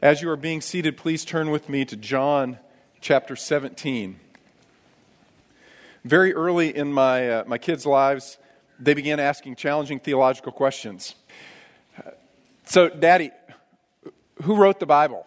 As 0.00 0.22
you 0.22 0.30
are 0.30 0.36
being 0.36 0.60
seated, 0.60 0.96
please 0.96 1.24
turn 1.24 1.50
with 1.50 1.68
me 1.68 1.84
to 1.86 1.96
John 1.96 2.60
chapter 3.00 3.34
17. 3.34 4.20
Very 6.04 6.32
early 6.32 6.76
in 6.76 6.92
my, 6.92 7.28
uh, 7.28 7.44
my 7.48 7.58
kids' 7.58 7.84
lives, 7.84 8.38
they 8.78 8.94
began 8.94 9.18
asking 9.18 9.56
challenging 9.56 9.98
theological 9.98 10.52
questions. 10.52 11.16
So, 12.64 12.88
Daddy, 12.88 13.32
who 14.44 14.54
wrote 14.54 14.78
the 14.78 14.86
Bible? 14.86 15.26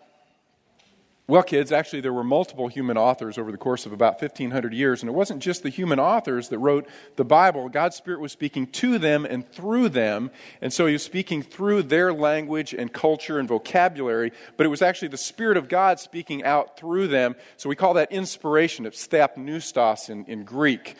Well, 1.31 1.43
kids, 1.43 1.71
actually, 1.71 2.01
there 2.01 2.11
were 2.11 2.25
multiple 2.25 2.67
human 2.67 2.97
authors 2.97 3.37
over 3.37 3.53
the 3.53 3.57
course 3.57 3.85
of 3.85 3.93
about 3.93 4.21
1,500 4.21 4.73
years, 4.73 5.01
and 5.01 5.07
it 5.07 5.13
wasn't 5.13 5.41
just 5.41 5.63
the 5.63 5.69
human 5.69 5.97
authors 5.97 6.49
that 6.49 6.59
wrote 6.59 6.89
the 7.15 7.23
Bible. 7.23 7.69
God's 7.69 7.95
Spirit 7.95 8.19
was 8.19 8.33
speaking 8.33 8.67
to 8.67 8.97
them 8.97 9.23
and 9.23 9.49
through 9.49 9.87
them, 9.87 10.29
and 10.59 10.73
so 10.73 10.87
He 10.87 10.91
was 10.91 11.03
speaking 11.03 11.41
through 11.41 11.83
their 11.83 12.11
language 12.11 12.73
and 12.73 12.91
culture 12.91 13.39
and 13.39 13.47
vocabulary, 13.47 14.33
but 14.57 14.65
it 14.65 14.69
was 14.69 14.81
actually 14.81 15.07
the 15.07 15.15
Spirit 15.15 15.55
of 15.55 15.69
God 15.69 16.01
speaking 16.01 16.43
out 16.43 16.77
through 16.77 17.07
them. 17.07 17.37
So 17.55 17.69
we 17.69 17.77
call 17.77 17.93
that 17.93 18.11
inspiration. 18.11 18.85
It's 18.85 19.07
theopneustos 19.07 20.09
in, 20.09 20.25
in 20.25 20.43
Greek. 20.43 20.97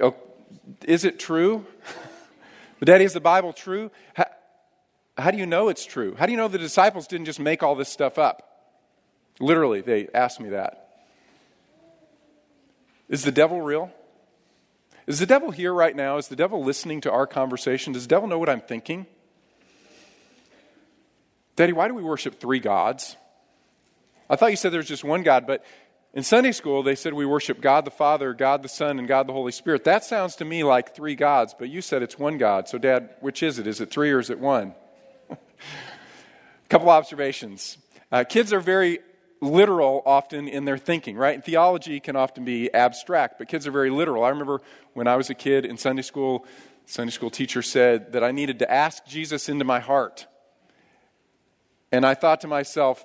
Oh, 0.00 0.14
is 0.86 1.04
it 1.04 1.18
true? 1.18 1.66
but, 2.78 2.86
Daddy, 2.86 3.04
is 3.04 3.12
the 3.12 3.20
Bible 3.20 3.52
true? 3.52 3.90
How, 5.20 5.30
do 5.30 5.38
you 5.38 5.46
know 5.46 5.68
it's 5.68 5.84
true? 5.84 6.14
How 6.18 6.26
do 6.26 6.32
you 6.32 6.38
know 6.38 6.48
the 6.48 6.58
disciples 6.58 7.06
didn't 7.06 7.26
just 7.26 7.40
make 7.40 7.62
all 7.62 7.74
this 7.74 7.88
stuff 7.88 8.18
up? 8.18 8.46
Literally, 9.38 9.80
they 9.80 10.08
asked 10.14 10.40
me 10.40 10.50
that. 10.50 10.88
Is 13.08 13.24
the 13.24 13.32
devil 13.32 13.60
real? 13.60 13.90
Is 15.06 15.18
the 15.18 15.26
devil 15.26 15.50
here 15.50 15.74
right 15.74 15.96
now? 15.96 16.18
Is 16.18 16.28
the 16.28 16.36
devil 16.36 16.62
listening 16.62 17.00
to 17.02 17.10
our 17.10 17.26
conversation? 17.26 17.92
Does 17.92 18.04
the 18.04 18.08
devil 18.08 18.28
know 18.28 18.38
what 18.38 18.48
I'm 18.48 18.60
thinking? 18.60 19.06
Daddy, 21.56 21.72
why 21.72 21.88
do 21.88 21.94
we 21.94 22.02
worship 22.02 22.38
three 22.38 22.60
gods? 22.60 23.16
I 24.28 24.36
thought 24.36 24.50
you 24.50 24.56
said 24.56 24.72
there's 24.72 24.88
just 24.88 25.02
one 25.02 25.22
God, 25.22 25.46
but 25.46 25.64
in 26.14 26.22
Sunday 26.22 26.52
school 26.52 26.82
they 26.82 26.94
said 26.94 27.12
we 27.12 27.26
worship 27.26 27.60
God 27.60 27.84
the 27.84 27.90
Father, 27.90 28.32
God 28.32 28.62
the 28.62 28.68
Son, 28.68 28.98
and 28.98 29.08
God 29.08 29.26
the 29.26 29.32
Holy 29.32 29.52
Spirit. 29.52 29.84
That 29.84 30.04
sounds 30.04 30.36
to 30.36 30.44
me 30.44 30.62
like 30.62 30.94
three 30.94 31.16
gods, 31.16 31.54
but 31.58 31.68
you 31.68 31.82
said 31.82 32.02
it's 32.02 32.18
one 32.18 32.38
God. 32.38 32.68
So, 32.68 32.78
Dad, 32.78 33.10
which 33.20 33.42
is 33.42 33.58
it? 33.58 33.66
Is 33.66 33.80
it 33.80 33.90
three 33.90 34.12
or 34.12 34.20
is 34.20 34.30
it 34.30 34.38
one? 34.38 34.74
A 35.60 36.68
couple 36.68 36.90
observations. 36.90 37.78
Uh, 38.12 38.24
kids 38.24 38.52
are 38.52 38.60
very 38.60 39.00
literal 39.40 40.02
often 40.04 40.48
in 40.48 40.64
their 40.64 40.78
thinking, 40.78 41.16
right? 41.16 41.34
And 41.34 41.44
theology 41.44 42.00
can 42.00 42.16
often 42.16 42.44
be 42.44 42.72
abstract, 42.72 43.38
but 43.38 43.48
kids 43.48 43.66
are 43.66 43.70
very 43.70 43.90
literal. 43.90 44.24
I 44.24 44.28
remember 44.30 44.60
when 44.92 45.06
I 45.06 45.16
was 45.16 45.30
a 45.30 45.34
kid 45.34 45.64
in 45.64 45.76
Sunday 45.76 46.02
school, 46.02 46.46
Sunday 46.86 47.12
school 47.12 47.30
teacher 47.30 47.62
said 47.62 48.12
that 48.12 48.22
I 48.22 48.32
needed 48.32 48.58
to 48.60 48.70
ask 48.70 49.04
Jesus 49.06 49.48
into 49.48 49.64
my 49.64 49.80
heart. 49.80 50.26
And 51.92 52.04
I 52.04 52.14
thought 52.14 52.42
to 52.42 52.48
myself, 52.48 53.04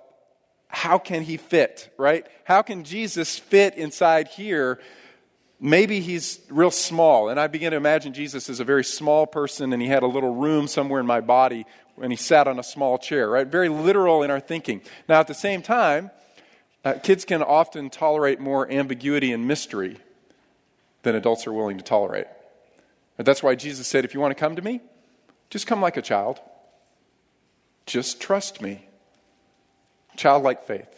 how 0.67 0.97
can 0.97 1.23
he 1.23 1.37
fit, 1.37 1.93
right? 1.97 2.27
How 2.43 2.61
can 2.61 2.83
Jesus 2.83 3.39
fit 3.39 3.75
inside 3.75 4.27
here? 4.27 4.79
Maybe 5.59 6.01
he's 6.01 6.39
real 6.49 6.71
small. 6.71 7.29
And 7.29 7.39
I 7.39 7.47
began 7.47 7.71
to 7.71 7.77
imagine 7.77 8.13
Jesus 8.13 8.49
as 8.49 8.59
a 8.59 8.65
very 8.65 8.83
small 8.83 9.25
person 9.25 9.71
and 9.71 9.81
he 9.81 9.87
had 9.87 10.03
a 10.03 10.07
little 10.07 10.35
room 10.35 10.67
somewhere 10.67 10.99
in 10.99 11.05
my 11.05 11.21
body 11.21 11.65
and 12.01 12.11
he 12.11 12.17
sat 12.17 12.47
on 12.47 12.59
a 12.59 12.63
small 12.63 12.97
chair, 12.97 13.29
right? 13.29 13.47
Very 13.47 13.69
literal 13.69 14.23
in 14.23 14.31
our 14.31 14.39
thinking. 14.39 14.81
Now, 15.07 15.19
at 15.19 15.27
the 15.27 15.33
same 15.33 15.61
time, 15.61 16.11
uh, 16.83 16.93
kids 17.01 17.25
can 17.25 17.41
often 17.41 17.89
tolerate 17.89 18.39
more 18.39 18.69
ambiguity 18.71 19.31
and 19.31 19.47
mystery 19.47 19.97
than 21.03 21.15
adults 21.15 21.47
are 21.47 21.53
willing 21.53 21.77
to 21.77 21.83
tolerate. 21.83 22.27
But 23.17 23.25
that's 23.25 23.41
why 23.41 23.55
Jesus 23.55 23.87
said, 23.87 24.05
if 24.05 24.13
you 24.13 24.19
want 24.19 24.31
to 24.31 24.39
come 24.39 24.55
to 24.55 24.61
me, 24.61 24.81
just 25.49 25.67
come 25.67 25.81
like 25.81 25.97
a 25.97 26.01
child. 26.01 26.39
Just 27.85 28.19
trust 28.19 28.61
me. 28.61 28.85
Childlike 30.17 30.63
faith. 30.63 30.89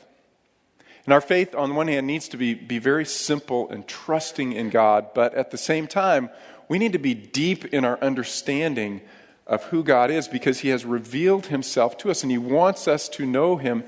And 1.05 1.13
our 1.13 1.21
faith, 1.21 1.55
on 1.55 1.69
the 1.69 1.75
one 1.75 1.87
hand, 1.87 2.05
needs 2.05 2.27
to 2.29 2.37
be, 2.37 2.53
be 2.53 2.79
very 2.79 3.05
simple 3.05 3.69
and 3.69 3.87
trusting 3.87 4.51
in 4.51 4.69
God, 4.69 5.13
but 5.13 5.33
at 5.35 5.51
the 5.51 5.57
same 5.57 5.87
time, 5.87 6.29
we 6.67 6.79
need 6.79 6.91
to 6.93 6.99
be 6.99 7.13
deep 7.13 7.65
in 7.65 7.85
our 7.85 7.97
understanding 8.01 9.01
of 9.47 9.63
who 9.65 9.83
God 9.83 10.11
is 10.11 10.27
because 10.27 10.59
He 10.59 10.69
has 10.69 10.85
revealed 10.85 11.47
Himself 11.47 11.97
to 11.99 12.11
us 12.11 12.21
and 12.21 12.31
He 12.31 12.37
wants 12.37 12.87
us 12.87 13.09
to 13.09 13.25
know 13.25 13.55
Him 13.55 13.83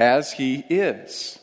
as 0.00 0.32
He 0.32 0.64
is. 0.68 1.38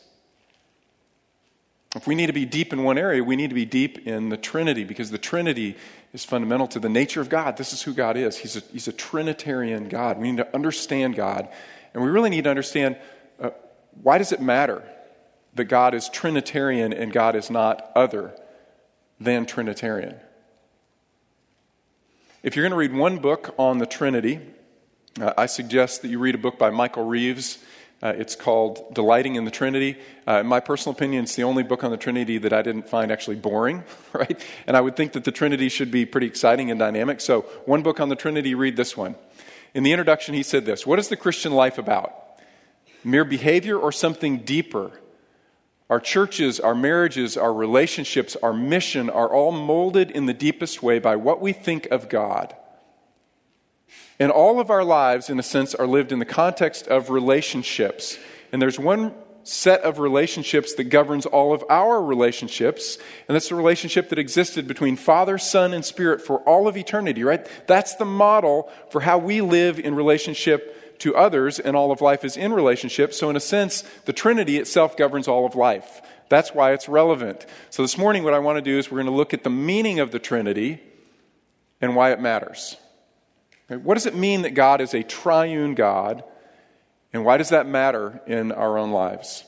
If 1.96 2.06
we 2.06 2.14
need 2.14 2.26
to 2.26 2.32
be 2.32 2.44
deep 2.44 2.72
in 2.72 2.84
one 2.84 2.98
area, 2.98 3.22
we 3.22 3.34
need 3.34 3.48
to 3.48 3.54
be 3.54 3.64
deep 3.64 4.06
in 4.06 4.28
the 4.28 4.36
Trinity 4.36 4.84
because 4.84 5.10
the 5.10 5.18
Trinity 5.18 5.76
is 6.12 6.24
fundamental 6.24 6.68
to 6.68 6.78
the 6.78 6.88
nature 6.88 7.20
of 7.20 7.28
God. 7.28 7.56
This 7.56 7.72
is 7.72 7.82
who 7.82 7.94
God 7.94 8.16
is. 8.16 8.36
He's 8.36 8.56
a, 8.56 8.60
he's 8.72 8.86
a 8.86 8.92
Trinitarian 8.92 9.88
God. 9.88 10.18
We 10.18 10.30
need 10.30 10.38
to 10.38 10.54
understand 10.54 11.16
God. 11.16 11.48
And 11.92 12.02
we 12.02 12.10
really 12.10 12.30
need 12.30 12.44
to 12.44 12.50
understand 12.50 12.96
uh, 13.40 13.50
why 14.02 14.18
does 14.18 14.30
it 14.30 14.40
matter 14.40 14.84
that 15.54 15.64
God 15.64 15.94
is 15.94 16.08
Trinitarian 16.08 16.92
and 16.92 17.12
God 17.12 17.34
is 17.34 17.50
not 17.50 17.90
other 17.96 18.36
than 19.18 19.46
Trinitarian? 19.46 20.16
If 22.42 22.56
you're 22.56 22.62
going 22.62 22.70
to 22.70 22.76
read 22.76 22.94
one 22.94 23.18
book 23.18 23.54
on 23.58 23.76
the 23.76 23.86
Trinity, 23.86 24.40
uh, 25.20 25.34
I 25.36 25.44
suggest 25.44 26.00
that 26.00 26.08
you 26.08 26.18
read 26.18 26.34
a 26.34 26.38
book 26.38 26.58
by 26.58 26.70
Michael 26.70 27.04
Reeves. 27.04 27.58
Uh, 28.02 28.14
it's 28.16 28.34
called 28.34 28.94
Delighting 28.94 29.34
in 29.34 29.44
the 29.44 29.50
Trinity. 29.50 29.98
Uh, 30.26 30.40
in 30.40 30.46
my 30.46 30.58
personal 30.58 30.96
opinion, 30.96 31.24
it's 31.24 31.36
the 31.36 31.42
only 31.42 31.62
book 31.62 31.84
on 31.84 31.90
the 31.90 31.98
Trinity 31.98 32.38
that 32.38 32.54
I 32.54 32.62
didn't 32.62 32.88
find 32.88 33.12
actually 33.12 33.36
boring, 33.36 33.84
right? 34.14 34.42
And 34.66 34.74
I 34.74 34.80
would 34.80 34.96
think 34.96 35.12
that 35.12 35.24
the 35.24 35.32
Trinity 35.32 35.68
should 35.68 35.90
be 35.90 36.06
pretty 36.06 36.28
exciting 36.28 36.70
and 36.70 36.80
dynamic. 36.80 37.20
So, 37.20 37.42
one 37.66 37.82
book 37.82 38.00
on 38.00 38.08
the 38.08 38.16
Trinity, 38.16 38.54
read 38.54 38.74
this 38.74 38.96
one. 38.96 39.16
In 39.74 39.82
the 39.82 39.92
introduction, 39.92 40.34
he 40.34 40.42
said 40.42 40.64
this 40.64 40.86
What 40.86 40.98
is 40.98 41.08
the 41.08 41.16
Christian 41.16 41.52
life 41.52 41.76
about? 41.76 42.14
Mere 43.04 43.26
behavior 43.26 43.78
or 43.78 43.92
something 43.92 44.38
deeper? 44.38 44.92
Our 45.90 45.98
churches, 45.98 46.60
our 46.60 46.74
marriages, 46.74 47.36
our 47.36 47.52
relationships, 47.52 48.36
our 48.44 48.52
mission 48.52 49.10
are 49.10 49.28
all 49.28 49.50
molded 49.50 50.12
in 50.12 50.26
the 50.26 50.32
deepest 50.32 50.84
way 50.84 51.00
by 51.00 51.16
what 51.16 51.40
we 51.40 51.52
think 51.52 51.86
of 51.90 52.08
God. 52.08 52.54
And 54.20 54.30
all 54.30 54.60
of 54.60 54.70
our 54.70 54.84
lives, 54.84 55.28
in 55.28 55.40
a 55.40 55.42
sense, 55.42 55.74
are 55.74 55.88
lived 55.88 56.12
in 56.12 56.20
the 56.20 56.24
context 56.24 56.86
of 56.86 57.10
relationships. 57.10 58.18
And 58.52 58.62
there's 58.62 58.78
one 58.78 59.12
set 59.42 59.80
of 59.82 59.98
relationships 59.98 60.74
that 60.74 60.84
governs 60.84 61.26
all 61.26 61.52
of 61.52 61.64
our 61.68 62.00
relationships, 62.00 62.98
and 63.26 63.34
that's 63.34 63.48
the 63.48 63.54
relationship 63.56 64.10
that 64.10 64.18
existed 64.18 64.68
between 64.68 64.94
Father, 64.94 65.38
Son, 65.38 65.74
and 65.74 65.84
Spirit 65.84 66.22
for 66.22 66.38
all 66.40 66.68
of 66.68 66.76
eternity, 66.76 67.24
right? 67.24 67.48
That's 67.66 67.96
the 67.96 68.04
model 68.04 68.70
for 68.90 69.00
how 69.00 69.18
we 69.18 69.40
live 69.40 69.80
in 69.80 69.96
relationship 69.96 70.76
to 71.00 71.16
others, 71.16 71.58
and 71.58 71.76
all 71.76 71.92
of 71.92 72.00
life 72.00 72.24
is 72.24 72.36
in 72.36 72.52
relationship. 72.52 73.12
So, 73.12 73.28
in 73.28 73.36
a 73.36 73.40
sense, 73.40 73.82
the 74.04 74.12
Trinity 74.12 74.58
itself 74.58 74.96
governs 74.96 75.28
all 75.28 75.44
of 75.44 75.54
life. 75.54 76.00
That's 76.28 76.54
why 76.54 76.72
it's 76.72 76.88
relevant. 76.88 77.44
So, 77.70 77.82
this 77.82 77.98
morning, 77.98 78.22
what 78.22 78.34
I 78.34 78.38
want 78.38 78.56
to 78.56 78.62
do 78.62 78.78
is 78.78 78.90
we're 78.90 78.98
going 78.98 79.06
to 79.06 79.12
look 79.12 79.34
at 79.34 79.44
the 79.44 79.50
meaning 79.50 79.98
of 80.00 80.10
the 80.10 80.18
Trinity 80.18 80.80
and 81.80 81.96
why 81.96 82.12
it 82.12 82.20
matters. 82.20 82.76
What 83.68 83.94
does 83.94 84.06
it 84.06 84.14
mean 84.14 84.42
that 84.42 84.54
God 84.54 84.80
is 84.80 84.94
a 84.94 85.02
triune 85.02 85.74
God, 85.74 86.24
and 87.12 87.24
why 87.24 87.36
does 87.36 87.50
that 87.50 87.66
matter 87.66 88.20
in 88.26 88.52
our 88.52 88.78
own 88.78 88.90
lives? 88.90 89.44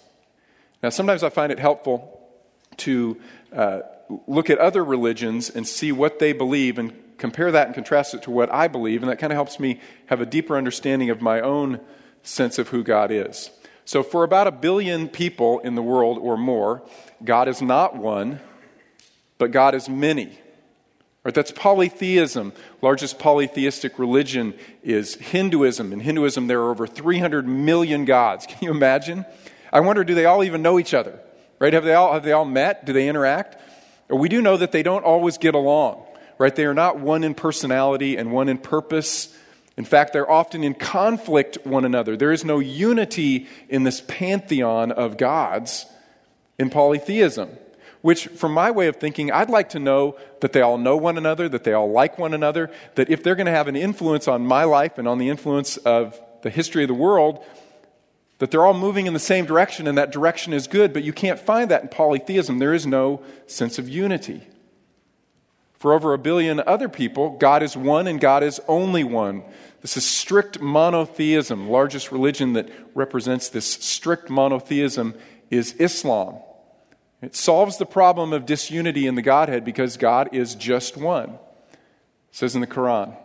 Now, 0.83 0.89
sometimes 0.89 1.23
I 1.23 1.29
find 1.29 1.53
it 1.53 1.59
helpful 1.59 2.21
to 2.79 3.21
uh, 3.55 3.81
look 4.27 4.51
at 4.51 4.59
other 4.59 4.85
religions 4.85 5.51
and 5.51 5.67
see 5.67 5.93
what 5.93 6.19
they 6.19 6.33
believe 6.33 6.79
and 6.79 6.93
compare 7.23 7.53
that 7.53 7.67
and 7.69 7.75
contrast 7.75 8.15
it 8.15 8.23
to 8.25 8.33
what 8.33 8.53
I 8.53 8.67
believe, 8.67 9.01
and 9.01 9.09
that 9.09 9.21
kind 9.21 9.33
of 9.33 9.37
helps 9.37 9.61
me 9.61 9.81
have 10.07 10.21
a 10.21 10.27
deeper 10.27 10.57
understanding 10.57 11.09
of 11.09 11.23
my 11.23 11.41
own 11.41 11.79
sense 12.25 12.59
of 12.59 12.71
who 12.71 12.83
God 12.83 13.13
is. 13.13 13.49
So, 13.85 14.03
for 14.03 14.25
about 14.25 14.49
a 14.49 14.51
billion 14.51 15.09
people 15.09 15.61
in 15.61 15.77
the 15.77 15.83
world 15.83 16.19
or 16.19 16.37
more, 16.37 16.83
God 17.23 17.47
is 17.47 17.63
not 17.63 17.97
one, 17.97 18.41
but 19.39 19.53
God 19.53 19.77
is 19.77 19.89
many. 19.89 20.37
Right, 21.23 21.33
that's 21.33 21.53
polytheism. 21.53 22.53
Largest 22.83 23.21
polytheistic 23.21 24.01
religion 24.01 24.53
is 24.83 25.15
Hinduism. 25.15 25.93
In 25.93 26.01
Hinduism, 26.01 26.49
there 26.49 26.63
are 26.63 26.73
over 26.73 26.89
300 26.89 27.47
million 27.47 28.05
gods. 28.05 28.47
Can 28.49 28.59
you 28.63 28.73
imagine? 28.73 29.25
I 29.73 29.79
wonder, 29.79 30.03
do 30.03 30.17
they 30.17 30.25
all 30.25 30.43
even 30.43 30.61
know 30.61 30.77
each 30.77 30.93
other? 30.93 31.21
Right? 31.61 31.73
Have 31.73 31.85
they 31.85 31.95
all, 31.95 32.15
have 32.15 32.25
they 32.25 32.33
all 32.33 32.45
met? 32.45 32.85
Do 32.85 32.93
they 32.93 33.09
interact? 33.09 33.59
We 34.11 34.29
do 34.29 34.43
know 34.43 34.57
that 34.57 34.73
they 34.73 34.83
don't 34.83 35.05
always 35.05 35.39
get 35.39 35.55
along 35.55 36.07
right? 36.43 36.57
They 36.57 36.65
are 36.65 36.75
not 36.75 36.99
one 36.99 37.23
in 37.23 37.35
personality 37.35 38.17
and 38.17 38.33
one 38.33 38.49
in 38.49 38.59
purpose. 38.59 39.33
In 39.77 39.85
fact, 39.85 40.13
they're 40.13 40.31
often 40.31 40.65
in 40.65 40.75
conflict 40.75 41.59
one 41.65 41.85
another. 41.85 42.17
There 42.17 42.33
is 42.33 42.45
no 42.45 42.59
unity 42.59 43.47
in 43.69 43.85
this 43.85 44.03
pantheon 44.09 44.91
of 44.91 45.17
gods 45.17 45.87
in 46.59 46.69
polytheism. 46.69 47.49
Which, 48.01 48.27
from 48.27 48.53
my 48.53 48.73
way 48.73 48.89
of 48.89 48.97
thinking, 48.97 49.31
I'd 49.31 49.51
like 49.51 49.69
to 49.71 49.79
know 49.79 50.19
that 50.41 50.53
they 50.53 50.61
all 50.61 50.77
know 50.77 50.97
one 50.97 51.17
another, 51.17 51.49
that 51.49 51.63
they 51.63 51.73
all 51.73 51.93
like 51.93 52.19
one 52.19 52.35
another, 52.35 52.73
that 52.97 53.09
if 53.09 53.23
they're 53.23 53.37
going 53.37 53.47
to 53.47 53.53
have 53.53 53.69
an 53.69 53.77
influence 53.77 54.27
on 54.27 54.45
my 54.45 54.65
life 54.65 54.99
and 54.99 55.07
on 55.07 55.19
the 55.19 55.29
influence 55.29 55.77
of 55.77 56.21
the 56.43 56.51
history 56.51 56.83
of 56.83 56.89
the 56.89 56.95
world, 56.95 57.45
that 58.41 58.51
they're 58.51 58.67
all 58.67 58.75
moving 58.75 59.07
in 59.07 59.13
the 59.13 59.21
same 59.21 59.47
direction 59.47 59.87
and 59.87 59.97
that 59.97 60.11
direction 60.11 60.53
is 60.53 60.67
good, 60.67 60.93
but 60.93 61.05
you 61.05 61.13
can't 61.13 61.39
find 61.39 61.71
that 61.71 61.83
in 61.83 61.89
polytheism. 61.89 62.59
There 62.59 62.75
is 62.75 62.85
no 62.85 63.23
sense 63.47 63.79
of 63.79 63.89
unity. 63.89 64.43
For 65.83 65.95
over 65.95 66.13
a 66.13 66.19
billion 66.19 66.63
other 66.65 66.89
people, 66.89 67.31
God 67.31 67.61
is 67.61 67.77
one 67.77 68.07
and 68.07 68.21
God 68.21 68.45
is 68.45 68.61
only 68.69 69.03
one. 69.03 69.43
This 69.81 69.97
is 69.97 70.05
strict 70.05 70.61
monotheism. 70.61 71.67
The 71.67 71.73
largest 71.73 72.13
religion 72.13 72.53
that 72.53 72.69
represents 72.95 73.49
this 73.49 73.67
strict 73.67 74.31
monotheism 74.31 75.17
is 75.51 75.73
Islam. 75.81 76.37
It 77.21 77.35
solves 77.35 77.79
the 77.79 77.85
problem 77.85 78.33
of 78.33 78.47
disunity 78.47 79.09
in 79.09 79.17
the 79.17 79.23
Godhead 79.23 79.65
because 79.65 79.97
God 79.97 80.29
is 80.31 80.55
just 80.55 80.97
one. 80.97 81.31
It 81.31 81.79
says 82.31 82.55
in 82.55 82.61
the 82.61 82.69
Quran. 82.69 83.17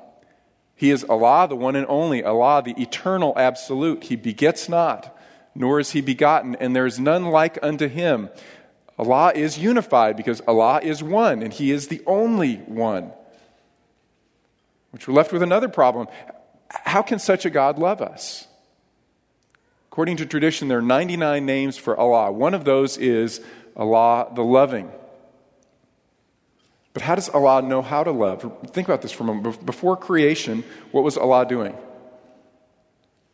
He 0.73 0.89
is 0.89 1.03
Allah, 1.03 1.47
the 1.47 1.55
one 1.55 1.75
and 1.75 1.85
only, 1.87 2.23
Allah, 2.23 2.63
the 2.65 2.81
eternal 2.81 3.35
absolute. 3.37 4.05
He 4.05 4.15
begets 4.15 4.67
not, 4.67 5.15
nor 5.53 5.79
is 5.79 5.91
he 5.91 6.01
begotten, 6.01 6.55
and 6.55 6.75
there 6.75 6.87
is 6.87 6.99
none 6.99 7.25
like 7.25 7.59
unto 7.61 7.87
him. 7.87 8.29
Allah 8.97 9.31
is 9.35 9.57
unified 9.57 10.17
because 10.17 10.41
Allah 10.47 10.79
is 10.81 11.03
one, 11.03 11.43
and 11.43 11.53
He 11.53 11.71
is 11.71 11.87
the 11.87 12.01
only 12.07 12.55
one. 12.55 13.11
Which 14.91 15.07
we're 15.07 15.13
left 15.13 15.31
with 15.31 15.43
another 15.43 15.69
problem. 15.69 16.07
How 16.69 17.01
can 17.01 17.19
such 17.19 17.45
a 17.45 17.49
God 17.49 17.77
love 17.77 18.01
us? 18.01 18.47
According 19.91 20.17
to 20.17 20.25
tradition, 20.25 20.67
there 20.67 20.79
are 20.79 20.81
99 20.81 21.45
names 21.45 21.77
for 21.77 21.97
Allah. 21.97 22.31
One 22.31 22.53
of 22.53 22.65
those 22.65 22.97
is 22.97 23.41
Allah 23.75 24.31
the 24.33 24.43
loving. 24.43 24.91
But 26.93 27.03
how 27.03 27.15
does 27.15 27.29
Allah 27.29 27.61
know 27.61 27.83
how 27.83 28.03
to 28.03 28.11
love? 28.11 28.41
Think 28.71 28.87
about 28.87 29.03
this 29.03 29.11
for 29.11 29.23
a 29.23 29.27
moment. 29.27 29.65
Before 29.65 29.95
creation, 29.95 30.63
what 30.91 31.03
was 31.03 31.15
Allah 31.15 31.45
doing? 31.45 31.77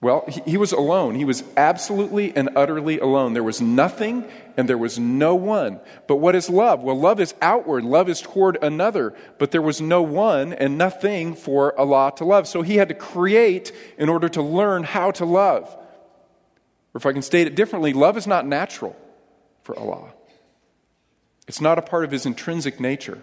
Well, 0.03 0.25
he, 0.27 0.41
he, 0.41 0.57
was 0.57 0.73
alone. 0.73 1.15
He 1.15 1.23
was 1.23 1.45
absolutely 1.55 2.35
and 2.35 2.49
utterly 2.57 2.99
alone. 2.99 3.31
There 3.31 3.41
was 3.41 3.61
nothing 3.61 4.25
and 4.57 4.67
there 4.67 4.77
was 4.77 4.99
no 4.99 5.33
one. 5.33 5.79
But 6.09 6.17
what 6.17 6.35
is 6.35 6.49
love? 6.49 6.83
Well, 6.83 6.99
love 6.99 7.21
is 7.21 7.33
outward, 7.41 7.85
love 7.85 8.09
is 8.09 8.19
toward 8.19 8.61
another. 8.61 9.15
But 9.39 9.51
there 9.51 9.61
was 9.61 9.79
no 9.79 10.01
one 10.01 10.51
and 10.51 10.77
nothing 10.77 11.35
for 11.35 11.79
Allah 11.79 12.11
to 12.17 12.25
love. 12.25 12.49
So 12.49 12.63
he 12.63 12.75
had 12.75 12.89
to 12.89 12.93
create 12.93 13.71
in 13.97 14.09
order 14.09 14.27
to 14.27 14.41
learn 14.41 14.83
how 14.83 15.11
to 15.11 15.23
love. 15.25 15.73
Or 16.93 16.97
if 16.97 17.05
I 17.05 17.13
can 17.13 17.21
state 17.21 17.47
it 17.47 17.55
differently, 17.55 17.93
love 17.93 18.17
is 18.17 18.27
not 18.27 18.45
natural 18.45 18.97
for 19.61 19.79
Allah, 19.79 20.11
it's 21.47 21.61
not 21.61 21.79
a 21.79 21.81
part 21.81 22.03
of 22.03 22.11
his 22.11 22.25
intrinsic 22.25 22.77
nature. 22.77 23.21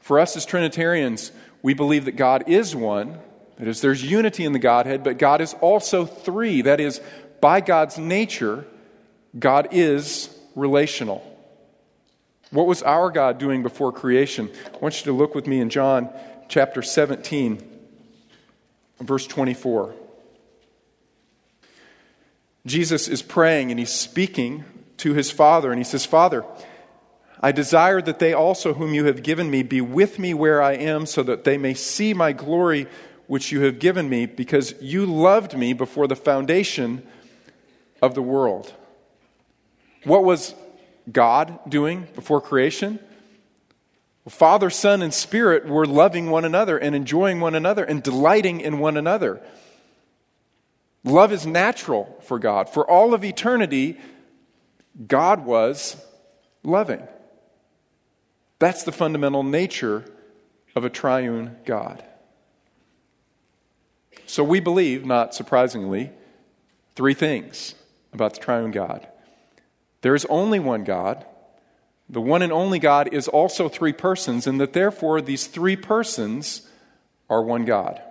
For 0.00 0.20
us 0.20 0.36
as 0.36 0.44
Trinitarians, 0.44 1.32
we 1.62 1.72
believe 1.72 2.04
that 2.04 2.16
God 2.16 2.44
is 2.48 2.76
one 2.76 3.18
that 3.58 3.66
is, 3.66 3.80
there's 3.80 4.04
unity 4.04 4.44
in 4.44 4.52
the 4.52 4.58
Godhead, 4.58 5.02
but 5.02 5.18
God 5.18 5.40
is 5.40 5.54
also 5.60 6.06
three. 6.06 6.62
That 6.62 6.80
is, 6.80 7.00
by 7.40 7.60
God's 7.60 7.98
nature, 7.98 8.64
God 9.36 9.68
is 9.72 10.30
relational. 10.54 11.24
What 12.50 12.66
was 12.66 12.82
our 12.82 13.10
God 13.10 13.38
doing 13.38 13.62
before 13.62 13.92
creation? 13.92 14.50
I 14.72 14.78
want 14.78 15.00
you 15.00 15.04
to 15.06 15.12
look 15.12 15.34
with 15.34 15.46
me 15.46 15.60
in 15.60 15.70
John 15.70 16.08
chapter 16.48 16.82
17, 16.82 17.60
verse 19.00 19.26
24. 19.26 19.94
Jesus 22.64 23.08
is 23.08 23.22
praying 23.22 23.70
and 23.70 23.78
he's 23.78 23.92
speaking 23.92 24.64
to 24.98 25.14
his 25.14 25.30
Father, 25.30 25.70
and 25.70 25.78
he 25.78 25.84
says, 25.84 26.04
Father, 26.04 26.44
I 27.40 27.52
desire 27.52 28.02
that 28.02 28.18
they 28.18 28.32
also, 28.32 28.74
whom 28.74 28.94
you 28.94 29.04
have 29.04 29.22
given 29.22 29.50
me, 29.50 29.62
be 29.62 29.80
with 29.80 30.18
me 30.18 30.34
where 30.34 30.60
I 30.60 30.72
am, 30.72 31.06
so 31.06 31.22
that 31.22 31.44
they 31.44 31.56
may 31.56 31.74
see 31.74 32.14
my 32.14 32.32
glory 32.32 32.88
which 33.28 33.52
you 33.52 33.60
have 33.60 33.78
given 33.78 34.08
me, 34.08 34.26
because 34.26 34.74
you 34.80 35.06
loved 35.06 35.56
me 35.56 35.72
before 35.72 36.08
the 36.08 36.16
foundation 36.16 37.06
of 38.02 38.16
the 38.16 38.22
world. 38.22 38.72
What 40.02 40.24
was 40.24 40.54
God 41.12 41.58
doing 41.68 42.08
before 42.14 42.40
creation? 42.40 42.98
Father, 44.28 44.70
Son, 44.70 45.02
and 45.02 45.14
Spirit 45.14 45.66
were 45.66 45.86
loving 45.86 46.30
one 46.30 46.44
another 46.44 46.76
and 46.76 46.94
enjoying 46.94 47.40
one 47.40 47.54
another 47.54 47.84
and 47.84 48.02
delighting 48.02 48.60
in 48.60 48.78
one 48.78 48.96
another. 48.96 49.40
Love 51.04 51.32
is 51.32 51.46
natural 51.46 52.18
for 52.22 52.38
God. 52.38 52.68
For 52.68 52.88
all 52.88 53.14
of 53.14 53.24
eternity, 53.24 53.98
God 55.06 55.44
was 55.46 55.96
loving. 56.62 57.06
That's 58.58 58.82
the 58.82 58.92
fundamental 58.92 59.42
nature 59.42 60.04
of 60.74 60.84
a 60.84 60.90
triune 60.90 61.56
God. 61.64 62.04
So 64.28 64.44
we 64.44 64.60
believe, 64.60 65.06
not 65.06 65.34
surprisingly, 65.34 66.10
three 66.94 67.14
things 67.14 67.74
about 68.12 68.34
the 68.34 68.40
triune 68.40 68.72
God. 68.72 69.08
There 70.02 70.14
is 70.14 70.26
only 70.26 70.60
one 70.60 70.84
God. 70.84 71.24
The 72.10 72.20
one 72.20 72.42
and 72.42 72.52
only 72.52 72.78
God 72.78 73.12
is 73.12 73.26
also 73.26 73.70
three 73.70 73.94
persons, 73.94 74.46
and 74.46 74.60
that 74.60 74.74
therefore 74.74 75.22
these 75.22 75.46
three 75.46 75.76
persons 75.76 76.68
are 77.30 77.42
one 77.42 77.64
God. 77.64 78.02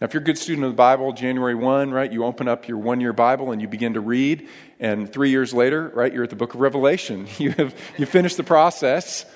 Now, 0.00 0.06
if 0.06 0.14
you're 0.14 0.22
a 0.22 0.24
good 0.24 0.38
student 0.38 0.66
of 0.66 0.72
the 0.72 0.76
Bible, 0.76 1.12
January 1.12 1.56
1, 1.56 1.90
right, 1.90 2.10
you 2.10 2.24
open 2.24 2.46
up 2.46 2.68
your 2.68 2.78
one 2.78 3.00
year 3.00 3.12
Bible 3.12 3.50
and 3.50 3.60
you 3.60 3.66
begin 3.66 3.94
to 3.94 4.00
read, 4.00 4.48
and 4.78 5.12
three 5.12 5.30
years 5.30 5.52
later, 5.52 5.90
right, 5.94 6.12
you're 6.12 6.24
at 6.24 6.30
the 6.30 6.36
book 6.36 6.54
of 6.54 6.60
Revelation. 6.60 7.26
You 7.38 7.50
have 7.52 7.74
you 7.98 8.06
finished 8.06 8.36
the 8.36 8.44
process. 8.44 9.26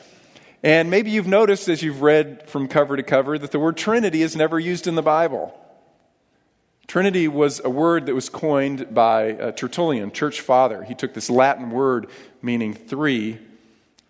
And 0.62 0.90
maybe 0.90 1.10
you've 1.10 1.26
noticed 1.26 1.68
as 1.68 1.82
you've 1.82 2.02
read 2.02 2.48
from 2.48 2.66
cover 2.68 2.96
to 2.96 3.02
cover 3.02 3.38
that 3.38 3.50
the 3.50 3.58
word 3.58 3.76
Trinity 3.76 4.22
is 4.22 4.34
never 4.34 4.58
used 4.58 4.86
in 4.86 4.94
the 4.94 5.02
Bible. 5.02 5.58
Trinity 6.86 7.28
was 7.28 7.60
a 7.64 7.70
word 7.70 8.06
that 8.06 8.14
was 8.14 8.28
coined 8.28 8.94
by 8.94 9.32
uh, 9.32 9.52
Tertullian, 9.52 10.12
church 10.12 10.40
father. 10.40 10.84
He 10.84 10.94
took 10.94 11.14
this 11.14 11.28
Latin 11.28 11.70
word 11.70 12.08
meaning 12.42 12.74
three, 12.74 13.38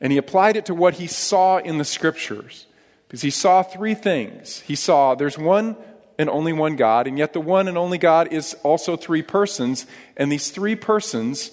and 0.00 0.12
he 0.12 0.18
applied 0.18 0.56
it 0.56 0.66
to 0.66 0.74
what 0.74 0.94
he 0.94 1.06
saw 1.06 1.58
in 1.58 1.78
the 1.78 1.84
scriptures. 1.84 2.66
Because 3.08 3.22
he 3.22 3.30
saw 3.30 3.62
three 3.62 3.94
things. 3.94 4.60
He 4.60 4.74
saw 4.74 5.14
there's 5.14 5.38
one 5.38 5.76
and 6.18 6.28
only 6.28 6.52
one 6.52 6.76
God, 6.76 7.06
and 7.06 7.18
yet 7.18 7.32
the 7.32 7.40
one 7.40 7.68
and 7.68 7.78
only 7.78 7.98
God 7.98 8.32
is 8.32 8.54
also 8.62 8.96
three 8.96 9.22
persons, 9.22 9.86
and 10.16 10.30
these 10.30 10.50
three 10.50 10.74
persons 10.74 11.52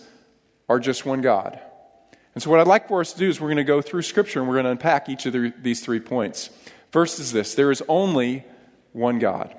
are 0.68 0.80
just 0.80 1.06
one 1.06 1.22
God. 1.22 1.60
And 2.34 2.42
so, 2.42 2.50
what 2.50 2.60
I'd 2.60 2.68
like 2.68 2.88
for 2.88 3.02
us 3.02 3.14
to 3.14 3.20
do 3.20 3.30
is 3.30 3.40
we're 3.40 3.48
going 3.48 3.58
to 3.58 3.64
go 3.64 3.82
through 3.82 4.02
Scripture 4.02 4.40
and 4.40 4.48
we're 4.48 4.56
going 4.56 4.66
to 4.66 4.72
unpack 4.72 5.08
each 5.10 5.26
of 5.26 5.34
the, 5.34 5.54
these 5.62 5.82
three 5.82 6.00
points. 6.00 6.50
First 6.92 7.20
is 7.20 7.32
this 7.32 7.56
there 7.56 7.72
is 7.72 7.84
only 7.88 8.44
one 8.92 9.20
God. 9.20 9.56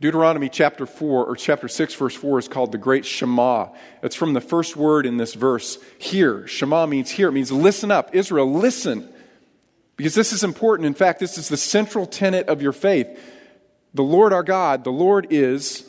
Deuteronomy 0.00 0.48
chapter 0.48 0.84
4 0.84 1.24
or 1.24 1.36
chapter 1.36 1.66
6 1.66 1.94
verse 1.94 2.14
4 2.14 2.40
is 2.40 2.48
called 2.48 2.72
the 2.72 2.78
great 2.78 3.06
Shema. 3.06 3.68
It's 4.02 4.16
from 4.16 4.34
the 4.34 4.40
first 4.40 4.76
word 4.76 5.06
in 5.06 5.16
this 5.16 5.34
verse, 5.34 5.78
hear. 5.98 6.46
Shema 6.46 6.86
means 6.86 7.10
hear. 7.10 7.28
It 7.28 7.32
means 7.32 7.50
listen 7.50 7.90
up. 7.90 8.14
Israel, 8.14 8.52
listen. 8.52 9.08
Because 9.96 10.14
this 10.14 10.32
is 10.32 10.44
important. 10.44 10.86
In 10.86 10.94
fact, 10.94 11.20
this 11.20 11.38
is 11.38 11.48
the 11.48 11.56
central 11.56 12.06
tenet 12.06 12.48
of 12.48 12.60
your 12.60 12.72
faith. 12.72 13.18
The 13.94 14.02
Lord 14.02 14.32
our 14.32 14.42
God, 14.42 14.84
the 14.84 14.92
Lord 14.92 15.28
is 15.30 15.88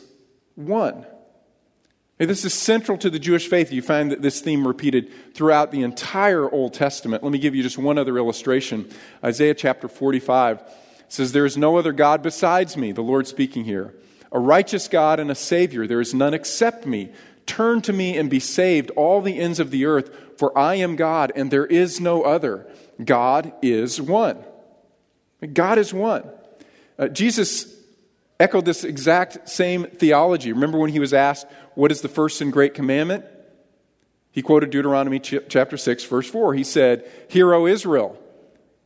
one. 0.54 1.04
This 2.18 2.46
is 2.46 2.54
central 2.54 2.96
to 2.98 3.10
the 3.10 3.18
Jewish 3.18 3.46
faith. 3.48 3.70
You 3.72 3.82
find 3.82 4.10
that 4.10 4.22
this 4.22 4.40
theme 4.40 4.66
repeated 4.66 5.34
throughout 5.34 5.70
the 5.70 5.82
entire 5.82 6.50
Old 6.50 6.72
Testament. 6.72 7.22
Let 7.22 7.30
me 7.30 7.38
give 7.38 7.54
you 7.54 7.62
just 7.62 7.76
one 7.76 7.98
other 7.98 8.16
illustration. 8.16 8.88
Isaiah 9.22 9.54
chapter 9.54 9.86
45 9.86 10.62
says, 11.08 11.32
There 11.32 11.44
is 11.44 11.58
no 11.58 11.76
other 11.76 11.92
God 11.92 12.22
besides 12.22 12.74
me, 12.76 12.92
the 12.92 13.02
Lord 13.02 13.26
speaking 13.26 13.64
here. 13.64 13.94
A 14.32 14.38
righteous 14.38 14.88
God 14.88 15.20
and 15.20 15.30
a 15.30 15.34
Savior. 15.34 15.86
There 15.86 16.00
is 16.00 16.14
none 16.14 16.32
except 16.32 16.86
me. 16.86 17.12
Turn 17.44 17.82
to 17.82 17.92
me 17.92 18.16
and 18.16 18.30
be 18.30 18.40
saved, 18.40 18.90
all 18.92 19.20
the 19.20 19.38
ends 19.38 19.60
of 19.60 19.70
the 19.70 19.84
earth, 19.84 20.38
for 20.38 20.56
I 20.56 20.76
am 20.76 20.96
God 20.96 21.32
and 21.36 21.50
there 21.50 21.66
is 21.66 22.00
no 22.00 22.22
other. 22.22 22.66
God 23.02 23.52
is 23.60 24.00
one. 24.00 24.42
God 25.52 25.76
is 25.76 25.92
one. 25.92 26.24
Uh, 26.98 27.08
Jesus 27.08 27.76
echoed 28.40 28.64
this 28.64 28.84
exact 28.84 29.48
same 29.48 29.84
theology. 29.84 30.52
Remember 30.52 30.78
when 30.78 30.90
he 30.90 30.98
was 30.98 31.14
asked, 31.14 31.46
What 31.76 31.92
is 31.92 32.00
the 32.00 32.08
first 32.08 32.40
and 32.40 32.52
great 32.52 32.72
commandment? 32.72 33.26
He 34.32 34.40
quoted 34.40 34.70
Deuteronomy 34.70 35.20
chapter 35.20 35.76
6, 35.76 36.04
verse 36.04 36.28
4. 36.28 36.54
He 36.54 36.64
said, 36.64 37.08
Hear, 37.28 37.52
O 37.54 37.66
Israel, 37.66 38.18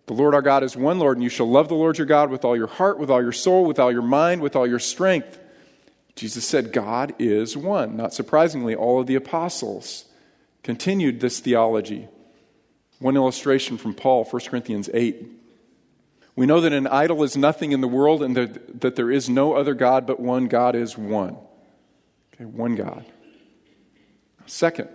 the 0.07 0.13
Lord 0.13 0.35
our 0.35 0.43
God 0.43 0.65
is 0.65 0.77
one 0.77 0.99
Lord, 0.99 1.17
and 1.17 1.23
you 1.23 1.31
shall 1.31 1.49
love 1.49 1.69
the 1.69 1.77
Lord 1.77 1.99
your 1.99 2.07
God 2.07 2.31
with 2.31 2.45
all 2.45 2.57
your 2.57 2.67
heart, 2.67 2.99
with 2.99 3.09
all 3.09 3.23
your 3.23 3.33
soul, 3.33 3.65
with 3.65 3.79
all 3.79 3.93
your 3.93 4.03
mind, 4.03 4.43
with 4.43 4.57
all 4.57 4.67
your 4.67 4.81
strength. 4.81 5.39
Jesus 6.17 6.45
said, 6.45 6.73
God 6.73 7.15
is 7.21 7.57
one. 7.57 7.97
Not 7.97 8.13
surprisingly, 8.13 8.75
all 8.75 9.01
of 9.01 9.07
the 9.07 9.15
apostles 9.15 10.07
continued 10.65 11.21
this 11.21 11.39
theology. 11.39 12.09
One 12.99 13.17
illustration 13.17 13.79
from 13.79 13.95
Paul, 13.95 14.25
1 14.25 14.43
Corinthians 14.47 14.91
8. 14.93 15.27
We 16.35 16.47
know 16.47 16.61
that 16.61 16.73
an 16.73 16.89
idol 16.89 17.23
is 17.23 17.37
nothing 17.37 17.71
in 17.71 17.83
the 17.83 17.89
world 17.89 18.21
and 18.21 18.37
that, 18.37 18.81
that 18.81 18.97
there 18.97 19.13
is 19.13 19.29
no 19.29 19.55
other 19.55 19.75
God 19.75 20.09
but 20.09 20.19
one. 20.19 20.49
God 20.49 20.75
is 20.75 20.99
one. 20.99 21.37
Okay, 22.41 22.47
one 22.47 22.75
God. 22.75 23.05
Second, 24.47 24.89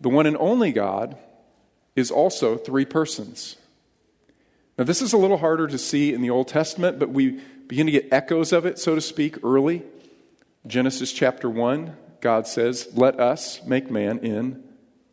the 0.00 0.08
one 0.08 0.26
and 0.26 0.36
only 0.36 0.70
God 0.70 1.18
is 1.96 2.10
also 2.10 2.56
three 2.56 2.84
persons. 2.84 3.56
Now, 4.78 4.84
this 4.84 5.02
is 5.02 5.12
a 5.12 5.18
little 5.18 5.38
harder 5.38 5.66
to 5.66 5.76
see 5.76 6.14
in 6.14 6.22
the 6.22 6.30
Old 6.30 6.46
Testament, 6.46 7.00
but 7.00 7.10
we 7.10 7.40
begin 7.66 7.86
to 7.86 7.92
get 7.92 8.06
echoes 8.12 8.52
of 8.52 8.64
it, 8.64 8.78
so 8.78 8.94
to 8.94 9.00
speak, 9.00 9.42
early. 9.42 9.82
Genesis 10.66 11.12
chapter 11.12 11.50
1, 11.50 11.96
God 12.20 12.46
says, 12.46 12.88
Let 12.94 13.18
us 13.18 13.64
make 13.64 13.90
man 13.90 14.18
in 14.20 14.62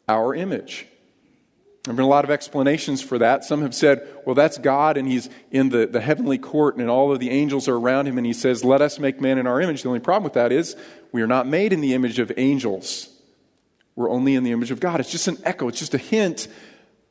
our 0.08 0.36
image. 0.36 0.88
There 1.86 1.92
have 1.92 1.98
been 1.98 2.06
a 2.06 2.10
lot 2.10 2.26
of 2.26 2.32
explanations 2.32 3.04
for 3.04 3.20
that. 3.20 3.44
Some 3.44 3.62
have 3.62 3.76
said, 3.76 4.08
well, 4.26 4.34
that's 4.34 4.58
God, 4.58 4.98
and 4.98 5.08
he's 5.08 5.30
in 5.52 5.70
the, 5.70 5.86
the 5.86 6.02
heavenly 6.02 6.40
court, 6.40 6.78
and 6.78 6.90
all 6.90 7.12
of 7.12 7.20
the 7.20 7.30
angels 7.30 7.68
are 7.68 7.76
around 7.76 8.08
him, 8.08 8.18
and 8.18 8.26
he 8.26 8.34
says, 8.34 8.64
let 8.64 8.82
us 8.82 8.98
make 8.98 9.22
man 9.22 9.38
in 9.38 9.46
our 9.46 9.62
image. 9.62 9.84
The 9.84 9.90
only 9.90 10.00
problem 10.00 10.24
with 10.24 10.34
that 10.34 10.52
is 10.52 10.76
we 11.12 11.22
are 11.22 11.28
not 11.28 11.46
made 11.46 11.72
in 11.72 11.82
the 11.82 11.94
image 11.94 12.18
of 12.18 12.32
angels. 12.38 13.10
We're 13.96 14.10
only 14.10 14.34
in 14.34 14.44
the 14.44 14.52
image 14.52 14.72
of 14.72 14.80
God. 14.80 15.00
It's 15.00 15.12
just 15.12 15.28
an 15.28 15.38
echo, 15.44 15.68
it's 15.68 15.78
just 15.78 15.94
a 15.94 16.00
hint 16.00 16.48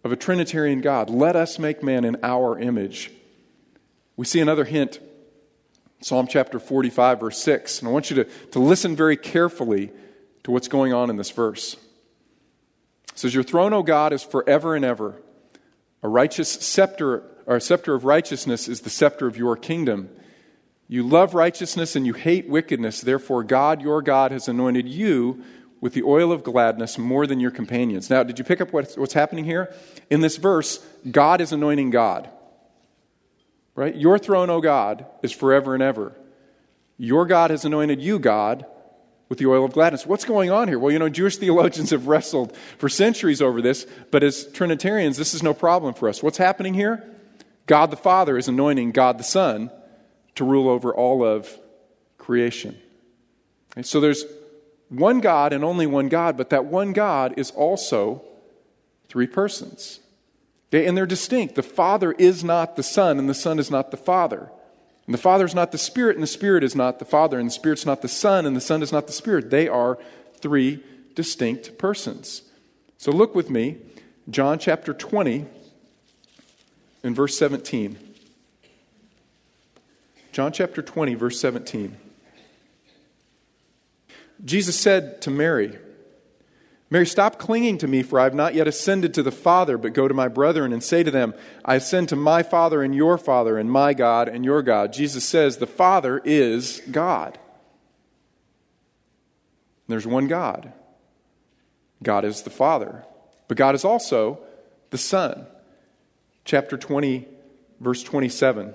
of 0.02 0.10
a 0.10 0.16
Trinitarian 0.16 0.80
God. 0.80 1.08
Let 1.08 1.36
us 1.36 1.56
make 1.60 1.80
man 1.80 2.04
in 2.04 2.16
our 2.24 2.58
image. 2.58 3.12
We 4.16 4.26
see 4.26 4.40
another 4.40 4.64
hint, 4.64 4.98
Psalm 6.00 6.26
chapter 6.26 6.58
45, 6.58 7.20
verse 7.20 7.38
6. 7.38 7.78
And 7.78 7.88
I 7.88 7.92
want 7.92 8.10
you 8.10 8.16
to, 8.16 8.24
to 8.24 8.58
listen 8.58 8.96
very 8.96 9.16
carefully 9.16 9.92
to 10.42 10.50
what's 10.50 10.66
going 10.66 10.92
on 10.92 11.10
in 11.10 11.16
this 11.16 11.30
verse. 11.30 11.76
It 13.14 13.18
says, 13.20 13.34
Your 13.34 13.44
throne, 13.44 13.72
O 13.72 13.84
God, 13.84 14.12
is 14.12 14.24
forever 14.24 14.74
and 14.74 14.84
ever. 14.84 15.14
A 16.02 16.08
righteous 16.08 16.50
scepter, 16.50 17.22
or 17.46 17.56
a 17.56 17.60
scepter 17.60 17.94
of 17.94 18.04
righteousness 18.04 18.68
is 18.68 18.80
the 18.80 18.90
scepter 18.90 19.28
of 19.28 19.36
your 19.36 19.56
kingdom. 19.56 20.10
You 20.88 21.02
love 21.04 21.32
righteousness 21.32 21.96
and 21.96 22.04
you 22.04 22.12
hate 22.12 22.48
wickedness. 22.48 23.00
Therefore, 23.00 23.44
God, 23.44 23.80
your 23.80 24.02
God, 24.02 24.32
has 24.32 24.48
anointed 24.48 24.88
you 24.88 25.42
with 25.80 25.94
the 25.94 26.02
oil 26.02 26.32
of 26.32 26.42
gladness 26.42 26.98
more 26.98 27.26
than 27.26 27.40
your 27.40 27.52
companions. 27.52 28.10
Now, 28.10 28.22
did 28.22 28.38
you 28.38 28.44
pick 28.44 28.60
up 28.60 28.72
what's, 28.72 28.96
what's 28.96 29.14
happening 29.14 29.44
here? 29.44 29.72
In 30.10 30.20
this 30.20 30.36
verse, 30.36 30.84
God 31.08 31.40
is 31.40 31.52
anointing 31.52 31.90
God. 31.90 32.28
Right? 33.76 33.94
Your 33.94 34.18
throne, 34.18 34.50
O 34.50 34.60
God, 34.60 35.06
is 35.22 35.32
forever 35.32 35.74
and 35.74 35.82
ever. 35.82 36.16
Your 36.98 37.26
God 37.26 37.50
has 37.50 37.64
anointed 37.64 38.02
you, 38.02 38.18
God, 38.18 38.66
with 39.28 39.38
the 39.38 39.46
oil 39.46 39.64
of 39.64 39.72
gladness. 39.72 40.06
What's 40.06 40.24
going 40.24 40.50
on 40.50 40.68
here? 40.68 40.78
Well, 40.78 40.92
you 40.92 40.98
know, 40.98 41.08
Jewish 41.08 41.36
theologians 41.36 41.90
have 41.90 42.06
wrestled 42.06 42.56
for 42.78 42.88
centuries 42.88 43.40
over 43.40 43.62
this, 43.62 43.86
but 44.10 44.22
as 44.22 44.46
Trinitarians, 44.52 45.16
this 45.16 45.34
is 45.34 45.42
no 45.42 45.54
problem 45.54 45.94
for 45.94 46.08
us. 46.08 46.22
What's 46.22 46.38
happening 46.38 46.74
here? 46.74 47.02
God 47.66 47.90
the 47.90 47.96
Father 47.96 48.36
is 48.36 48.48
anointing 48.48 48.92
God 48.92 49.18
the 49.18 49.24
Son 49.24 49.70
to 50.34 50.44
rule 50.44 50.68
over 50.68 50.94
all 50.94 51.24
of 51.24 51.58
creation. 52.18 52.78
Okay, 53.72 53.82
so 53.82 54.00
there's 54.00 54.24
one 54.88 55.20
God 55.20 55.52
and 55.52 55.64
only 55.64 55.86
one 55.86 56.08
God, 56.08 56.36
but 56.36 56.50
that 56.50 56.66
one 56.66 56.92
God 56.92 57.34
is 57.36 57.50
also 57.52 58.22
three 59.08 59.26
persons. 59.26 60.00
and 60.72 60.96
they're 60.96 61.06
distinct. 61.06 61.54
The 61.54 61.62
Father 61.62 62.12
is 62.12 62.42
not 62.42 62.74
the 62.74 62.82
Son, 62.82 63.18
and 63.18 63.28
the 63.28 63.34
Son 63.34 63.58
is 63.58 63.70
not 63.70 63.90
the 63.90 63.96
Father. 63.96 64.50
And 65.06 65.14
the 65.14 65.18
Father 65.18 65.44
is 65.44 65.54
not 65.54 65.72
the 65.72 65.78
Spirit, 65.78 66.16
and 66.16 66.22
the 66.22 66.28
Spirit 66.28 66.64
is 66.64 66.74
not 66.74 66.98
the 66.98 67.04
Father, 67.04 67.38
and 67.38 67.48
the 67.48 67.52
Spirit's 67.52 67.84
not 67.84 68.02
the 68.02 68.08
Son, 68.08 68.46
and 68.46 68.56
the 68.56 68.60
Son 68.60 68.82
is 68.82 68.92
not 68.92 69.06
the 69.06 69.12
Spirit. 69.12 69.50
They 69.50 69.68
are 69.68 69.98
three 70.38 70.82
distinct 71.14 71.76
persons. 71.78 72.42
So 72.96 73.12
look 73.12 73.34
with 73.34 73.50
me, 73.50 73.78
John 74.30 74.58
chapter 74.58 74.94
20, 74.94 75.46
and 77.02 77.14
verse 77.14 77.36
17. 77.36 77.98
John 80.32 80.52
chapter 80.52 80.82
20, 80.82 81.14
verse 81.14 81.38
17. 81.38 81.96
Jesus 84.44 84.78
said 84.78 85.20
to 85.22 85.30
Mary, 85.30 85.78
Mary, 86.94 87.06
stop 87.06 87.40
clinging 87.40 87.76
to 87.76 87.88
me, 87.88 88.04
for 88.04 88.20
I 88.20 88.22
have 88.22 88.34
not 88.34 88.54
yet 88.54 88.68
ascended 88.68 89.14
to 89.14 89.22
the 89.24 89.32
Father, 89.32 89.76
but 89.76 89.94
go 89.94 90.06
to 90.06 90.14
my 90.14 90.28
brethren 90.28 90.72
and 90.72 90.80
say 90.80 91.02
to 91.02 91.10
them, 91.10 91.34
I 91.64 91.74
ascend 91.74 92.08
to 92.10 92.14
my 92.14 92.44
Father 92.44 92.84
and 92.84 92.94
your 92.94 93.18
Father, 93.18 93.58
and 93.58 93.68
my 93.68 93.94
God 93.94 94.28
and 94.28 94.44
your 94.44 94.62
God. 94.62 94.92
Jesus 94.92 95.24
says, 95.24 95.56
The 95.56 95.66
Father 95.66 96.22
is 96.24 96.82
God. 96.88 97.36
There's 99.88 100.06
one 100.06 100.28
God. 100.28 100.72
God 102.00 102.24
is 102.24 102.42
the 102.42 102.50
Father. 102.50 103.04
But 103.48 103.56
God 103.56 103.74
is 103.74 103.84
also 103.84 104.38
the 104.90 104.96
Son. 104.96 105.48
Chapter 106.44 106.76
20, 106.76 107.26
verse 107.80 108.04
27. 108.04 108.72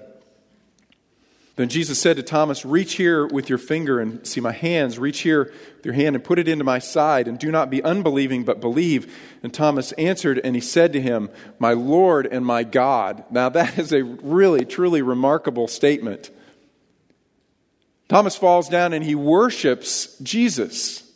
Then 1.59 1.67
Jesus 1.67 1.99
said 1.99 2.15
to 2.15 2.23
Thomas, 2.23 2.63
Reach 2.63 2.93
here 2.93 3.27
with 3.27 3.49
your 3.49 3.57
finger 3.57 3.99
and 3.99 4.25
see 4.25 4.39
my 4.39 4.53
hands. 4.53 4.97
Reach 4.97 5.19
here 5.19 5.51
with 5.75 5.83
your 5.83 5.93
hand 5.93 6.15
and 6.15 6.23
put 6.23 6.39
it 6.39 6.47
into 6.47 6.63
my 6.63 6.79
side. 6.79 7.27
And 7.27 7.37
do 7.37 7.51
not 7.51 7.69
be 7.69 7.83
unbelieving, 7.83 8.45
but 8.45 8.61
believe. 8.61 9.13
And 9.43 9.53
Thomas 9.53 9.91
answered, 9.91 10.39
and 10.41 10.55
he 10.55 10.61
said 10.61 10.93
to 10.93 11.01
him, 11.01 11.29
My 11.59 11.73
Lord 11.73 12.27
and 12.27 12.45
my 12.45 12.63
God. 12.63 13.25
Now, 13.29 13.49
that 13.49 13.77
is 13.77 13.91
a 13.91 14.03
really, 14.03 14.63
truly 14.63 15.01
remarkable 15.01 15.67
statement. 15.67 16.29
Thomas 18.07 18.37
falls 18.37 18.69
down 18.69 18.93
and 18.93 19.03
he 19.03 19.13
worships 19.13 20.17
Jesus. 20.19 21.08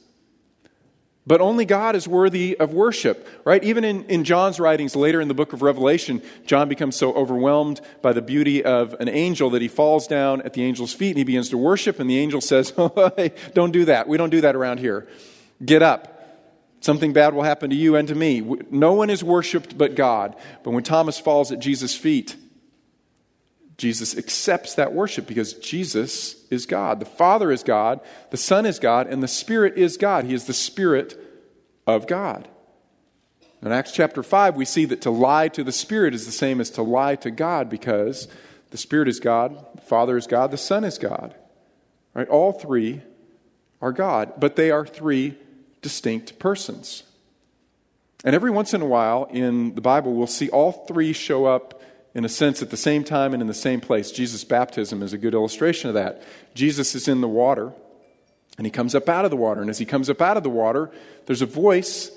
But 1.25 1.39
only 1.39 1.63
God 1.63 1.95
is 1.95 2.05
worthy 2.05 2.57
of 2.57 2.73
worship, 2.73 3.27
right? 3.45 3.63
Even 3.63 3.85
in, 3.85 4.03
in 4.05 4.25
John's 4.25 4.59
writings 4.59 4.93
later 4.93 5.21
in 5.21 5.29
the 5.29 5.33
book 5.33 5.53
of 5.53 5.61
Revelation, 5.61 6.21
John 6.45 6.67
becomes 6.67 6.97
so 6.97 7.13
overwhelmed 7.13 7.79
by 8.01 8.11
the 8.11 8.21
beauty 8.21 8.63
of 8.63 8.93
an 8.95 9.07
angel 9.07 9.49
that 9.51 9.61
he 9.61 9.69
falls 9.69 10.05
down 10.05 10.41
at 10.41 10.53
the 10.53 10.63
angel's 10.63 10.93
feet 10.93 11.11
and 11.11 11.19
he 11.19 11.23
begins 11.23 11.49
to 11.49 11.57
worship, 11.57 11.99
and 11.99 12.09
the 12.09 12.17
angel 12.17 12.41
says, 12.41 12.73
oh, 12.77 13.11
hey, 13.15 13.31
Don't 13.53 13.71
do 13.71 13.85
that. 13.85 14.07
We 14.07 14.17
don't 14.17 14.31
do 14.31 14.41
that 14.41 14.55
around 14.55 14.79
here. 14.79 15.07
Get 15.63 15.81
up. 15.81 16.09
Something 16.81 17.13
bad 17.13 17.33
will 17.33 17.43
happen 17.43 17.69
to 17.69 17.75
you 17.77 17.95
and 17.95 18.09
to 18.09 18.15
me. 18.15 18.41
No 18.69 18.91
one 18.91 19.09
is 19.09 19.23
worshiped 19.23 19.77
but 19.77 19.95
God. 19.95 20.35
But 20.63 20.71
when 20.71 20.83
Thomas 20.83 21.17
falls 21.17 21.53
at 21.53 21.59
Jesus' 21.59 21.95
feet, 21.95 22.35
Jesus 23.77 24.17
accepts 24.17 24.75
that 24.75 24.93
worship 24.93 25.27
because 25.27 25.53
Jesus 25.53 26.45
is 26.49 26.65
God. 26.65 26.99
The 26.99 27.05
Father 27.05 27.51
is 27.51 27.63
God, 27.63 27.99
the 28.29 28.37
Son 28.37 28.65
is 28.65 28.79
God, 28.79 29.07
and 29.07 29.23
the 29.23 29.27
Spirit 29.27 29.77
is 29.77 29.97
God. 29.97 30.25
He 30.25 30.33
is 30.33 30.45
the 30.45 30.53
Spirit 30.53 31.19
of 31.87 32.07
God. 32.07 32.47
In 33.61 33.71
Acts 33.71 33.93
chapter 33.93 34.21
5, 34.23 34.55
we 34.55 34.65
see 34.65 34.85
that 34.85 35.01
to 35.01 35.09
lie 35.09 35.47
to 35.49 35.63
the 35.63 35.71
Spirit 35.71 36.13
is 36.13 36.25
the 36.25 36.31
same 36.31 36.59
as 36.59 36.69
to 36.71 36.83
lie 36.83 37.15
to 37.15 37.31
God 37.31 37.69
because 37.69 38.27
the 38.71 38.77
Spirit 38.77 39.07
is 39.07 39.19
God, 39.19 39.57
the 39.75 39.81
Father 39.81 40.17
is 40.17 40.27
God, 40.27 40.51
the 40.51 40.57
Son 40.57 40.83
is 40.83 40.97
God. 40.97 41.33
Right? 42.13 42.27
All 42.27 42.51
three 42.51 43.01
are 43.81 43.91
God, 43.91 44.33
but 44.37 44.55
they 44.55 44.69
are 44.69 44.85
three 44.85 45.37
distinct 45.81 46.39
persons. 46.39 47.03
And 48.23 48.35
every 48.35 48.51
once 48.51 48.73
in 48.73 48.81
a 48.81 48.85
while 48.85 49.25
in 49.31 49.75
the 49.75 49.81
Bible, 49.81 50.13
we'll 50.13 50.27
see 50.27 50.49
all 50.49 50.71
three 50.71 51.13
show 51.13 51.45
up 51.45 51.81
in 52.15 52.25
a 52.25 52.29
sense, 52.29 52.61
at 52.61 52.69
the 52.69 52.77
same 52.77 53.03
time 53.03 53.33
and 53.33 53.41
in 53.41 53.47
the 53.47 53.53
same 53.53 53.81
place. 53.81 54.11
Jesus' 54.11 54.43
baptism 54.43 55.01
is 55.01 55.13
a 55.13 55.17
good 55.17 55.33
illustration 55.33 55.87
of 55.89 55.95
that. 55.95 56.21
Jesus 56.53 56.93
is 56.93 57.07
in 57.07 57.21
the 57.21 57.27
water, 57.27 57.73
and 58.57 58.67
he 58.67 58.71
comes 58.71 58.93
up 58.93 59.09
out 59.09 59.25
of 59.25 59.31
the 59.31 59.37
water. 59.37 59.61
And 59.61 59.69
as 59.69 59.79
he 59.79 59.85
comes 59.85 60.09
up 60.09 60.21
out 60.21 60.37
of 60.37 60.43
the 60.43 60.49
water, 60.49 60.91
there's 61.25 61.41
a 61.41 61.47
voice. 61.47 62.11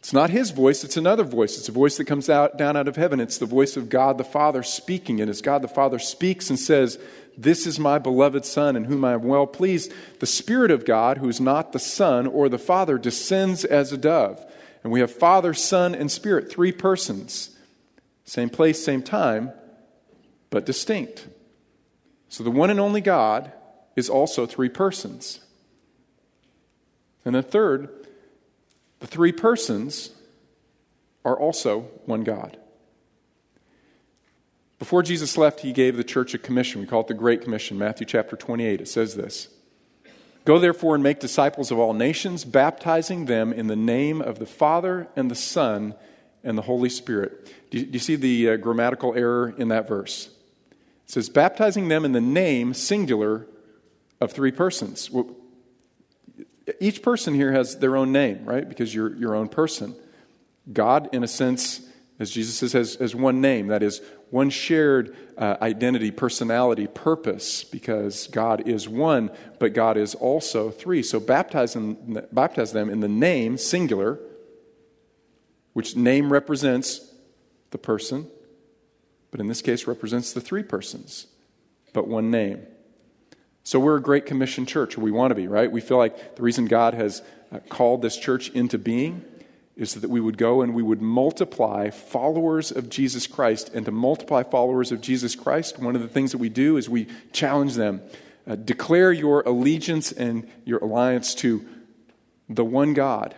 It's 0.00 0.12
not 0.12 0.28
his 0.30 0.50
voice, 0.50 0.84
it's 0.84 0.98
another 0.98 1.24
voice. 1.24 1.56
It's 1.56 1.68
a 1.68 1.72
voice 1.72 1.96
that 1.96 2.04
comes 2.04 2.28
out, 2.28 2.58
down 2.58 2.76
out 2.76 2.88
of 2.88 2.96
heaven. 2.96 3.20
It's 3.20 3.38
the 3.38 3.46
voice 3.46 3.76
of 3.76 3.88
God 3.88 4.18
the 4.18 4.24
Father 4.24 4.62
speaking. 4.62 5.20
And 5.20 5.30
as 5.30 5.40
God 5.40 5.62
the 5.62 5.68
Father 5.68 5.98
speaks 5.98 6.50
and 6.50 6.58
says, 6.58 6.98
This 7.36 7.66
is 7.66 7.78
my 7.78 7.98
beloved 7.98 8.44
Son, 8.44 8.76
in 8.76 8.84
whom 8.84 9.02
I 9.02 9.14
am 9.14 9.22
well 9.22 9.46
pleased, 9.46 9.92
the 10.20 10.26
Spirit 10.26 10.70
of 10.70 10.84
God, 10.84 11.18
who 11.18 11.28
is 11.28 11.40
not 11.40 11.72
the 11.72 11.78
Son 11.78 12.26
or 12.26 12.50
the 12.50 12.58
Father, 12.58 12.98
descends 12.98 13.64
as 13.64 13.92
a 13.92 13.98
dove. 13.98 14.44
And 14.84 14.92
we 14.92 15.00
have 15.00 15.10
Father, 15.10 15.54
Son, 15.54 15.94
and 15.94 16.12
Spirit, 16.12 16.50
three 16.50 16.70
persons. 16.70 17.56
Same 18.28 18.50
place, 18.50 18.84
same 18.84 19.02
time, 19.02 19.52
but 20.50 20.66
distinct. 20.66 21.28
So 22.28 22.44
the 22.44 22.50
one 22.50 22.68
and 22.68 22.78
only 22.78 23.00
God 23.00 23.50
is 23.96 24.10
also 24.10 24.44
three 24.44 24.68
persons. 24.68 25.40
And 27.24 27.34
then, 27.34 27.42
third, 27.42 27.88
the 29.00 29.06
three 29.06 29.32
persons 29.32 30.10
are 31.24 31.38
also 31.40 31.88
one 32.04 32.22
God. 32.22 32.58
Before 34.78 35.02
Jesus 35.02 35.38
left, 35.38 35.60
he 35.60 35.72
gave 35.72 35.96
the 35.96 36.04
church 36.04 36.34
a 36.34 36.38
commission. 36.38 36.82
We 36.82 36.86
call 36.86 37.00
it 37.00 37.06
the 37.06 37.14
Great 37.14 37.40
Commission, 37.40 37.78
Matthew 37.78 38.06
chapter 38.06 38.36
28. 38.36 38.82
It 38.82 38.88
says 38.88 39.14
this 39.14 39.48
Go 40.44 40.58
therefore 40.58 40.94
and 40.94 41.02
make 41.02 41.18
disciples 41.18 41.70
of 41.70 41.78
all 41.78 41.94
nations, 41.94 42.44
baptizing 42.44 43.24
them 43.24 43.54
in 43.54 43.68
the 43.68 43.74
name 43.74 44.20
of 44.20 44.38
the 44.38 44.44
Father 44.44 45.08
and 45.16 45.30
the 45.30 45.34
Son 45.34 45.94
and 46.44 46.58
the 46.58 46.62
Holy 46.62 46.90
Spirit. 46.90 47.54
Do 47.70 47.78
you, 47.78 47.86
do 47.86 47.92
you 47.92 47.98
see 47.98 48.16
the 48.16 48.50
uh, 48.50 48.56
grammatical 48.56 49.14
error 49.14 49.54
in 49.56 49.68
that 49.68 49.88
verse? 49.88 50.28
It 51.04 51.10
says, 51.10 51.28
baptizing 51.28 51.88
them 51.88 52.04
in 52.04 52.12
the 52.12 52.20
name, 52.20 52.74
singular, 52.74 53.46
of 54.20 54.32
three 54.32 54.52
persons. 54.52 55.10
Well, 55.10 55.30
each 56.80 57.02
person 57.02 57.34
here 57.34 57.52
has 57.52 57.78
their 57.78 57.96
own 57.96 58.12
name, 58.12 58.44
right? 58.44 58.68
Because 58.68 58.94
you're 58.94 59.14
your 59.16 59.34
own 59.34 59.48
person. 59.48 59.94
God, 60.70 61.08
in 61.12 61.24
a 61.24 61.28
sense, 61.28 61.80
as 62.18 62.30
Jesus 62.30 62.56
says, 62.56 62.72
has, 62.72 62.94
has 62.96 63.14
one 63.14 63.40
name. 63.40 63.68
That 63.68 63.82
is, 63.82 64.02
one 64.30 64.50
shared 64.50 65.16
uh, 65.38 65.56
identity, 65.62 66.10
personality, 66.10 66.86
purpose, 66.86 67.64
because 67.64 68.26
God 68.26 68.68
is 68.68 68.86
one, 68.88 69.30
but 69.58 69.72
God 69.72 69.96
is 69.96 70.14
also 70.14 70.70
three. 70.70 71.02
So 71.02 71.20
baptize 71.20 71.72
them, 71.72 72.20
baptize 72.32 72.72
them 72.72 72.90
in 72.90 73.00
the 73.00 73.08
name, 73.08 73.56
singular, 73.56 74.20
which 75.72 75.96
name 75.96 76.30
represents 76.30 77.07
the 77.70 77.78
person, 77.78 78.28
but 79.30 79.40
in 79.40 79.46
this 79.46 79.62
case 79.62 79.86
represents 79.86 80.32
the 80.32 80.40
three 80.40 80.62
persons, 80.62 81.26
but 81.92 82.08
one 82.08 82.30
name. 82.30 82.66
So 83.64 83.78
we're 83.78 83.96
a 83.96 84.02
Great 84.02 84.24
Commission 84.24 84.64
church, 84.64 84.96
or 84.96 85.02
we 85.02 85.10
want 85.10 85.30
to 85.30 85.34
be, 85.34 85.46
right? 85.46 85.70
We 85.70 85.80
feel 85.80 85.98
like 85.98 86.36
the 86.36 86.42
reason 86.42 86.66
God 86.66 86.94
has 86.94 87.22
uh, 87.52 87.58
called 87.68 88.02
this 88.02 88.16
church 88.16 88.48
into 88.50 88.78
being 88.78 89.22
is 89.76 89.94
that 89.94 90.10
we 90.10 90.20
would 90.20 90.38
go 90.38 90.62
and 90.62 90.74
we 90.74 90.82
would 90.82 91.02
multiply 91.02 91.90
followers 91.90 92.72
of 92.72 92.88
Jesus 92.88 93.26
Christ. 93.26 93.70
And 93.74 93.84
to 93.86 93.92
multiply 93.92 94.42
followers 94.42 94.90
of 94.90 95.00
Jesus 95.00 95.36
Christ, 95.36 95.78
one 95.78 95.94
of 95.94 96.02
the 96.02 96.08
things 96.08 96.32
that 96.32 96.38
we 96.38 96.48
do 96.48 96.76
is 96.76 96.88
we 96.88 97.06
challenge 97.32 97.74
them 97.74 98.00
uh, 98.48 98.56
declare 98.56 99.12
your 99.12 99.42
allegiance 99.42 100.10
and 100.10 100.48
your 100.64 100.78
alliance 100.78 101.34
to 101.34 101.66
the 102.48 102.64
one 102.64 102.94
God 102.94 103.34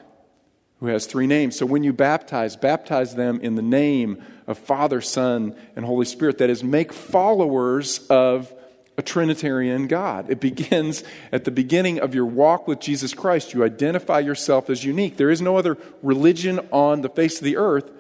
who 0.80 0.86
has 0.86 1.06
three 1.06 1.26
names. 1.26 1.56
So 1.56 1.66
when 1.66 1.84
you 1.84 1.92
baptize, 1.92 2.56
baptize 2.56 3.14
them 3.14 3.38
in 3.40 3.54
the 3.54 3.62
name 3.62 4.22
of 4.46 4.58
Father, 4.58 5.00
Son, 5.02 5.54
and 5.76 5.84
Holy 5.84 6.06
Spirit. 6.06 6.38
That 6.38 6.50
is, 6.50 6.64
make 6.64 6.92
followers 6.92 8.06
of 8.08 8.52
a 8.96 9.02
Trinitarian 9.02 9.86
God. 9.86 10.30
It 10.30 10.40
begins 10.40 11.04
at 11.30 11.44
the 11.44 11.50
beginning 11.50 12.00
of 12.00 12.14
your 12.14 12.24
walk 12.24 12.66
with 12.66 12.80
Jesus 12.80 13.12
Christ. 13.12 13.52
You 13.52 13.62
identify 13.62 14.20
yourself 14.20 14.70
as 14.70 14.82
unique. 14.82 15.18
There 15.18 15.30
is 15.30 15.42
no 15.42 15.56
other 15.56 15.76
religion 16.02 16.60
on 16.72 17.02
the 17.02 17.10
face 17.10 17.38
of 17.38 17.44
the 17.44 17.58
earth 17.58 17.90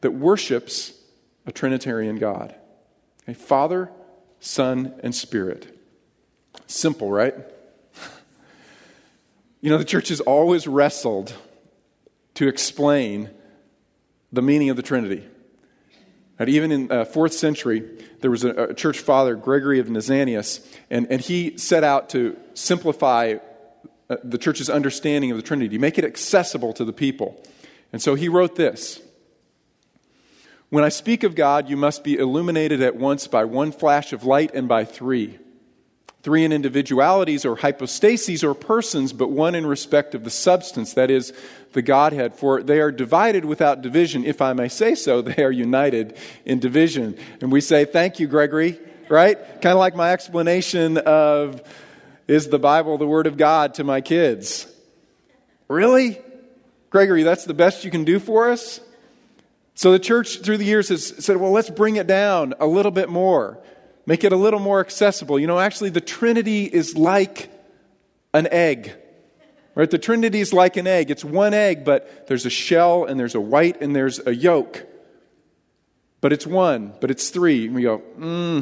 that 0.00 0.10
worships 0.10 0.94
a 1.46 1.52
Trinitarian 1.52 2.18
God. 2.18 2.54
A 3.28 3.34
Father, 3.34 3.90
Son, 4.40 4.94
and 5.04 5.14
Spirit. 5.14 5.78
Simple, 6.66 7.10
right? 7.10 7.34
You 9.60 9.70
know, 9.70 9.78
the 9.78 9.84
church 9.84 10.10
has 10.10 10.20
always 10.20 10.68
wrestled 10.68 11.34
to 12.38 12.46
explain 12.46 13.28
the 14.30 14.40
meaning 14.40 14.70
of 14.70 14.76
the 14.76 14.82
Trinity. 14.82 15.26
And 16.38 16.48
even 16.48 16.70
in 16.70 16.92
uh, 16.92 17.04
fourth 17.04 17.32
century, 17.32 17.82
there 18.20 18.30
was 18.30 18.44
a, 18.44 18.50
a, 18.50 18.74
church 18.74 19.00
father, 19.00 19.34
Gregory 19.34 19.80
of 19.80 19.88
Nazianzus, 19.88 20.64
and, 20.88 21.08
and 21.10 21.20
he 21.20 21.58
set 21.58 21.82
out 21.82 22.10
to 22.10 22.36
simplify 22.54 23.38
uh, 24.08 24.18
the 24.22 24.38
church's 24.38 24.70
understanding 24.70 25.32
of 25.32 25.36
the 25.36 25.42
Trinity, 25.42 25.78
make 25.78 25.98
it 25.98 26.04
accessible 26.04 26.72
to 26.74 26.84
the 26.84 26.92
people. 26.92 27.42
And 27.92 28.00
so 28.00 28.14
he 28.14 28.28
wrote 28.28 28.54
this 28.54 29.02
When 30.70 30.84
I 30.84 30.90
speak 30.90 31.24
of 31.24 31.34
God, 31.34 31.68
you 31.68 31.76
must 31.76 32.04
be 32.04 32.18
illuminated 32.18 32.80
at 32.82 32.94
once 32.94 33.26
by 33.26 33.46
one 33.46 33.72
flash 33.72 34.12
of 34.12 34.22
light 34.22 34.54
and 34.54 34.68
by 34.68 34.84
three 34.84 35.40
three 36.28 36.44
in 36.44 36.52
individualities 36.52 37.46
or 37.46 37.56
hypostases 37.56 38.44
or 38.44 38.52
persons, 38.52 39.14
but 39.14 39.30
one 39.30 39.54
in 39.54 39.64
respect 39.64 40.14
of 40.14 40.24
the 40.24 40.30
substance, 40.30 40.92
that 40.92 41.10
is, 41.10 41.32
the 41.72 41.80
Godhead. 41.80 42.34
For 42.34 42.62
they 42.62 42.80
are 42.80 42.92
divided 42.92 43.46
without 43.46 43.80
division. 43.80 44.26
If 44.26 44.42
I 44.42 44.52
may 44.52 44.68
say 44.68 44.94
so, 44.94 45.22
they 45.22 45.42
are 45.42 45.50
united 45.50 46.18
in 46.44 46.58
division. 46.58 47.16
And 47.40 47.50
we 47.50 47.62
say, 47.62 47.86
Thank 47.86 48.20
you, 48.20 48.26
Gregory, 48.26 48.78
right? 49.08 49.38
Kind 49.38 49.72
of 49.72 49.78
like 49.78 49.96
my 49.96 50.12
explanation 50.12 50.98
of, 50.98 51.62
Is 52.26 52.48
the 52.48 52.58
Bible 52.58 52.98
the 52.98 53.06
Word 53.06 53.26
of 53.26 53.38
God 53.38 53.72
to 53.76 53.84
my 53.84 54.02
kids? 54.02 54.66
Really? 55.66 56.20
Gregory, 56.90 57.22
that's 57.22 57.46
the 57.46 57.54
best 57.54 57.86
you 57.86 57.90
can 57.90 58.04
do 58.04 58.18
for 58.18 58.50
us? 58.50 58.82
So 59.74 59.92
the 59.92 59.98
church 59.98 60.40
through 60.40 60.58
the 60.58 60.66
years 60.66 60.90
has 60.90 61.06
said, 61.24 61.38
well, 61.38 61.52
let's 61.52 61.70
bring 61.70 61.96
it 61.96 62.06
down 62.06 62.52
a 62.60 62.66
little 62.66 62.92
bit 62.92 63.08
more 63.08 63.62
make 64.08 64.24
it 64.24 64.32
a 64.32 64.36
little 64.36 64.58
more 64.58 64.80
accessible. 64.80 65.38
You 65.38 65.46
know, 65.46 65.58
actually, 65.58 65.90
the 65.90 66.00
Trinity 66.00 66.64
is 66.64 66.96
like 66.96 67.50
an 68.32 68.48
egg. 68.50 68.94
Right? 69.74 69.90
The 69.90 69.98
Trinity 69.98 70.40
is 70.40 70.54
like 70.54 70.78
an 70.78 70.86
egg. 70.86 71.10
It's 71.10 71.22
one 71.22 71.52
egg, 71.52 71.84
but 71.84 72.26
there's 72.26 72.46
a 72.46 72.50
shell 72.50 73.04
and 73.04 73.20
there's 73.20 73.34
a 73.34 73.40
white 73.40 73.82
and 73.82 73.94
there's 73.94 74.18
a 74.26 74.34
yolk. 74.34 74.82
But 76.22 76.32
it's 76.32 76.46
one, 76.46 76.94
but 77.02 77.10
it's 77.10 77.28
three. 77.28 77.66
And 77.66 77.74
we 77.74 77.82
go, 77.82 77.98
hmm, 77.98 78.60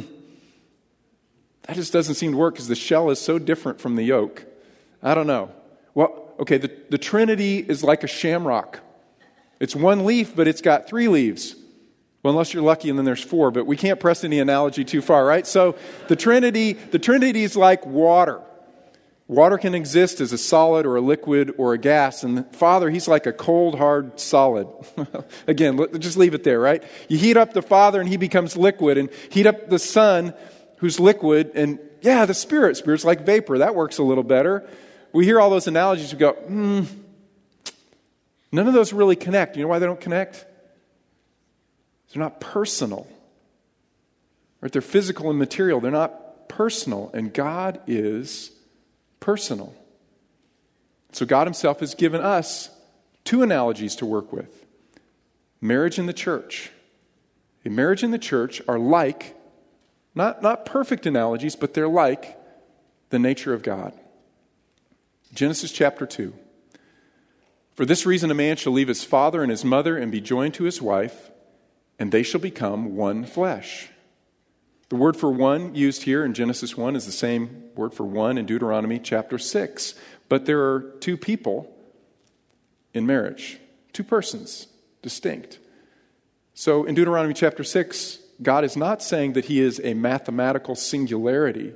that 1.61 1.77
just 1.77 1.93
doesn't 1.93 2.15
seem 2.15 2.33
to 2.33 2.37
work 2.37 2.55
because 2.55 2.67
the 2.67 2.75
shell 2.75 3.09
is 3.09 3.19
so 3.19 3.39
different 3.39 3.79
from 3.79 3.95
the 3.95 4.03
yolk. 4.03 4.45
I 5.01 5.15
don't 5.15 5.27
know. 5.27 5.49
Well, 5.95 6.33
okay, 6.41 6.57
the, 6.57 6.71
the 6.89 6.97
Trinity 6.97 7.59
is 7.59 7.85
like 7.85 8.03
a 8.03 8.07
shamrock. 8.07 8.81
It's 9.61 9.75
one 9.75 10.05
leaf, 10.05 10.35
but 10.35 10.45
it's 10.45 10.61
got 10.61 10.89
three 10.89 11.07
leaves. 11.07 11.55
Well, 12.27 12.33
unless 12.33 12.53
you're 12.53 12.61
lucky 12.61 12.89
and 12.89 12.99
then 12.99 13.05
there's 13.05 13.23
four, 13.23 13.51
but 13.51 13.65
we 13.65 13.77
can't 13.77 14.01
press 14.01 14.25
any 14.25 14.41
analogy 14.41 14.83
too 14.83 15.01
far, 15.01 15.25
right? 15.25 15.47
So 15.47 15.77
the 16.09 16.17
Trinity, 16.17 16.73
the 16.73 16.99
Trinity 16.99 17.41
is 17.41 17.55
like 17.55 17.85
water. 17.85 18.41
Water 19.29 19.57
can 19.57 19.73
exist 19.73 20.19
as 20.19 20.33
a 20.33 20.37
solid 20.37 20.85
or 20.85 20.97
a 20.97 21.01
liquid 21.01 21.53
or 21.57 21.71
a 21.71 21.77
gas. 21.77 22.25
And 22.25 22.39
the 22.39 22.43
Father, 22.43 22.89
He's 22.89 23.07
like 23.07 23.27
a 23.27 23.31
cold, 23.31 23.77
hard 23.77 24.19
solid. 24.19 24.67
Again, 25.47 25.79
just 25.99 26.17
leave 26.17 26.33
it 26.33 26.43
there, 26.43 26.59
right? 26.59 26.83
You 27.07 27.17
heat 27.17 27.37
up 27.37 27.53
the 27.53 27.61
Father 27.61 28.01
and 28.01 28.09
He 28.09 28.17
becomes 28.17 28.57
liquid, 28.57 28.97
and 28.97 29.09
heat 29.29 29.45
up 29.45 29.69
the 29.69 29.79
Son 29.79 30.33
who's 30.79 30.99
liquid, 30.99 31.51
and 31.55 31.79
yeah, 32.01 32.25
the 32.25 32.33
Spirit. 32.33 32.75
Spirit's 32.75 33.05
like 33.05 33.25
vapor. 33.25 33.59
That 33.59 33.73
works 33.73 33.99
a 33.99 34.03
little 34.03 34.25
better. 34.25 34.67
We 35.13 35.23
hear 35.23 35.39
all 35.39 35.49
those 35.49 35.67
analogies, 35.67 36.11
we 36.11 36.19
go, 36.19 36.33
hmm, 36.33 36.83
none 38.51 38.67
of 38.67 38.73
those 38.73 38.91
really 38.91 39.15
connect. 39.15 39.55
You 39.55 39.61
know 39.61 39.69
why 39.69 39.79
they 39.79 39.85
don't 39.85 40.01
connect? 40.01 40.45
They're 42.11 42.23
not 42.23 42.39
personal. 42.39 43.07
Right? 44.61 44.71
They're 44.71 44.81
physical 44.81 45.29
and 45.29 45.37
material. 45.37 45.79
They're 45.79 45.91
not 45.91 46.49
personal. 46.49 47.11
And 47.13 47.33
God 47.33 47.79
is 47.87 48.51
personal. 49.19 49.73
So 51.11 51.25
God 51.25 51.47
Himself 51.47 51.79
has 51.79 51.95
given 51.95 52.21
us 52.21 52.69
two 53.23 53.43
analogies 53.43 53.95
to 53.97 54.05
work 54.05 54.31
with 54.31 54.65
marriage 55.59 55.99
and 55.99 56.07
the 56.07 56.13
church. 56.13 56.71
A 57.65 57.69
marriage 57.69 58.03
and 58.03 58.13
the 58.13 58.19
church 58.19 58.61
are 58.67 58.79
like, 58.79 59.35
not, 60.15 60.41
not 60.41 60.65
perfect 60.65 61.05
analogies, 61.05 61.55
but 61.55 61.73
they're 61.73 61.87
like 61.87 62.37
the 63.09 63.19
nature 63.19 63.53
of 63.53 63.63
God. 63.63 63.93
Genesis 65.33 65.71
chapter 65.71 66.05
2. 66.05 66.33
For 67.75 67.85
this 67.85 68.05
reason, 68.05 68.31
a 68.31 68.35
man 68.35 68.55
shall 68.55 68.73
leave 68.73 68.87
his 68.87 69.03
father 69.03 69.41
and 69.41 69.51
his 69.51 69.65
mother 69.65 69.97
and 69.97 70.11
be 70.11 70.21
joined 70.21 70.53
to 70.55 70.63
his 70.63 70.81
wife 70.81 71.29
and 71.99 72.11
they 72.11 72.23
shall 72.23 72.41
become 72.41 72.95
one 72.95 73.25
flesh. 73.25 73.89
The 74.89 74.95
word 74.95 75.17
for 75.17 75.29
one 75.29 75.75
used 75.75 76.03
here 76.03 76.23
in 76.23 76.33
Genesis 76.33 76.77
1 76.77 76.95
is 76.95 77.05
the 77.05 77.11
same 77.11 77.63
word 77.75 77.93
for 77.93 78.05
one 78.05 78.37
in 78.37 78.45
Deuteronomy 78.45 78.99
chapter 78.99 79.37
6. 79.37 79.95
But 80.29 80.45
there 80.45 80.61
are 80.61 80.95
two 81.01 81.17
people 81.17 81.73
in 82.93 83.05
marriage, 83.05 83.59
two 83.91 84.03
persons, 84.03 84.67
distinct. 85.01 85.59
So 86.53 86.85
in 86.85 86.95
Deuteronomy 86.95 87.33
chapter 87.33 87.63
6, 87.63 88.19
God 88.41 88.63
is 88.63 88.77
not 88.77 89.03
saying 89.03 89.33
that 89.33 89.45
he 89.45 89.59
is 89.59 89.81
a 89.83 89.93
mathematical 89.93 90.75
singularity. 90.75 91.73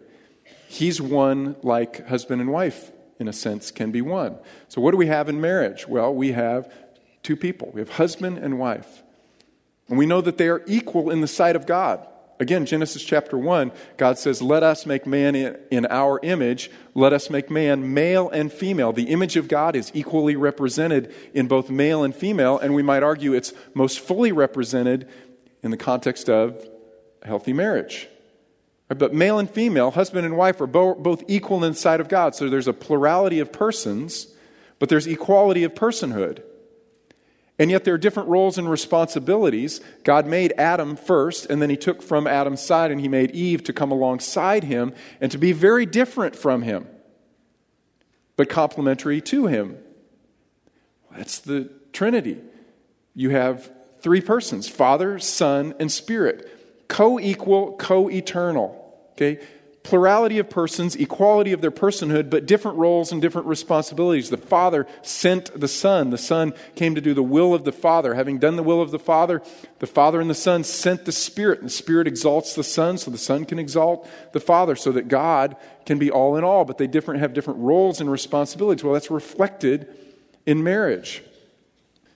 He's 0.67 1.01
one 1.01 1.57
like 1.63 2.07
husband 2.07 2.41
and 2.41 2.51
wife, 2.51 2.91
in 3.19 3.27
a 3.27 3.33
sense, 3.33 3.71
can 3.71 3.91
be 3.91 4.01
one. 4.01 4.37
So 4.69 4.79
what 4.79 4.91
do 4.91 4.97
we 4.97 5.07
have 5.07 5.27
in 5.27 5.41
marriage? 5.41 5.87
Well, 5.87 6.13
we 6.13 6.31
have 6.31 6.71
two 7.23 7.35
people. 7.35 7.71
We 7.73 7.81
have 7.81 7.91
husband 7.91 8.37
and 8.37 8.57
wife. 8.57 9.03
And 9.91 9.97
we 9.97 10.05
know 10.05 10.21
that 10.21 10.37
they 10.37 10.47
are 10.47 10.63
equal 10.67 11.09
in 11.09 11.19
the 11.19 11.27
sight 11.27 11.57
of 11.57 11.65
God. 11.65 12.07
Again, 12.39 12.65
Genesis 12.65 13.03
chapter 13.03 13.37
1, 13.37 13.73
God 13.97 14.17
says, 14.17 14.41
Let 14.41 14.63
us 14.63 14.85
make 14.85 15.05
man 15.05 15.35
in, 15.35 15.85
our 15.87 16.17
image. 16.23 16.71
Let 16.95 17.11
us 17.11 17.29
make 17.29 17.51
man 17.51 17.93
male 17.93 18.29
and 18.29 18.51
female. 18.51 18.93
The 18.93 19.09
image 19.09 19.35
of 19.35 19.49
God 19.49 19.75
is 19.75 19.91
equally 19.93 20.37
represented 20.37 21.13
in 21.33 21.47
both 21.47 21.69
male 21.69 22.03
and 22.05 22.15
female, 22.15 22.57
and 22.57 22.73
we 22.73 22.81
might 22.81 23.03
argue 23.03 23.33
it's 23.33 23.53
most 23.73 23.99
fully 23.99 24.31
represented 24.31 25.09
in 25.61 25.71
the 25.71 25.77
context 25.77 26.29
of 26.29 26.65
a 27.21 27.27
healthy 27.27 27.51
marriage. 27.51 28.07
But 28.87 29.13
male 29.13 29.39
and 29.39 29.49
female, 29.49 29.91
husband 29.91 30.25
and 30.25 30.37
wife, 30.37 30.61
are 30.61 30.67
both 30.67 31.21
equal 31.27 31.65
in 31.65 31.73
the 31.73 31.77
sight 31.77 31.99
of 31.99 32.07
God. 32.07 32.33
So 32.33 32.49
there's 32.49 32.67
a 32.69 32.73
plurality 32.73 33.39
of 33.39 33.51
persons, 33.51 34.27
but 34.79 34.87
there's 34.87 35.05
equality 35.05 35.65
of 35.65 35.75
personhood. 35.75 36.43
And 37.61 37.69
yet 37.69 37.83
there 37.83 37.93
are 37.93 37.99
different 37.99 38.27
roles 38.27 38.57
and 38.57 38.67
responsibilities. 38.67 39.81
God 40.03 40.25
made 40.25 40.51
Adam 40.57 40.95
first, 40.95 41.45
and 41.45 41.61
then 41.61 41.69
he 41.69 41.77
took 41.77 42.01
from 42.01 42.25
Adam's 42.25 42.59
side 42.59 42.89
and 42.89 42.99
he 42.99 43.07
made 43.07 43.29
Eve 43.35 43.63
to 43.65 43.71
come 43.71 43.91
alongside 43.91 44.63
him 44.63 44.95
and 45.21 45.31
to 45.31 45.37
be 45.37 45.51
very 45.51 45.85
different 45.85 46.35
from 46.35 46.63
him, 46.63 46.87
but 48.35 48.49
complementary 48.49 49.21
to 49.21 49.45
him. 49.45 49.77
That's 51.15 51.37
the 51.37 51.69
Trinity. 51.93 52.39
You 53.13 53.29
have 53.29 53.71
three 53.99 54.21
persons 54.21 54.67
Father, 54.67 55.19
Son, 55.19 55.75
and 55.79 55.91
Spirit, 55.91 56.87
co 56.87 57.19
equal, 57.19 57.73
co 57.73 58.09
eternal. 58.09 58.91
Okay? 59.11 59.39
Plurality 59.83 60.37
of 60.37 60.49
persons, 60.49 60.95
equality 60.95 61.53
of 61.53 61.61
their 61.61 61.71
personhood, 61.71 62.29
but 62.29 62.45
different 62.45 62.77
roles 62.77 63.11
and 63.11 63.21
different 63.21 63.47
responsibilities. 63.47 64.29
The 64.29 64.37
Father 64.37 64.85
sent 65.01 65.59
the 65.59 65.67
Son. 65.67 66.11
The 66.11 66.17
Son 66.17 66.53
came 66.75 66.93
to 66.95 67.01
do 67.01 67.13
the 67.13 67.23
will 67.23 67.53
of 67.53 67.63
the 67.63 67.71
Father. 67.71 68.13
Having 68.13 68.39
done 68.39 68.55
the 68.55 68.63
will 68.63 68.81
of 68.81 68.91
the 68.91 68.99
Father, 68.99 69.41
the 69.79 69.87
Father 69.87 70.21
and 70.21 70.29
the 70.29 70.35
Son 70.35 70.63
sent 70.63 71.05
the 71.05 71.11
Spirit. 71.11 71.59
And 71.59 71.67
the 71.67 71.73
Spirit 71.73 72.07
exalts 72.07 72.53
the 72.53 72.63
Son 72.63 72.97
so 72.97 73.09
the 73.09 73.17
Son 73.17 73.43
can 73.45 73.57
exalt 73.57 74.07
the 74.33 74.39
Father 74.39 74.75
so 74.75 74.91
that 74.91 75.07
God 75.07 75.55
can 75.85 75.97
be 75.97 76.11
all 76.11 76.37
in 76.37 76.43
all, 76.43 76.63
but 76.63 76.77
they 76.77 76.87
different, 76.87 77.19
have 77.19 77.33
different 77.33 77.59
roles 77.59 77.99
and 77.99 78.11
responsibilities. 78.11 78.83
Well, 78.83 78.93
that's 78.93 79.09
reflected 79.09 79.87
in 80.45 80.63
marriage. 80.63 81.23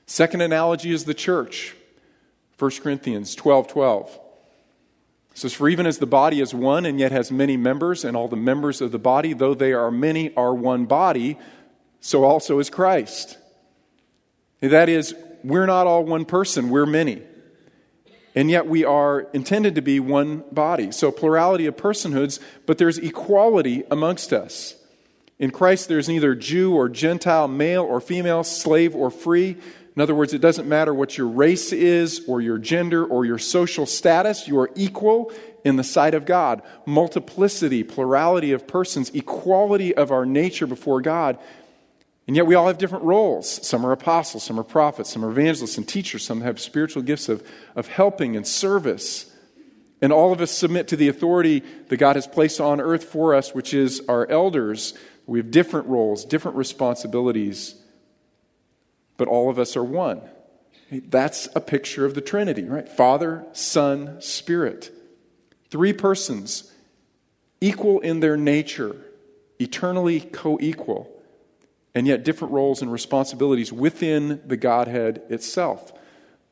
Second 0.06 0.42
analogy 0.42 0.92
is 0.92 1.06
the 1.06 1.16
church. 1.16 1.76
1 2.60 2.72
Corinthians 2.82 3.34
12 3.36 3.68
12. 3.68 4.20
It 5.36 5.40
says, 5.40 5.54
For 5.54 5.68
even 5.68 5.86
as 5.86 5.98
the 5.98 6.06
body 6.06 6.40
is 6.40 6.56
one 6.56 6.86
and 6.86 6.98
yet 6.98 7.12
has 7.12 7.30
many 7.30 7.58
members, 7.58 8.06
and 8.06 8.16
all 8.16 8.30
the 8.30 8.38
members 8.38 8.80
of 8.80 8.94
the 8.94 9.00
body, 9.00 9.34
though 9.34 9.54
they 9.54 9.74
are 9.74 9.92
many, 9.92 10.34
are 10.36 10.56
one 10.56 10.86
body, 10.86 11.38
so 12.00 12.24
also 12.24 12.60
is 12.60 12.70
Christ. 12.70 13.38
That 14.62 14.88
is, 14.88 15.14
we're 15.44 15.66
not 15.66 15.88
all 15.88 16.06
one 16.06 16.24
person, 16.24 16.70
we're 16.70 16.86
many. 16.86 17.22
And 18.34 18.50
yet 18.50 18.66
we 18.68 18.86
are 18.86 19.28
intended 19.34 19.76
to 19.76 19.82
be 19.82 20.00
one 20.00 20.46
body. 20.54 20.94
So, 20.94 21.12
plurality 21.12 21.66
of 21.66 21.76
personhoods, 21.76 22.40
but 22.66 22.78
there's 22.78 22.98
equality 22.98 23.84
amongst 23.92 24.32
us. 24.32 24.76
In 25.38 25.52
Christ, 25.52 25.90
there's 25.90 26.08
neither 26.08 26.34
Jew 26.34 26.74
or 26.74 26.88
Gentile, 26.88 27.50
male 27.50 27.84
or 27.84 28.00
female, 28.00 28.46
slave 28.46 28.96
or 28.96 29.12
free. 29.12 29.58
In 29.96 30.02
other 30.02 30.16
words, 30.16 30.34
it 30.34 30.42
doesn't 30.42 30.68
matter 30.68 30.94
what 30.94 31.18
your 31.18 31.28
race 31.28 31.72
is, 31.72 32.26
or 32.28 32.42
your 32.42 32.58
gender, 32.58 33.06
or 33.06 33.26
your 33.26 33.38
social 33.38 33.86
status. 33.86 34.48
You 34.48 34.60
are 34.60 34.70
equal 34.76 35.32
in 35.64 35.78
the 35.78 35.84
sight 35.84 36.14
of 36.14 36.26
God. 36.26 36.62
Multiplicity, 36.86 37.84
plurality 37.84 38.52
of 38.52 38.68
persons, 38.68 39.10
equality 39.12 39.96
of 39.96 40.12
our 40.12 40.26
nature 40.26 40.68
before 40.68 41.02
God. 41.02 41.40
And 42.28 42.36
yet 42.36 42.46
we 42.46 42.56
all 42.56 42.68
have 42.68 42.78
different 42.78 43.06
roles. 43.06 43.66
Some 43.66 43.86
are 43.86 43.92
apostles, 43.92 44.44
some 44.44 44.60
are 44.60 44.64
prophets, 44.64 45.12
some 45.12 45.24
are 45.24 45.30
evangelists 45.30 45.78
and 45.78 45.88
teachers, 45.88 46.26
some 46.26 46.42
have 46.42 46.60
spiritual 46.60 47.04
gifts 47.04 47.30
of, 47.30 47.48
of 47.76 47.88
helping 47.88 48.36
and 48.36 48.46
service. 48.46 49.32
And 50.02 50.12
all 50.12 50.34
of 50.34 50.42
us 50.42 50.52
submit 50.52 50.90
to 50.90 50.96
the 50.96 51.08
authority 51.08 51.64
that 51.88 51.98
God 51.98 52.16
has 52.16 52.28
placed 52.28 52.60
on 52.60 52.82
earth 52.82 53.06
for 53.06 53.34
us, 53.34 53.54
which 53.54 53.74
is 53.74 54.02
our 54.10 54.28
elders. 54.28 54.94
We 55.26 55.40
have 55.40 55.52
different 55.52 55.88
roles, 55.88 56.26
different 56.26 56.58
responsibilities, 56.58 57.76
but 59.18 59.28
all 59.28 59.50
of 59.50 59.60
us 59.60 59.76
are 59.76 59.84
one. 59.84 60.22
That's 60.92 61.48
a 61.56 61.62
picture 61.62 62.06
of 62.06 62.14
the 62.14 62.22
Trinity, 62.22 62.64
right? 62.64 62.88
Father, 62.88 63.46
Son, 63.54 64.22
Spirit. 64.22 64.92
Three 65.70 65.94
persons, 65.94 66.72
equal 67.60 68.00
in 68.02 68.20
their 68.20 68.38
nature, 68.38 68.96
eternally 69.60 70.20
co 70.20 70.58
equal 70.62 71.12
and 71.96 72.06
yet 72.06 72.26
different 72.26 72.54
roles 72.54 72.82
and 72.82 72.92
responsibilities 72.92 73.72
within 73.72 74.42
the 74.46 74.58
Godhead 74.58 75.22
itself. 75.30 75.94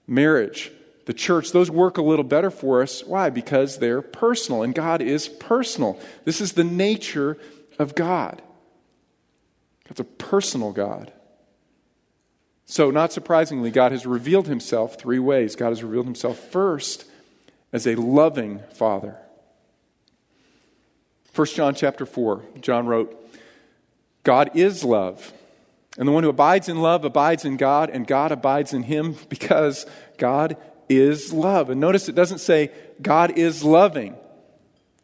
Marriage, 0.08 0.72
the 1.06 1.14
church, 1.14 1.52
those 1.52 1.70
work 1.70 1.98
a 1.98 2.02
little 2.02 2.24
better 2.24 2.50
for 2.50 2.82
us. 2.82 3.04
Why? 3.04 3.30
Because 3.30 3.78
they're 3.78 4.02
personal, 4.02 4.64
and 4.64 4.74
God 4.74 5.02
is 5.02 5.28
personal. 5.28 6.00
This 6.24 6.40
is 6.40 6.54
the 6.54 6.64
nature 6.64 7.38
of 7.78 7.94
God. 7.94 8.42
God's 9.86 10.00
a 10.00 10.06
personal 10.06 10.72
God. 10.72 11.12
So, 12.66 12.92
not 12.92 13.12
surprisingly, 13.12 13.72
God 13.72 13.92
has 13.92 14.06
revealed 14.06 14.48
himself 14.48 14.98
three 14.98 15.20
ways. 15.20 15.56
God 15.56 15.70
has 15.70 15.84
revealed 15.84 16.06
himself 16.06 16.40
first 16.40 17.06
as 17.72 17.86
a 17.86 17.96
loving 17.96 18.62
Father. 18.74 19.18
1 21.36 21.48
John 21.48 21.74
chapter 21.76 22.06
4, 22.06 22.44
John 22.62 22.86
wrote, 22.86 23.20
God 24.24 24.52
is 24.54 24.84
love. 24.84 25.34
And 25.98 26.08
the 26.08 26.12
one 26.12 26.24
who 26.24 26.30
abides 26.30 26.70
in 26.70 26.82
love 26.82 27.06
abides 27.06 27.46
in 27.46 27.58
God, 27.58 27.90
and 27.90 28.08
God 28.08 28.32
abides 28.32 28.74
in 28.74 28.84
him 28.84 29.16
because 29.30 29.86
God 30.18 30.58
is 30.90 31.34
love. 31.34 31.70
And 31.70 31.82
notice 31.82 32.08
it 32.08 32.16
doesn't 32.16 32.40
say 32.40 32.72
God 33.02 33.38
is 33.38 33.64
loving. 33.64 34.16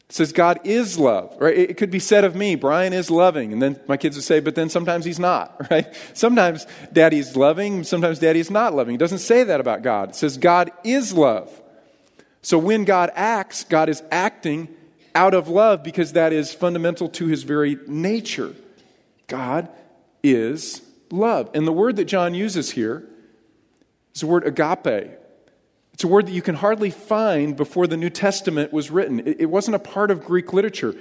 It 0.09 0.15
says 0.15 0.33
God 0.33 0.59
is 0.63 0.97
love, 0.97 1.35
right? 1.39 1.55
It 1.55 1.77
could 1.77 1.91
be 1.91 1.99
said 1.99 2.23
of 2.23 2.35
me, 2.35 2.55
Brian 2.55 2.93
is 2.93 3.11
loving. 3.11 3.53
And 3.53 3.61
then 3.61 3.79
my 3.87 3.95
kids 3.95 4.15
would 4.15 4.25
say, 4.25 4.39
but 4.39 4.55
then 4.55 4.67
sometimes 4.67 5.05
he's 5.05 5.19
not, 5.19 5.67
right? 5.71 5.87
Sometimes 6.13 6.65
daddy's 6.91 7.35
loving, 7.35 7.83
sometimes 7.83 8.17
daddy's 8.17 8.49
not 8.49 8.73
loving. 8.73 8.95
It 8.95 8.99
doesn't 8.99 9.19
say 9.19 9.43
that 9.43 9.59
about 9.59 9.83
God. 9.83 10.09
It 10.09 10.15
says 10.15 10.37
God 10.37 10.71
is 10.83 11.13
love. 11.13 11.61
So 12.41 12.57
when 12.57 12.85
God 12.85 13.11
acts, 13.13 13.63
God 13.63 13.87
is 13.87 14.01
acting 14.11 14.69
out 15.13 15.35
of 15.35 15.47
love 15.47 15.83
because 15.83 16.13
that 16.13 16.33
is 16.33 16.53
fundamental 16.53 17.09
to 17.09 17.27
his 17.27 17.43
very 17.43 17.77
nature. 17.85 18.55
God 19.27 19.69
is 20.23 20.81
love. 21.11 21.51
And 21.53 21.67
the 21.67 21.71
word 21.71 21.97
that 21.97 22.05
John 22.05 22.33
uses 22.33 22.71
here 22.71 23.07
is 24.15 24.21
the 24.21 24.27
word 24.27 24.47
agape. 24.47 25.18
It's 25.99 26.05
a 26.05 26.07
word 26.07 26.27
that 26.27 26.31
you 26.31 26.41
can 26.41 26.55
hardly 26.55 26.91
find 26.91 27.57
before 27.57 27.85
the 27.85 27.97
New 27.97 28.09
Testament 28.09 28.71
was 28.71 28.89
written. 28.89 29.19
It, 29.19 29.47
wasn't 29.47 29.75
a 29.75 29.79
part 29.79 30.11
of 30.11 30.23
Greek 30.23 30.53
literature. 30.53 30.95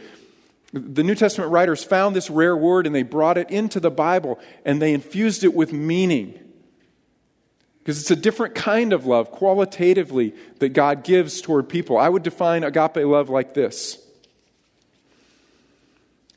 The 0.72 1.04
New 1.04 1.14
Testament 1.14 1.52
writers 1.52 1.84
found 1.84 2.16
this 2.16 2.28
rare 2.28 2.56
word 2.56 2.84
and 2.84 2.92
they 2.92 3.04
brought 3.04 3.38
it 3.38 3.48
into 3.48 3.78
the 3.78 3.92
Bible 3.92 4.40
and 4.64 4.82
they 4.82 4.92
infused 4.92 5.44
it 5.44 5.54
with 5.54 5.72
meaning. 5.72 6.36
Because 7.78 8.00
it's 8.00 8.10
a 8.10 8.16
different 8.16 8.56
kind 8.56 8.92
of 8.92 9.06
love, 9.06 9.30
qualitatively, 9.30 10.34
that 10.58 10.70
God 10.70 11.04
gives 11.04 11.40
toward 11.40 11.68
people. 11.68 11.96
I 11.96 12.08
would 12.08 12.24
define 12.24 12.64
agape 12.64 12.96
love 12.96 13.28
like 13.28 13.54
this 13.54 14.04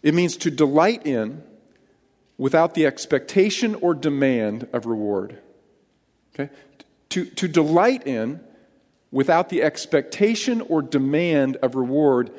it 0.04 0.14
means 0.14 0.38
to 0.38 0.52
delight 0.52 1.08
in 1.08 1.42
without 2.38 2.76
the 2.76 2.86
expectation 2.86 3.74
or 3.74 3.96
demand 3.96 4.68
of 4.72 4.86
reward. 4.86 5.40
Okay? 6.36 6.54
To, 7.10 7.26
to 7.26 7.48
delight 7.48 8.06
in 8.06 8.40
without 9.12 9.50
the 9.50 9.62
expectation 9.62 10.62
or 10.62 10.82
demand 10.82 11.58
of 11.58 11.76
reward, 11.76 12.32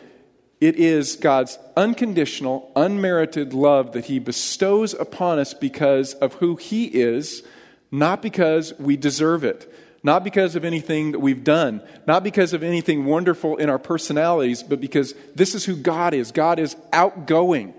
it 0.61 0.77
is 0.77 1.17
God's 1.17 1.59
unconditional, 1.77 2.71
unmerited 2.77 3.53
love 3.53 3.93
that 3.93 4.07
He 4.07 4.19
bestows 4.19 4.95
upon 4.95 5.39
us 5.39 5.55
because 5.55 6.15
of 6.15 6.35
who 6.35 6.57
He 6.57 6.87
is, 6.87 7.43
not 7.91 8.23
because 8.23 8.73
we 8.79 8.97
deserve 8.97 9.45
it. 9.45 9.73
Not 10.05 10.25
because 10.25 10.57
of 10.57 10.65
anything 10.65 11.13
that 11.13 11.21
we've 11.21 11.45
done, 11.45 11.81
not 12.09 12.25
because 12.25 12.53
of 12.53 12.65
anything 12.65 13.05
wonderful 13.05 13.57
in 13.57 13.71
our 13.71 13.79
personalities, 13.79 14.61
but 14.65 14.81
because 14.81 15.15
this 15.37 15.55
is 15.55 15.65
who 15.65 15.77
God 15.77 16.13
is. 16.13 16.33
God 16.33 16.59
is 16.59 16.75
outgoing. 16.93 17.73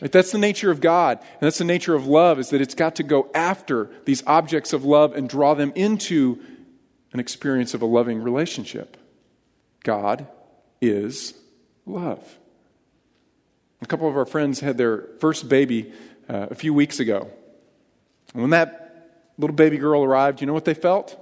That's 0.00 0.32
the 0.32 0.38
nature 0.38 0.70
of 0.70 0.82
God, 0.82 1.18
and 1.18 1.40
that's 1.40 1.56
the 1.56 1.64
nature 1.64 1.94
of 1.94 2.06
love, 2.06 2.38
is 2.38 2.50
that 2.50 2.60
it's 2.60 2.74
got 2.74 2.96
to 2.96 3.02
go 3.02 3.30
after 3.34 3.88
these 4.04 4.22
objects 4.26 4.74
of 4.74 4.84
love 4.84 5.14
and 5.14 5.26
draw 5.26 5.54
them 5.54 5.72
into 5.74 6.42
an 7.14 7.20
experience 7.20 7.72
of 7.72 7.80
a 7.80 7.86
loving 7.86 8.22
relationship. 8.22 8.98
God 9.82 10.26
is 10.82 11.32
love. 11.86 12.38
A 13.80 13.86
couple 13.86 14.08
of 14.08 14.16
our 14.16 14.26
friends 14.26 14.60
had 14.60 14.76
their 14.76 15.06
first 15.20 15.48
baby 15.48 15.92
uh, 16.28 16.48
a 16.50 16.54
few 16.54 16.74
weeks 16.74 17.00
ago. 17.00 17.30
And 18.34 18.42
when 18.42 18.50
that 18.50 19.30
little 19.38 19.56
baby 19.56 19.78
girl 19.78 20.04
arrived, 20.04 20.40
you 20.42 20.46
know 20.46 20.52
what 20.52 20.66
they 20.66 20.74
felt? 20.74 21.18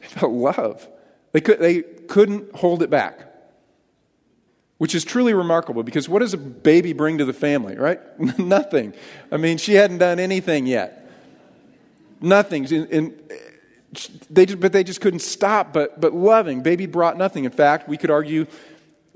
They 0.00 0.06
felt 0.06 0.32
love. 0.32 0.86
They, 1.32 1.40
could, 1.40 1.60
they 1.60 1.82
couldn't 1.82 2.54
hold 2.54 2.82
it 2.82 2.90
back 2.90 3.30
which 4.80 4.94
is 4.94 5.04
truly 5.04 5.34
remarkable 5.34 5.82
because 5.82 6.08
what 6.08 6.20
does 6.20 6.32
a 6.32 6.38
baby 6.38 6.94
bring 6.94 7.18
to 7.18 7.26
the 7.26 7.34
family, 7.34 7.76
right? 7.76 8.00
Nothing. 8.38 8.94
I 9.30 9.36
mean, 9.36 9.58
she 9.58 9.74
hadn't 9.74 9.98
done 9.98 10.18
anything 10.18 10.66
yet. 10.66 11.06
Nothing. 12.22 12.64
And, 12.90 13.30
they 14.30 14.46
just, 14.46 14.60
but 14.60 14.72
they 14.72 14.84
just 14.84 15.00
couldn't 15.00 15.20
stop 15.20 15.72
but, 15.72 16.00
but 16.00 16.14
loving. 16.14 16.62
Baby 16.62 16.86
brought 16.86 17.16
nothing. 17.16 17.44
In 17.44 17.50
fact, 17.50 17.88
we 17.88 17.96
could 17.96 18.10
argue 18.10 18.46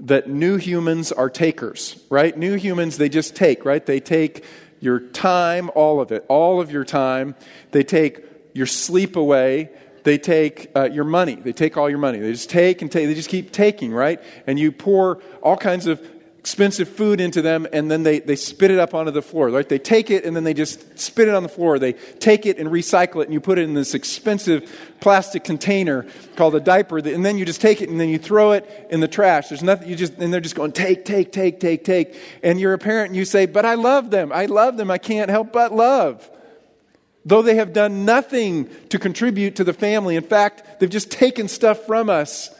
that 0.01 0.29
new 0.29 0.57
humans 0.57 1.13
are 1.13 1.31
takers, 1.31 2.03
right? 2.11 2.37
New 2.37 2.55
humans, 2.55 2.97
they 2.97 3.09
just 3.09 3.37
take, 3.37 3.65
right? 3.65 3.85
They 3.85 4.01
take 4.01 4.45
your 4.81 4.99
time, 4.99 5.71
all 5.75 6.01
of 6.01 6.11
it, 6.11 6.25
all 6.29 6.61
of 6.61 6.73
your 6.73 6.85
time. 6.85 7.37
They 7.71 7.85
take 7.85 8.25
your 8.53 8.67
sleep 8.67 9.17
away 9.17 9.71
they 10.05 10.19
take 10.19 10.71
uh, 10.77 10.91
your 10.91 11.05
money. 11.05 11.35
They 11.35 11.53
take 11.53 11.77
all 11.79 11.89
your 11.89 11.99
money. 11.99 12.19
They 12.19 12.31
just 12.31 12.51
take 12.51 12.83
and 12.83 12.93
take. 12.93 13.07
They 13.09 13.15
just 13.15 13.31
keep 13.31 13.51
taking, 13.51 13.91
right? 13.91 14.21
And 14.47 14.59
you 14.59 14.71
pour 14.71 15.23
all 15.43 15.57
kinds 15.57 15.87
of 15.87 16.07
expensive 16.45 16.87
food 16.87 17.23
into 17.23 17.41
them 17.41 17.67
and 17.73 17.91
then 17.91 18.03
they, 18.03 18.19
they 18.19 18.37
spit 18.37 18.71
it 18.71 18.79
up 18.79 18.93
onto 18.93 19.11
the 19.11 19.23
floor. 19.23 19.49
Right? 19.49 19.67
They 19.67 19.79
take 19.79 20.11
it 20.11 20.27
and 20.27 20.37
then 20.37 20.45
they 20.45 20.53
just 20.53 20.99
spit 20.99 21.27
it 21.27 21.35
on 21.35 21.43
the 21.43 21.49
floor. 21.49 21.79
They 21.79 21.95
take 21.95 22.45
it 22.45 22.59
and 22.59 22.69
recycle 22.69 23.23
it 23.23 23.25
and 23.25 23.33
you 23.33 23.41
put 23.41 23.59
it 23.59 23.63
in 23.63 23.73
this 23.73 23.95
expensive 23.95 24.71
plastic 25.01 25.43
container 25.43 26.07
called 26.37 26.55
a 26.55 26.61
diaper. 26.61 26.99
And 26.99 27.25
then 27.25 27.39
you 27.39 27.47
just 27.47 27.63
take 27.63 27.81
it 27.81 27.89
and 27.89 27.99
then 27.99 28.11
you 28.11 28.19
throw 28.19 28.53
it 28.53 28.89
in 28.91 29.01
the 29.01 29.09
trash. 29.09 29.49
There's 29.49 29.63
nothing, 29.63 29.89
you 29.89 29.97
just, 29.97 30.19
and 30.19 30.31
they're 30.31 30.43
just 30.43 30.55
going, 30.55 30.73
take, 30.73 31.07
take, 31.07 31.33
take, 31.33 31.61
take, 31.61 31.83
take. 31.83 32.15
And 32.43 32.61
you're 32.61 32.75
a 32.75 32.79
parent 32.79 33.09
and 33.09 33.17
you 33.17 33.25
say, 33.25 33.47
but 33.47 33.65
I 33.65 33.77
love 33.77 34.11
them. 34.11 34.31
I 34.31 34.45
love 34.45 34.77
them. 34.77 34.91
I 34.91 34.99
can't 34.99 35.31
help 35.31 35.51
but 35.51 35.73
love 35.73 36.31
though 37.25 37.41
they 37.41 37.55
have 37.55 37.73
done 37.73 38.05
nothing 38.05 38.69
to 38.91 38.99
contribute 38.99 39.57
to 39.57 39.65
the 39.65 39.73
family. 39.73 40.15
In 40.15 40.23
fact, 40.23 40.79
they've 40.79 40.91
just 40.91 41.11
taken 41.11 41.49
stuff 41.49 41.87
from 41.87 42.11
us, 42.11 42.55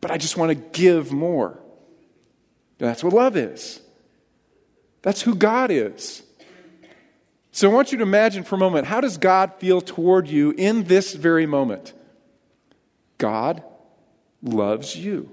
but 0.00 0.12
I 0.12 0.16
just 0.16 0.36
want 0.36 0.50
to 0.50 0.54
give 0.54 1.10
more. 1.10 1.59
That's 2.86 3.04
what 3.04 3.12
love 3.12 3.36
is. 3.36 3.80
That's 5.02 5.22
who 5.22 5.34
God 5.34 5.70
is. 5.70 6.22
So 7.52 7.70
I 7.70 7.74
want 7.74 7.92
you 7.92 7.98
to 7.98 8.04
imagine 8.04 8.44
for 8.44 8.54
a 8.54 8.58
moment 8.58 8.86
how 8.86 9.00
does 9.00 9.18
God 9.18 9.54
feel 9.58 9.80
toward 9.80 10.28
you 10.28 10.52
in 10.56 10.84
this 10.84 11.14
very 11.14 11.46
moment? 11.46 11.92
God 13.18 13.62
loves 14.42 14.96
you. 14.96 15.30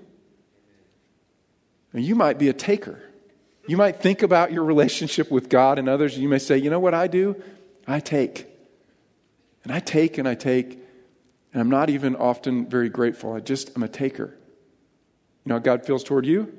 And 1.93 2.03
you 2.03 2.15
might 2.15 2.37
be 2.37 2.49
a 2.49 2.53
taker. 2.53 3.01
You 3.65 3.77
might 3.77 4.01
think 4.01 4.23
about 4.23 4.51
your 4.51 4.63
relationship 4.63 5.31
with 5.31 5.49
God 5.49 5.79
and 5.79 5.87
others, 5.87 6.13
and 6.13 6.23
you 6.23 6.29
may 6.29 6.39
say, 6.39 6.57
you 6.57 6.69
know 6.69 6.79
what 6.79 6.93
I 6.93 7.07
do? 7.07 7.41
I 7.87 7.99
take. 7.99 8.47
And 9.63 9.71
I 9.71 9.79
take 9.79 10.17
and 10.17 10.27
I 10.27 10.35
take, 10.35 10.79
and 11.53 11.61
I'm 11.61 11.69
not 11.69 11.89
even 11.89 12.15
often 12.15 12.69
very 12.69 12.89
grateful. 12.89 13.33
I 13.33 13.39
just 13.39 13.75
am 13.75 13.83
a 13.83 13.87
taker. 13.87 14.37
You 15.45 15.49
know 15.49 15.55
how 15.55 15.59
God 15.59 15.85
feels 15.85 16.03
toward 16.03 16.25
you? 16.25 16.53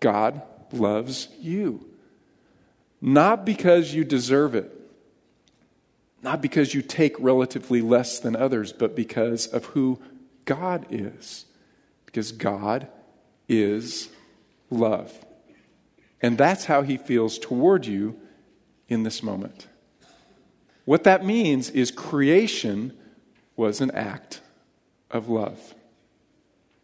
God 0.00 0.42
loves 0.72 1.28
you. 1.40 1.86
Not 3.00 3.44
because 3.44 3.94
you 3.94 4.04
deserve 4.04 4.54
it, 4.54 4.72
Not 6.22 6.42
because 6.42 6.74
you 6.74 6.82
take 6.82 7.14
relatively 7.20 7.80
less 7.80 8.18
than 8.18 8.34
others, 8.34 8.72
but 8.72 8.96
because 8.96 9.46
of 9.46 9.66
who 9.66 10.00
God 10.44 10.86
is. 10.90 11.44
Because 12.04 12.32
God 12.32 12.88
is 13.48 14.08
love. 14.70 15.24
And 16.20 16.36
that's 16.36 16.64
how 16.64 16.82
he 16.82 16.96
feels 16.96 17.38
toward 17.38 17.86
you 17.86 18.18
in 18.88 19.04
this 19.04 19.22
moment. 19.22 19.68
What 20.84 21.04
that 21.04 21.24
means 21.24 21.70
is 21.70 21.92
creation 21.92 22.96
was 23.54 23.80
an 23.80 23.90
act 23.92 24.40
of 25.10 25.28
love. 25.28 25.74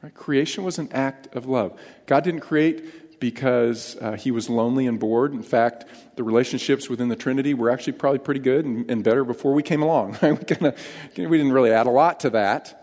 Right? 0.03 0.15
Creation 0.15 0.65
was 0.65 0.79
an 0.79 0.88
act 0.93 1.35
of 1.35 1.47
love. 1.47 1.79
God 2.07 2.25
didn't 2.25 2.41
create 2.41 3.21
because 3.21 3.97
uh, 4.01 4.12
he 4.15 4.33
was 4.33 4.51
lonely 4.51 4.88
and 4.88 4.99
bored. 4.99 5.33
In 5.33 5.45
fact, 5.45 5.85
the 6.17 6.25
relationships 6.25 6.91
within 6.91 7.09
the 7.09 7.15
Trinity 7.15 7.55
were 7.55 7.71
actually 7.71 7.93
probably 7.93 8.19
pretty 8.19 8.41
good 8.41 8.65
and, 8.65 8.91
and 8.91 9.05
better 9.05 9.25
before 9.25 9.55
we 9.55 9.62
came 9.62 9.81
along. 9.81 10.19
we, 10.23 10.37
kinda, 10.38 10.75
we 11.17 11.37
didn't 11.38 11.53
really 11.53 11.71
add 11.71 11.87
a 11.87 11.91
lot 11.91 12.19
to 12.21 12.31
that. 12.31 12.79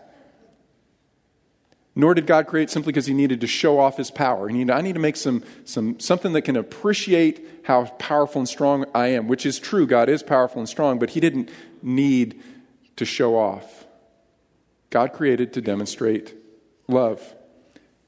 Nor 1.94 2.14
did 2.14 2.26
God 2.26 2.46
create 2.46 2.70
simply 2.70 2.92
because 2.92 3.04
he 3.04 3.12
needed 3.12 3.42
to 3.42 3.46
show 3.46 3.78
off 3.78 3.98
his 3.98 4.10
power. 4.10 4.48
He 4.48 4.54
needed, 4.54 4.70
I 4.70 4.80
need 4.80 4.94
to 4.94 5.00
make 5.00 5.16
some, 5.16 5.44
some, 5.66 6.00
something 6.00 6.32
that 6.32 6.42
can 6.42 6.56
appreciate 6.56 7.46
how 7.64 7.84
powerful 7.84 8.40
and 8.40 8.48
strong 8.48 8.86
I 8.94 9.08
am, 9.08 9.28
which 9.28 9.44
is 9.44 9.58
true. 9.58 9.86
God 9.86 10.08
is 10.08 10.22
powerful 10.22 10.60
and 10.60 10.68
strong, 10.68 10.98
but 10.98 11.10
he 11.10 11.20
didn't 11.20 11.50
need 11.82 12.42
to 12.96 13.04
show 13.04 13.36
off. 13.36 13.84
God 14.88 15.12
created 15.12 15.52
to 15.52 15.60
demonstrate 15.60 16.39
love 16.90 17.34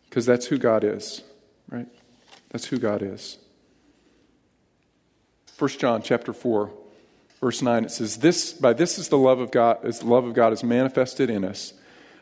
because 0.08 0.26
that's 0.26 0.46
who 0.46 0.58
God 0.58 0.84
is, 0.84 1.22
right? 1.70 1.88
That's 2.50 2.66
who 2.66 2.78
God 2.78 3.02
is. 3.02 3.38
1 5.58 5.70
John 5.70 6.02
chapter 6.02 6.32
4 6.32 6.72
verse 7.40 7.62
9 7.62 7.84
it 7.84 7.90
says 7.90 8.16
this 8.18 8.52
by 8.52 8.72
this 8.72 8.98
is 8.98 9.08
the 9.08 9.18
love 9.18 9.38
of 9.38 9.50
God 9.50 9.84
is 9.84 10.00
the 10.00 10.06
love 10.06 10.24
of 10.24 10.34
God 10.34 10.52
is 10.52 10.64
manifested 10.64 11.30
in 11.30 11.44
us 11.44 11.72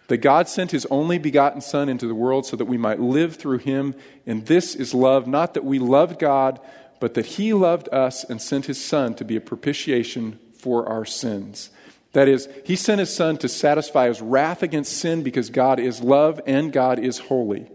that 0.09 0.19
God 0.19 0.49
sent 0.49 0.73
his 0.73 0.87
only 0.91 1.17
begotten 1.19 1.61
son 1.61 1.89
into 1.89 2.07
the 2.07 2.15
world 2.15 2.45
so 2.45 2.57
that 2.57 2.65
we 2.65 2.77
might 2.77 3.01
live 3.01 3.37
through 3.37 3.59
him 3.59 3.95
and 4.27 4.45
this 4.47 4.75
is 4.75 4.93
love 4.93 5.27
not 5.27 5.55
that 5.55 5.65
we 5.65 5.79
loved 5.79 6.19
God 6.19 6.61
but 7.01 7.15
that 7.15 7.27
he 7.27 7.53
loved 7.53 7.89
us 7.91 8.23
and 8.23 8.41
sent 8.41 8.67
his 8.67 8.83
son 8.83 9.15
to 9.15 9.25
be 9.25 9.35
a 9.35 9.41
propitiation 9.41 10.39
for 10.53 10.87
our 10.87 11.07
sins. 11.07 11.71
That 12.13 12.29
is, 12.29 12.49
he 12.65 12.77
sent 12.77 12.99
his 12.99 13.15
son 13.15 13.37
to 13.39 13.49
satisfy 13.49 14.09
his 14.09 14.21
wrath 14.21 14.63
against 14.63 14.99
sin 14.99 15.23
because 15.23 15.51
God 15.51 15.79
is 15.79 16.01
love 16.01 16.41
and 16.47 16.73
God 16.73 16.99
is 16.99 17.19
holy. 17.19 17.71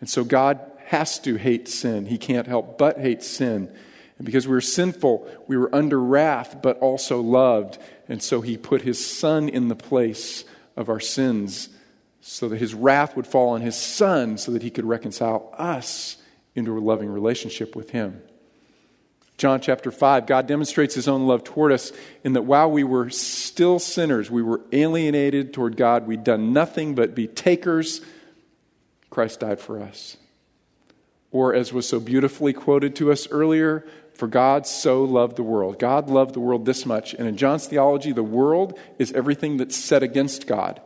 And 0.00 0.10
so 0.10 0.24
God 0.24 0.60
has 0.86 1.18
to 1.20 1.36
hate 1.36 1.68
sin. 1.68 2.06
He 2.06 2.18
can't 2.18 2.46
help 2.46 2.76
but 2.76 2.98
hate 2.98 3.22
sin. 3.22 3.72
And 4.18 4.24
because 4.26 4.46
we 4.46 4.54
were 4.54 4.60
sinful, 4.60 5.28
we 5.46 5.56
were 5.56 5.74
under 5.74 6.00
wrath, 6.00 6.58
but 6.62 6.78
also 6.78 7.20
loved. 7.20 7.78
And 8.08 8.22
so 8.22 8.40
he 8.40 8.56
put 8.56 8.82
his 8.82 9.04
son 9.04 9.48
in 9.48 9.68
the 9.68 9.74
place 9.74 10.44
of 10.76 10.88
our 10.88 11.00
sins 11.00 11.70
so 12.20 12.48
that 12.48 12.58
his 12.58 12.74
wrath 12.74 13.16
would 13.16 13.26
fall 13.26 13.50
on 13.50 13.60
his 13.60 13.76
son 13.76 14.36
so 14.36 14.52
that 14.52 14.62
he 14.62 14.70
could 14.70 14.84
reconcile 14.84 15.54
us 15.56 16.16
into 16.54 16.76
a 16.76 16.80
loving 16.80 17.08
relationship 17.08 17.76
with 17.76 17.90
him. 17.90 18.22
John 19.38 19.60
chapter 19.60 19.90
5, 19.90 20.26
God 20.26 20.46
demonstrates 20.46 20.94
his 20.94 21.08
own 21.08 21.26
love 21.26 21.44
toward 21.44 21.70
us 21.70 21.92
in 22.24 22.32
that 22.32 22.42
while 22.42 22.70
we 22.70 22.84
were 22.84 23.10
still 23.10 23.78
sinners, 23.78 24.30
we 24.30 24.42
were 24.42 24.62
alienated 24.72 25.52
toward 25.52 25.76
God, 25.76 26.06
we'd 26.06 26.24
done 26.24 26.54
nothing 26.54 26.94
but 26.94 27.14
be 27.14 27.26
takers, 27.26 28.00
Christ 29.10 29.40
died 29.40 29.60
for 29.60 29.78
us. 29.80 30.16
Or, 31.30 31.54
as 31.54 31.72
was 31.72 31.86
so 31.86 32.00
beautifully 32.00 32.54
quoted 32.54 32.96
to 32.96 33.12
us 33.12 33.28
earlier, 33.30 33.86
for 34.14 34.26
God 34.26 34.66
so 34.66 35.04
loved 35.04 35.36
the 35.36 35.42
world. 35.42 35.78
God 35.78 36.08
loved 36.08 36.34
the 36.34 36.40
world 36.40 36.64
this 36.64 36.86
much. 36.86 37.12
And 37.12 37.28
in 37.28 37.36
John's 37.36 37.66
theology, 37.66 38.12
the 38.12 38.22
world 38.22 38.78
is 38.98 39.12
everything 39.12 39.58
that's 39.58 39.76
set 39.76 40.02
against 40.02 40.46
God. 40.46 40.80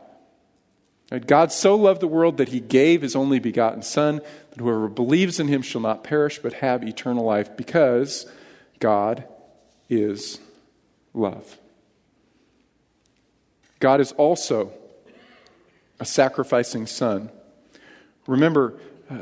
God 1.27 1.51
so 1.51 1.75
loved 1.75 2.01
the 2.01 2.07
world 2.07 2.37
that 2.37 2.49
he 2.49 2.59
gave 2.59 3.01
his 3.01 3.15
only 3.15 3.39
begotten 3.39 3.81
Son, 3.81 4.21
that 4.49 4.59
whoever 4.59 4.89
believes 4.89 5.39
in 5.39 5.47
him 5.47 5.61
shall 5.61 5.81
not 5.81 6.03
perish 6.03 6.39
but 6.39 6.53
have 6.53 6.83
eternal 6.83 7.23
life, 7.23 7.55
because 7.55 8.29
God 8.81 9.23
is 9.89 10.39
love. 11.13 11.57
God 13.79 14.01
is 14.01 14.11
also 14.13 14.71
a 15.99 16.05
sacrificing 16.05 16.87
Son. 16.87 17.29
Remember, 18.27 18.73
uh, 19.09 19.19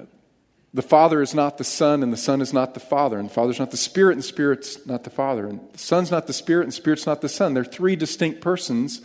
the 0.74 0.82
Father 0.82 1.22
is 1.22 1.34
not 1.34 1.58
the 1.58 1.64
Son, 1.64 2.02
and 2.02 2.14
the 2.14 2.18
Son 2.18 2.42
is 2.42 2.54
not 2.54 2.74
the 2.74 2.80
Father, 2.80 3.20
and 3.20 3.30
the 3.30 3.34
Father's 3.34 3.60
not 3.60 3.72
the 3.72 3.78
Spirit, 3.78 4.14
and 4.14 4.20
the 4.20 4.28
Spirit's 4.28 4.86
not 4.86 5.04
the 5.04 5.10
Father, 5.10 5.46
and 5.46 5.60
the 5.74 5.78
Son's 5.78 6.10
not 6.10 6.26
the 6.26 6.34
Spirit, 6.34 6.64
and 6.64 6.72
the 6.72 6.78
Spirit's 6.78 7.06
not 7.06 7.22
the 7.22 7.30
Son. 7.30 7.54
They're 7.54 7.66
three 7.66 7.96
distinct 7.96 8.40
persons, 8.40 9.02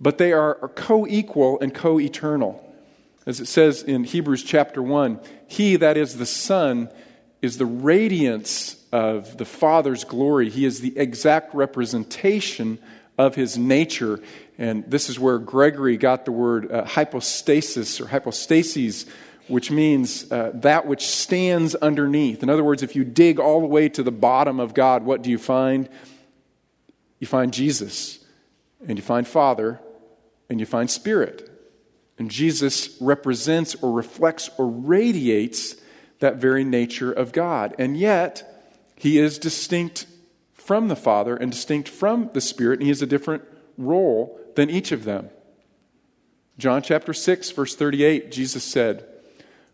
but 0.00 0.18
they 0.18 0.32
are 0.32 0.54
co 0.76 1.06
equal 1.08 1.58
and 1.60 1.74
co 1.74 1.98
eternal. 1.98 2.64
As 3.26 3.40
it 3.40 3.46
says 3.46 3.82
in 3.82 4.04
Hebrews 4.04 4.44
chapter 4.44 4.80
1, 4.80 5.18
He, 5.48 5.74
that 5.76 5.96
is 5.96 6.18
the 6.18 6.26
Son, 6.26 6.88
is 7.42 7.58
the 7.58 7.66
radiance 7.66 8.77
of 8.92 9.36
the 9.36 9.44
Father's 9.44 10.04
glory. 10.04 10.50
He 10.50 10.64
is 10.64 10.80
the 10.80 10.96
exact 10.98 11.54
representation 11.54 12.78
of 13.16 13.34
his 13.34 13.58
nature. 13.58 14.20
And 14.58 14.88
this 14.90 15.08
is 15.08 15.18
where 15.18 15.38
Gregory 15.38 15.96
got 15.96 16.24
the 16.24 16.32
word 16.32 16.70
uh, 16.70 16.84
hypostasis 16.84 18.00
or 18.00 18.06
hypostases, 18.06 19.06
which 19.48 19.70
means 19.70 20.30
uh, 20.30 20.52
that 20.54 20.86
which 20.86 21.06
stands 21.06 21.74
underneath. 21.74 22.42
In 22.42 22.50
other 22.50 22.64
words, 22.64 22.82
if 22.82 22.94
you 22.94 23.04
dig 23.04 23.38
all 23.38 23.60
the 23.60 23.66
way 23.66 23.88
to 23.90 24.02
the 24.02 24.12
bottom 24.12 24.60
of 24.60 24.74
God, 24.74 25.04
what 25.04 25.22
do 25.22 25.30
you 25.30 25.38
find? 25.38 25.88
You 27.18 27.26
find 27.26 27.52
Jesus, 27.52 28.24
and 28.86 28.96
you 28.96 29.02
find 29.02 29.26
Father, 29.26 29.80
and 30.48 30.60
you 30.60 30.66
find 30.66 30.88
Spirit. 30.88 31.50
And 32.18 32.30
Jesus 32.30 32.96
represents 33.00 33.74
or 33.76 33.92
reflects 33.92 34.50
or 34.58 34.68
radiates 34.68 35.76
that 36.20 36.36
very 36.36 36.64
nature 36.64 37.12
of 37.12 37.32
God. 37.32 37.74
And 37.78 37.96
yet, 37.96 38.57
he 38.98 39.18
is 39.18 39.38
distinct 39.38 40.06
from 40.52 40.88
the 40.88 40.96
Father 40.96 41.36
and 41.36 41.52
distinct 41.52 41.88
from 41.88 42.30
the 42.34 42.40
Spirit, 42.40 42.80
and 42.80 42.82
he 42.82 42.88
has 42.88 43.00
a 43.00 43.06
different 43.06 43.44
role 43.76 44.38
than 44.56 44.68
each 44.68 44.92
of 44.92 45.04
them. 45.04 45.30
John 46.58 46.82
chapter 46.82 47.14
6, 47.14 47.52
verse 47.52 47.76
38, 47.76 48.32
Jesus 48.32 48.64
said, 48.64 49.06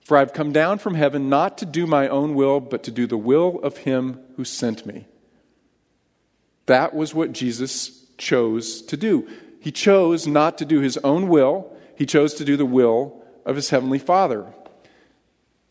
For 0.03 0.19
I've 0.19 0.35
come 0.35 0.53
down 0.53 0.79
from 0.79 0.95
heaven 0.95 1.31
not 1.31 1.57
to 1.59 1.67
do 1.67 1.87
my 1.87 2.07
own 2.09 2.35
will, 2.35 2.61
but 2.61 2.83
to 2.85 2.91
do 2.91 3.07
the 3.07 3.17
will 3.17 3.59
of 3.63 3.79
him 3.79 4.21
who 4.37 4.45
sent 4.45 4.85
me. 4.85 5.07
That 6.67 6.95
was 6.95 7.15
what 7.15 7.33
Jesus 7.33 8.05
chose 8.19 8.83
to 8.83 8.97
do. 8.97 9.27
He 9.61 9.73
chose 9.73 10.27
not 10.27 10.59
to 10.59 10.67
do 10.67 10.81
his 10.81 10.99
own 10.99 11.29
will, 11.29 11.75
he 11.97 12.05
chose 12.05 12.35
to 12.35 12.45
do 12.45 12.57
the 12.57 12.67
will 12.67 13.25
of 13.47 13.57
his 13.57 13.71
heavenly 13.71 13.99
Father. 13.99 14.45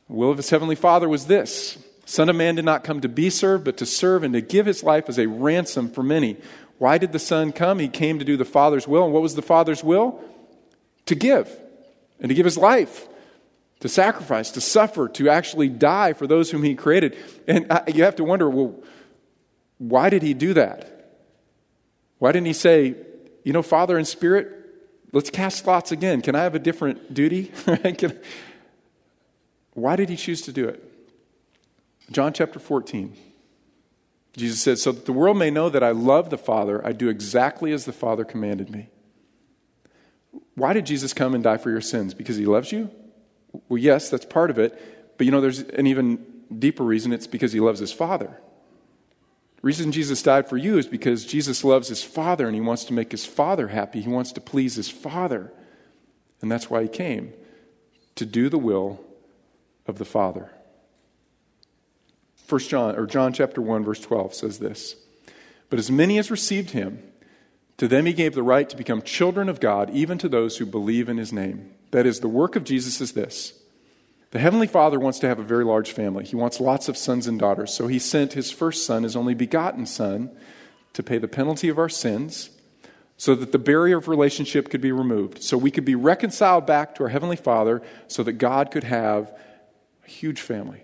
The 0.09 0.13
will 0.13 0.31
of 0.31 0.37
his 0.37 0.49
heavenly 0.49 0.75
Father 0.75 1.07
was 1.07 1.27
this 1.27 1.77
Son 2.05 2.29
of 2.29 2.35
Man 2.35 2.55
did 2.55 2.65
not 2.65 2.83
come 2.83 3.01
to 3.01 3.09
be 3.09 3.29
served, 3.29 3.63
but 3.63 3.77
to 3.77 3.85
serve 3.85 4.23
and 4.23 4.33
to 4.33 4.41
give 4.41 4.65
his 4.65 4.83
life 4.83 5.07
as 5.07 5.17
a 5.17 5.27
ransom 5.27 5.89
for 5.89 6.03
many. 6.03 6.37
Why 6.77 6.97
did 6.97 7.13
the 7.13 7.19
Son 7.19 7.51
come? 7.51 7.79
He 7.79 7.87
came 7.87 8.19
to 8.19 8.25
do 8.25 8.35
the 8.35 8.45
Father's 8.45 8.87
will. 8.87 9.05
And 9.05 9.13
what 9.13 9.21
was 9.21 9.35
the 9.35 9.41
Father's 9.41 9.83
will? 9.83 10.21
To 11.07 11.15
give, 11.15 11.49
and 12.19 12.29
to 12.29 12.35
give 12.35 12.45
his 12.45 12.57
life, 12.57 13.07
to 13.81 13.89
sacrifice, 13.89 14.51
to 14.51 14.61
suffer, 14.61 15.09
to 15.09 15.29
actually 15.29 15.69
die 15.69 16.13
for 16.13 16.27
those 16.27 16.51
whom 16.51 16.63
he 16.63 16.75
created. 16.75 17.17
And 17.47 17.71
uh, 17.71 17.83
you 17.87 18.03
have 18.03 18.15
to 18.17 18.23
wonder 18.23 18.49
well, 18.49 18.75
why 19.77 20.09
did 20.09 20.23
he 20.23 20.33
do 20.33 20.53
that? 20.53 20.89
Why 22.19 22.31
didn't 22.31 22.47
he 22.47 22.53
say, 22.53 22.95
you 23.43 23.51
know, 23.51 23.61
Father 23.61 23.97
and 23.97 24.07
Spirit, 24.07 24.49
let's 25.11 25.29
cast 25.29 25.67
lots 25.67 25.91
again. 25.91 26.21
Can 26.21 26.35
I 26.35 26.43
have 26.43 26.55
a 26.55 26.59
different 26.59 27.13
duty? 27.13 27.51
why 29.73 29.97
did 29.97 30.07
he 30.07 30.15
choose 30.15 30.41
to 30.43 30.53
do 30.53 30.67
it? 30.67 30.92
John 32.11 32.33
chapter 32.33 32.59
14. 32.59 33.15
Jesus 34.35 34.61
said, 34.61 34.79
So 34.79 34.91
that 34.91 35.05
the 35.05 35.13
world 35.13 35.37
may 35.37 35.51
know 35.51 35.69
that 35.69 35.83
I 35.83 35.91
love 35.91 36.29
the 36.29 36.37
Father, 36.37 36.85
I 36.85 36.91
do 36.91 37.09
exactly 37.09 37.71
as 37.71 37.85
the 37.85 37.93
Father 37.93 38.25
commanded 38.25 38.69
me. 38.69 38.89
Why 40.55 40.73
did 40.73 40.85
Jesus 40.85 41.13
come 41.13 41.33
and 41.33 41.43
die 41.43 41.57
for 41.57 41.69
your 41.69 41.81
sins? 41.81 42.13
Because 42.13 42.37
he 42.37 42.45
loves 42.45 42.71
you? 42.71 42.89
Well, 43.69 43.77
yes, 43.77 44.09
that's 44.09 44.25
part 44.25 44.49
of 44.49 44.57
it. 44.57 45.17
But 45.17 45.25
you 45.25 45.31
know, 45.31 45.41
there's 45.41 45.59
an 45.59 45.87
even 45.87 46.25
deeper 46.57 46.83
reason 46.83 47.13
it's 47.13 47.27
because 47.27 47.53
he 47.53 47.59
loves 47.59 47.79
his 47.79 47.91
Father. 47.91 48.39
The 49.57 49.61
reason 49.61 49.91
Jesus 49.91 50.21
died 50.21 50.49
for 50.49 50.57
you 50.57 50.77
is 50.77 50.87
because 50.87 51.25
Jesus 51.25 51.63
loves 51.63 51.87
his 51.87 52.03
Father 52.03 52.47
and 52.47 52.55
he 52.55 52.61
wants 52.61 52.83
to 52.85 52.93
make 52.93 53.11
his 53.11 53.25
Father 53.25 53.69
happy. 53.69 54.01
He 54.01 54.09
wants 54.09 54.31
to 54.33 54.41
please 54.41 54.75
his 54.75 54.89
Father. 54.89 55.53
And 56.41 56.51
that's 56.51 56.69
why 56.69 56.81
he 56.83 56.89
came 56.89 57.33
to 58.15 58.25
do 58.25 58.49
the 58.49 58.57
will 58.57 58.99
of 59.87 59.97
the 59.97 60.05
Father. 60.05 60.51
First 62.45 62.69
John 62.69 62.95
or 62.95 63.05
John 63.05 63.33
chapter 63.33 63.61
1 63.61 63.83
verse 63.83 63.99
12 63.99 64.33
says 64.33 64.59
this. 64.59 64.95
But 65.69 65.79
as 65.79 65.89
many 65.89 66.17
as 66.17 66.29
received 66.29 66.71
him, 66.71 67.01
to 67.77 67.87
them 67.87 68.05
he 68.05 68.13
gave 68.13 68.35
the 68.35 68.43
right 68.43 68.69
to 68.69 68.77
become 68.77 69.01
children 69.01 69.49
of 69.49 69.59
God, 69.59 69.89
even 69.89 70.17
to 70.19 70.29
those 70.29 70.57
who 70.57 70.65
believe 70.65 71.09
in 71.09 71.17
his 71.17 71.33
name. 71.33 71.71
That 71.91 72.05
is 72.05 72.19
the 72.19 72.27
work 72.27 72.55
of 72.55 72.63
Jesus 72.63 73.01
is 73.01 73.13
this. 73.13 73.53
The 74.31 74.39
heavenly 74.39 74.67
Father 74.67 74.99
wants 74.99 75.19
to 75.19 75.27
have 75.27 75.39
a 75.39 75.43
very 75.43 75.63
large 75.63 75.91
family. 75.91 76.25
He 76.25 76.35
wants 76.35 76.59
lots 76.59 76.89
of 76.89 76.97
sons 76.97 77.27
and 77.27 77.39
daughters. 77.39 77.73
So 77.73 77.87
he 77.87 77.99
sent 77.99 78.33
his 78.33 78.51
first 78.51 78.85
son, 78.85 79.03
his 79.03 79.15
only 79.15 79.33
begotten 79.33 79.85
son, 79.85 80.31
to 80.93 81.03
pay 81.03 81.17
the 81.17 81.27
penalty 81.27 81.69
of 81.69 81.77
our 81.77 81.89
sins 81.89 82.49
so 83.17 83.35
that 83.35 83.51
the 83.51 83.59
barrier 83.59 83.97
of 83.97 84.07
relationship 84.07 84.69
could 84.69 84.81
be 84.81 84.91
removed, 84.91 85.43
so 85.43 85.57
we 85.57 85.71
could 85.71 85.85
be 85.85 85.95
reconciled 85.95 86.65
back 86.65 86.95
to 86.95 87.03
our 87.03 87.09
Heavenly 87.09 87.35
Father, 87.35 87.81
so 88.07 88.23
that 88.23 88.33
God 88.33 88.71
could 88.71 88.83
have 88.83 89.31
a 90.05 90.09
huge 90.09 90.41
family, 90.41 90.81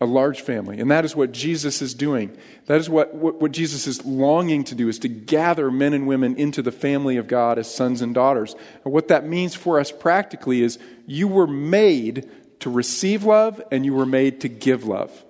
a 0.00 0.06
large 0.06 0.42
family. 0.42 0.78
And 0.78 0.90
that 0.90 1.04
is 1.04 1.16
what 1.16 1.32
Jesus 1.32 1.82
is 1.82 1.92
doing. 1.92 2.36
That 2.66 2.78
is 2.78 2.88
what, 2.88 3.14
what, 3.14 3.40
what, 3.40 3.50
Jesus 3.50 3.86
is 3.86 4.04
longing 4.04 4.62
to 4.64 4.74
do, 4.74 4.88
is 4.88 4.98
to 5.00 5.08
gather 5.08 5.70
men 5.70 5.92
and 5.92 6.06
women 6.06 6.36
into 6.36 6.62
the 6.62 6.70
family 6.70 7.16
of 7.16 7.26
God 7.26 7.58
as 7.58 7.72
sons 7.72 8.00
and 8.00 8.14
daughters. 8.14 8.54
And 8.84 8.92
what 8.92 9.08
that 9.08 9.26
means 9.26 9.54
for 9.54 9.80
us 9.80 9.90
practically 9.90 10.62
is 10.62 10.78
you 11.06 11.26
were 11.26 11.48
made 11.48 12.30
to 12.60 12.70
receive 12.70 13.24
love 13.24 13.60
and 13.72 13.84
you 13.84 13.94
were 13.94 14.06
made 14.06 14.40
to 14.42 14.48
give 14.48 14.84
love. 14.84 15.24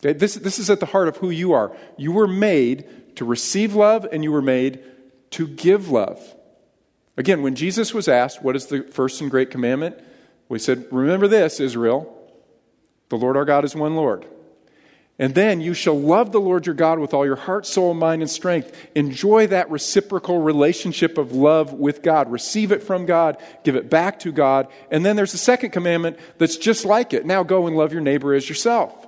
Okay? 0.00 0.18
This, 0.18 0.36
this 0.36 0.58
is 0.58 0.70
at 0.70 0.80
the 0.80 0.86
heart 0.86 1.08
of 1.08 1.18
who 1.18 1.30
you 1.30 1.52
are. 1.52 1.76
You 1.98 2.12
were 2.12 2.28
made 2.28 3.16
to 3.16 3.24
receive 3.24 3.74
love 3.74 4.06
and 4.10 4.24
you 4.24 4.32
were 4.32 4.42
made 4.42 4.82
to 5.32 5.46
give 5.46 5.90
love. 5.90 6.18
Again, 7.16 7.42
when 7.42 7.54
Jesus 7.54 7.92
was 7.92 8.08
asked, 8.08 8.42
What 8.42 8.56
is 8.56 8.66
the 8.66 8.82
first 8.84 9.20
and 9.20 9.30
great 9.30 9.50
commandment? 9.50 9.98
We 10.48 10.58
said, 10.58 10.86
Remember 10.90 11.28
this, 11.28 11.60
Israel. 11.60 12.18
The 13.12 13.18
Lord 13.18 13.36
our 13.36 13.44
God 13.44 13.66
is 13.66 13.76
one 13.76 13.94
Lord. 13.94 14.24
And 15.18 15.34
then 15.34 15.60
you 15.60 15.74
shall 15.74 16.00
love 16.00 16.32
the 16.32 16.40
Lord 16.40 16.64
your 16.64 16.74
God 16.74 16.98
with 16.98 17.12
all 17.12 17.26
your 17.26 17.36
heart, 17.36 17.66
soul, 17.66 17.92
mind, 17.92 18.22
and 18.22 18.30
strength. 18.30 18.74
Enjoy 18.94 19.46
that 19.48 19.70
reciprocal 19.70 20.40
relationship 20.40 21.18
of 21.18 21.32
love 21.32 21.74
with 21.74 22.00
God. 22.00 22.32
Receive 22.32 22.72
it 22.72 22.82
from 22.82 23.04
God, 23.04 23.36
give 23.64 23.76
it 23.76 23.90
back 23.90 24.20
to 24.20 24.32
God. 24.32 24.66
And 24.90 25.04
then 25.04 25.14
there's 25.16 25.34
a 25.34 25.38
second 25.38 25.72
commandment 25.72 26.18
that's 26.38 26.56
just 26.56 26.86
like 26.86 27.12
it. 27.12 27.26
Now 27.26 27.42
go 27.42 27.66
and 27.66 27.76
love 27.76 27.92
your 27.92 28.00
neighbor 28.00 28.32
as 28.32 28.48
yourself. 28.48 29.06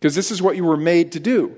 Because 0.00 0.16
this 0.16 0.32
is 0.32 0.42
what 0.42 0.56
you 0.56 0.64
were 0.64 0.76
made 0.76 1.12
to 1.12 1.20
do. 1.20 1.56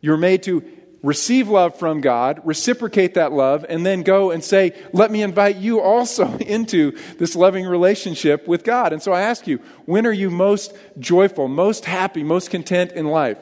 You 0.00 0.12
were 0.12 0.16
made 0.16 0.44
to 0.44 0.62
receive 1.02 1.48
love 1.48 1.78
from 1.78 2.00
God, 2.00 2.40
reciprocate 2.44 3.14
that 3.14 3.32
love, 3.32 3.64
and 3.68 3.84
then 3.84 4.02
go 4.02 4.30
and 4.30 4.42
say, 4.42 4.72
Let 4.92 5.10
me 5.10 5.22
invite 5.22 5.56
you 5.56 5.80
also 5.80 6.36
into 6.38 6.96
this 7.18 7.36
loving 7.36 7.66
relationship 7.66 8.48
with 8.48 8.64
God. 8.64 8.92
And 8.92 9.02
so 9.02 9.12
I 9.12 9.22
ask 9.22 9.46
you, 9.46 9.58
when 9.86 10.06
are 10.06 10.12
you 10.12 10.30
most 10.30 10.74
joyful, 10.98 11.48
most 11.48 11.84
happy, 11.84 12.22
most 12.22 12.50
content 12.50 12.92
in 12.92 13.06
life? 13.06 13.38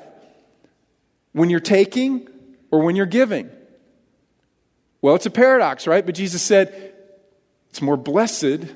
When 1.33 1.51
you're 1.51 1.61
taking 1.61 2.29
or 2.71 2.81
when 2.81 2.97
you're 2.97 3.07
giving? 3.07 3.51
Well, 5.03 5.15
it's 5.15 5.27
a 5.27 5.31
paradox, 5.31 5.87
right? 5.87 6.05
But 6.05 6.15
Jesus 6.15 6.43
said, 6.43 6.95
It's 7.71 7.83
more 7.83 7.97
blessed, 7.97 8.67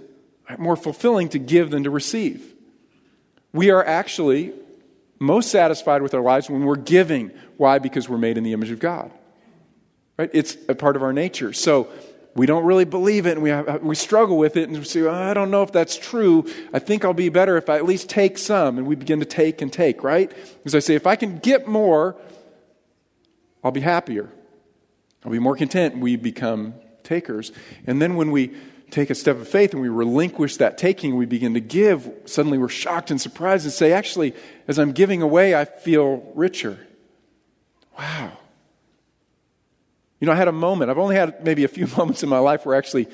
more 0.59 0.77
fulfilling 0.77 1.29
to 1.31 1.39
give 1.39 1.71
than 1.71 1.85
to 1.85 1.91
receive. 1.91 2.55
We 3.53 3.71
are 3.71 3.85
actually 3.85 4.53
most 5.21 5.51
satisfied 5.51 6.03
with 6.03 6.15
our 6.15 6.23
lives 6.23 6.51
when 6.51 6.65
we're 6.65 6.77
giving. 6.77 7.31
Why? 7.59 7.79
Because 7.79 8.09
we're 8.09 8.19
made 8.19 8.39
in 8.39 8.43
the 8.43 8.55
image 8.55 8.71
of 8.71 8.81
God. 8.81 9.13
Right? 10.19 10.31
It's 10.33 10.57
a 10.69 10.75
part 10.75 10.97
of 10.97 11.03
our 11.03 11.13
nature. 11.13 11.53
So 11.53 11.89
we 12.35 12.47
don't 12.47 12.65
really 12.65 12.85
believe 12.85 13.27
it 13.27 13.33
and 13.33 13.43
we, 13.43 13.51
have, 13.51 13.83
we 13.83 13.95
struggle 13.95 14.39
with 14.39 14.57
it 14.57 14.69
and 14.69 14.79
we 14.79 14.85
say, 14.85 15.07
I 15.07 15.35
don't 15.35 15.51
know 15.51 15.63
if 15.63 15.73
that's 15.73 15.97
true. 15.97 16.47
I 16.73 16.79
think 16.79 17.05
I'll 17.05 17.13
be 17.13 17.29
better 17.29 17.57
if 17.57 17.69
I 17.69 17.77
at 17.77 17.85
least 17.85 18.09
take 18.09 18.39
some. 18.39 18.79
And 18.79 18.87
we 18.87 18.95
begin 18.95 19.21
to 19.21 19.27
take 19.27 19.61
and 19.61 19.73
take, 19.73 20.03
right? 20.03 20.31
Because 20.59 20.75
I 20.75 20.79
say, 20.79 20.95
if 20.95 21.07
I 21.07 21.17
can 21.17 21.39
get 21.39 21.69
more, 21.69 22.17
I'll 23.63 23.73
be 23.73 23.81
happier. 23.81 24.31
I'll 25.25 25.33
be 25.33 25.39
more 25.39 25.57
content. 25.57 25.99
We 25.99 26.17
become 26.17 26.75
takers. 27.03 27.53
And 27.87 28.01
then 28.01 28.17
when 28.17 28.31
we 28.31 28.55
take 28.91 29.11
a 29.11 29.15
step 29.15 29.37
of 29.37 29.49
faith 29.49 29.73
and 29.73 29.81
we 29.81 29.89
relinquish 29.89 30.57
that 30.57 30.77
taking, 30.77 31.17
we 31.17 31.27
begin 31.27 31.55
to 31.55 31.61
give, 31.61 32.11
suddenly 32.25 32.59
we're 32.59 32.69
shocked 32.69 33.11
and 33.11 33.21
surprised 33.21 33.65
and 33.65 33.73
say, 33.73 33.93
actually, 33.93 34.35
as 34.69 34.79
I'm 34.79 34.93
giving 34.93 35.23
away, 35.23 35.55
I 35.55 35.65
feel 35.65 36.31
richer. 36.35 36.79
Wow. 37.99 38.33
You 40.21 40.27
know, 40.27 40.33
I 40.33 40.37
had 40.37 40.49
a 40.49 40.53
moment, 40.53 40.91
I've 40.91 40.99
only 40.99 41.17
had 41.17 41.45
maybe 41.45 41.65
a 41.65 41.69
few 41.69 41.87
moments 41.97 42.23
in 42.23 42.29
my 42.29 42.39
life 42.39 42.67
where 42.67 42.75
I 42.75 42.79
actually 42.79 43.09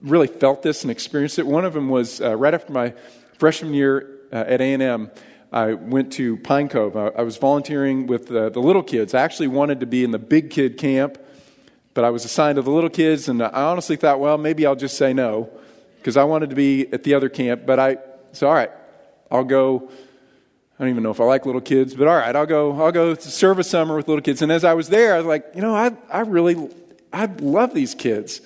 really 0.00 0.28
felt 0.28 0.62
this 0.62 0.82
and 0.82 0.90
experienced 0.90 1.38
it. 1.38 1.46
One 1.46 1.64
of 1.64 1.74
them 1.74 1.88
was 1.88 2.20
uh, 2.20 2.36
right 2.36 2.54
after 2.54 2.72
my 2.72 2.94
freshman 3.38 3.74
year 3.74 4.18
uh, 4.32 4.36
at 4.46 4.60
A&M. 4.60 5.10
I 5.50 5.72
went 5.72 6.12
to 6.14 6.36
Pine 6.36 6.68
Cove. 6.68 6.96
I, 6.96 7.08
I 7.08 7.22
was 7.22 7.38
volunteering 7.38 8.06
with 8.06 8.28
the, 8.28 8.50
the 8.50 8.60
little 8.60 8.82
kids. 8.82 9.14
I 9.14 9.22
actually 9.22 9.48
wanted 9.48 9.80
to 9.80 9.86
be 9.86 10.04
in 10.04 10.10
the 10.10 10.18
big 10.18 10.50
kid 10.50 10.76
camp 10.76 11.18
but 11.98 12.04
I 12.04 12.10
was 12.10 12.24
assigned 12.24 12.54
to 12.54 12.62
the 12.62 12.70
little 12.70 12.90
kids, 12.90 13.28
and 13.28 13.42
I 13.42 13.48
honestly 13.64 13.96
thought, 13.96 14.20
well, 14.20 14.38
maybe 14.38 14.64
I'll 14.64 14.76
just 14.76 14.96
say 14.96 15.12
no 15.12 15.50
because 15.96 16.16
I 16.16 16.22
wanted 16.22 16.50
to 16.50 16.54
be 16.54 16.86
at 16.92 17.02
the 17.02 17.14
other 17.14 17.28
camp. 17.28 17.66
But 17.66 17.80
I 17.80 17.96
said, 18.30 18.46
all 18.46 18.54
right, 18.54 18.70
I'll 19.32 19.42
go. 19.42 19.90
I 20.78 20.84
don't 20.84 20.90
even 20.90 21.02
know 21.02 21.10
if 21.10 21.20
I 21.20 21.24
like 21.24 21.44
little 21.44 21.60
kids, 21.60 21.96
but 21.96 22.06
all 22.06 22.14
right, 22.14 22.36
I'll 22.36 22.46
go. 22.46 22.80
I'll 22.80 22.92
go 22.92 23.16
serve 23.16 23.58
a 23.58 23.64
summer 23.64 23.96
with 23.96 24.06
little 24.06 24.22
kids. 24.22 24.42
And 24.42 24.52
as 24.52 24.62
I 24.62 24.74
was 24.74 24.88
there, 24.88 25.12
I 25.12 25.16
was 25.16 25.26
like, 25.26 25.46
you 25.56 25.60
know, 25.60 25.74
I 25.74 25.90
I 26.08 26.20
really 26.20 26.70
I 27.12 27.24
love 27.26 27.74
these 27.74 27.96
kids. 27.96 28.42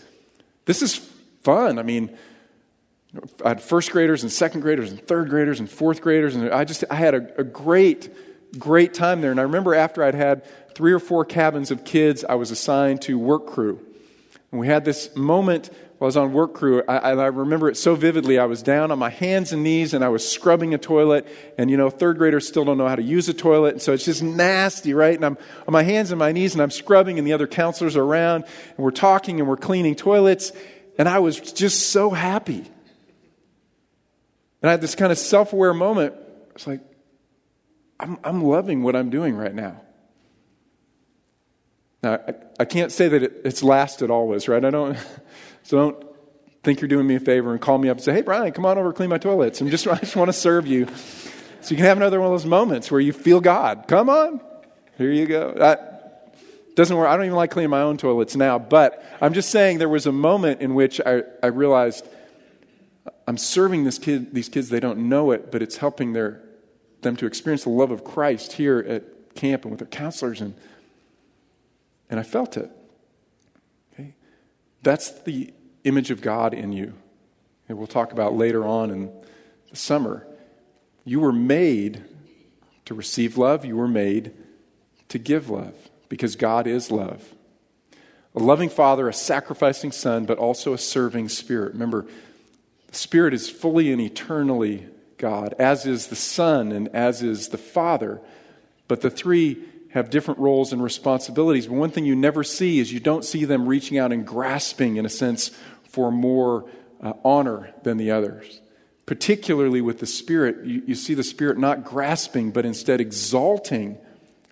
This 0.65 0.81
is 0.81 0.95
fun. 1.43 1.79
I 1.79 1.83
mean, 1.83 2.17
I 3.45 3.49
had 3.49 3.61
first 3.61 3.91
graders 3.91 4.23
and 4.23 4.33
second 4.33 4.63
graders 4.63 4.91
and 4.91 5.07
third 5.07 5.29
graders 5.29 5.61
and 5.61 5.69
fourth 5.69 6.01
graders, 6.01 6.35
and 6.37 6.51
I 6.55 6.65
just 6.65 6.85
I 6.91 6.95
had 6.95 7.15
a, 7.15 7.41
a 7.41 7.45
great 7.45 8.09
great 8.59 8.95
time 8.95 9.21
there. 9.21 9.31
And 9.31 9.41
I 9.41 9.45
remember 9.45 9.75
after 9.75 10.03
I'd 10.03 10.15
had 10.15 10.45
three 10.75 10.93
or 10.93 10.99
four 10.99 11.25
cabins 11.25 11.71
of 11.71 11.85
kids, 11.85 12.25
I 12.25 12.35
was 12.35 12.51
assigned 12.51 13.03
to 13.03 13.19
work 13.19 13.47
crew. 13.47 13.81
And 14.51 14.61
we 14.61 14.67
had 14.67 14.85
this 14.85 15.15
moment 15.17 15.71
while 15.99 16.07
I 16.07 16.09
was 16.09 16.17
on 16.17 16.33
work 16.33 16.53
crew. 16.55 16.83
I, 16.87 17.13
I, 17.13 17.27
remember 17.27 17.69
it 17.69 17.77
so 17.77 17.95
vividly. 17.95 18.39
I 18.39 18.45
was 18.45 18.63
down 18.63 18.91
on 18.91 18.99
my 18.99 19.09
hands 19.09 19.53
and 19.53 19.63
knees 19.63 19.95
and 19.95 20.05
I 20.05 20.09
was 20.09 20.29
scrubbing 20.29 20.75
a 20.75 20.79
toilet. 20.79 21.27
And, 21.57 21.71
you 21.71 21.77
know, 21.77 21.89
third 21.89 22.19
graders 22.19 22.47
still 22.47 22.65
don't 22.65 22.77
know 22.77 22.89
how 22.89 22.97
to 22.97 23.03
use 23.03 23.29
a 23.29 23.35
toilet. 23.35 23.75
And 23.75 23.83
so 23.83 23.93
it's 23.93 24.05
just 24.05 24.23
nasty, 24.23 24.95
right? 24.95 25.15
And 25.15 25.25
I'm 25.25 25.39
on 25.67 25.73
my 25.73 25.83
hands 25.83 26.11
and 26.11 26.19
my 26.19 26.33
knees 26.33 26.55
and 26.55 26.63
I'm 26.63 26.71
scrubbing 26.71 27.19
and 27.19 27.27
the 27.27 27.33
other 27.33 27.47
counselors 27.47 27.97
are 27.97 28.03
around 28.03 28.45
and 28.45 28.79
we're 28.79 28.91
talking 28.91 29.41
and 29.41 29.49
we're 29.49 29.57
cleaning 29.57 29.95
toilets. 29.95 30.53
And 30.99 31.09
I 31.09 31.21
was 31.21 31.41
just 31.41 31.91
so 31.91 32.11
happy. 32.11 32.65
And 34.61 34.69
I 34.69 34.71
had 34.73 34.81
this 34.81 34.95
kind 34.95 35.13
of 35.13 35.19
self 35.19 35.53
aware 35.53 35.73
moment. 35.73 36.15
It's 36.55 36.67
like, 36.67 36.81
I'm, 38.03 38.19
I'm 38.25 38.45
loving 38.45 38.83
what 38.83 38.97
I'm 38.97 39.11
doing 39.11 39.37
right 39.37 39.55
now. 39.55 39.81
Now, 42.03 42.15
I, 42.15 42.35
I 42.61 42.65
can't 42.65 42.91
say 42.91 43.09
that 43.09 43.23
it, 43.23 43.41
it's 43.45 43.63
lasted 43.63 44.11
always, 44.11 44.49
right? 44.49 44.65
I 44.65 44.71
don't, 44.71 44.99
so 45.63 45.79
don't 45.79 46.07
think 46.65 46.81
you're 46.81 46.89
doing 46.89 47.07
me 47.07 47.15
a 47.15 47.21
favor 47.21 47.53
and 47.53 47.61
call 47.61 47.79
me 47.79 47.89
up 47.89 47.99
and 47.99 48.05
say, 48.05 48.13
hey, 48.13 48.23
Brian, 48.23 48.53
come 48.53 48.67
on 48.67 48.77
over 48.77 48.89
and 48.89 48.97
clean 48.97 49.09
my 49.09 49.19
toilets. 49.19 49.61
I'm 49.61 49.71
just, 49.71 49.87
I 49.89 49.99
just 49.99 50.17
want 50.17 50.29
to 50.29 50.33
serve 50.33 50.67
you. 50.67 50.89
So 51.61 51.71
you 51.71 51.77
can 51.77 51.87
have 51.87 51.97
another 51.97 52.19
one 52.21 52.27
of 52.27 52.33
those 52.33 52.47
moments 52.47 52.91
where 52.91 53.01
you 53.01 53.13
feel 53.13 53.41
God. 53.41 53.85
Come 53.87 54.11
on. 54.11 54.41
Here 54.99 55.13
you 55.13 55.27
go. 55.27 55.55
That 55.57 56.35
doesn't 56.75 56.97
work. 56.97 57.09
I 57.09 57.15
don't 57.17 57.27
even 57.27 57.37
like 57.37 57.53
cleaning 57.53 57.71
my 57.71 57.83
own 57.83 57.99
toilets 57.99 58.35
now, 58.35 58.59
but 58.59 59.05
I'm 59.21 59.33
just 59.33 59.51
saying 59.51 59.79
there 59.79 59.89
was 59.89 60.07
a 60.07 60.13
moment 60.13 60.61
in 60.61 60.75
which 60.75 61.01
I, 61.01 61.23
I 61.41 61.49
realized 61.49 62.09
I'm 63.29 63.37
serving 63.37 63.85
this 63.85 63.99
kid, 63.99 64.35
these 64.35 64.49
kids, 64.49 64.71
they 64.71 64.81
don't 64.81 65.09
know 65.09 65.31
it, 65.31 65.53
but 65.53 65.63
it's 65.63 65.77
helping 65.77 66.13
their, 66.13 66.43
them 67.03 67.17
to 67.17 67.27
experience 67.27 67.65
the 67.65 67.71
love 67.71 67.91
of 67.91 68.05
Christ 68.05 68.55
here 68.55 68.79
at 68.79 69.35
camp 69.35 69.65
and 69.65 69.71
with 69.71 69.79
their 69.79 69.89
counselors. 69.89 70.41
And, 70.41 70.55
and 72.11 72.19
I 72.19 72.23
felt 72.23 72.57
it. 72.57 72.71
Okay? 73.93 74.15
That's 74.83 75.11
the 75.23 75.53
image 75.85 76.11
of 76.11 76.21
God 76.21 76.55
in 76.55 76.73
you. 76.73 76.95
And 77.69 77.79
we'll 77.79 77.87
talk 77.87 78.13
about 78.13 78.35
later 78.35 78.67
on 78.67 78.91
in 78.91 79.11
the 79.71 79.77
summer. 79.77 80.27
You 81.05 81.21
were 81.21 81.33
made 81.33 82.05
to 82.85 82.95
receive 82.95 83.39
love, 83.39 83.65
you 83.65 83.77
were 83.77 83.89
made 83.89 84.33
to 85.09 85.19
give 85.19 85.49
love 85.49 85.75
because 86.09 86.37
God 86.37 86.67
is 86.67 86.91
love. 86.91 87.35
A 88.35 88.39
loving 88.39 88.69
father, 88.69 89.09
a 89.09 89.13
sacrificing 89.13 89.93
son, 89.93 90.25
but 90.25 90.39
also 90.39 90.73
a 90.73 90.79
serving 90.79 91.29
spirit. 91.29 91.75
Remember, 91.75 92.07
the 92.89 92.95
spirit 92.95 93.35
is 93.35 93.49
fully 93.49 93.93
and 93.93 94.01
eternally 94.01 94.87
God, 95.23 95.55
as 95.57 95.87
is 95.87 96.09
the 96.09 96.17
Son 96.17 96.73
and 96.73 96.89
as 96.89 97.23
is 97.23 97.49
the 97.49 97.57
Father. 97.57 98.21
But 98.89 99.03
the 99.03 99.11
three 99.11 99.63
have 99.91 100.11
different 100.11 100.41
roles 100.41 100.73
and 100.73 100.83
responsibilities. 100.83 101.69
But 101.69 101.77
one 101.77 101.91
thing 101.91 102.05
you 102.05 102.17
never 102.17 102.43
see 102.43 102.81
is 102.81 102.93
you 102.93 102.99
don't 102.99 103.25
see 103.25 103.45
them 103.45 103.69
reaching 103.69 103.99
out 103.99 104.11
and 104.11 104.27
grasping, 104.27 104.97
in 104.97 105.07
a 105.07 105.09
sense, 105.09 105.53
for 105.85 106.11
more 106.11 106.69
uh, 107.01 107.13
honor 107.25 107.73
than 107.85 107.99
the 107.99 108.11
others. 108.11 108.61
Particularly 109.07 109.81
with 109.81 110.01
the 110.01 110.07
Spirit, 110.07 110.67
you, 110.67 110.83
you 110.89 110.95
see 110.97 111.15
the 111.15 111.23
Spirit 111.23 111.57
not 111.57 111.85
grasping, 111.85 112.51
but 112.51 112.65
instead 112.65 113.01
exalting 113.01 113.99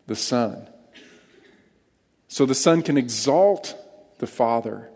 the 0.07 0.17
Son. 0.17 0.69
So 2.29 2.47
the 2.47 2.55
Son 2.55 2.83
can 2.83 2.97
exalt 2.97 3.75
the 4.19 4.29
Father 4.29 4.89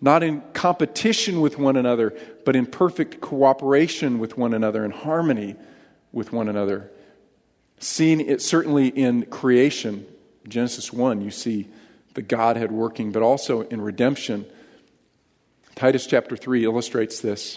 not 0.00 0.22
in 0.22 0.42
competition 0.52 1.40
with 1.40 1.58
one 1.58 1.76
another, 1.76 2.16
but 2.44 2.54
in 2.54 2.66
perfect 2.66 3.20
cooperation 3.20 4.18
with 4.18 4.36
one 4.36 4.54
another, 4.54 4.84
in 4.84 4.90
harmony 4.90 5.56
with 6.12 6.32
one 6.32 6.48
another. 6.48 6.90
Seen 7.80 8.20
it 8.20 8.40
certainly 8.40 8.88
in 8.88 9.24
creation, 9.26 10.06
Genesis 10.46 10.92
1, 10.92 11.20
you 11.20 11.30
see 11.30 11.68
the 12.14 12.22
Godhead 12.22 12.72
working, 12.72 13.12
but 13.12 13.22
also 13.22 13.62
in 13.62 13.80
redemption. 13.80 14.46
Titus 15.74 16.06
chapter 16.06 16.36
3 16.36 16.64
illustrates 16.64 17.20
this. 17.20 17.56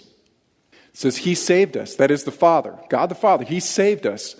It 0.71 0.77
says, 0.97 1.17
He 1.17 1.35
saved 1.35 1.77
us, 1.77 1.95
that 1.95 2.11
is 2.11 2.23
the 2.23 2.31
Father, 2.31 2.77
God 2.89 3.09
the 3.09 3.15
Father, 3.15 3.45
He 3.45 3.59
saved 3.59 4.05
us, 4.05 4.35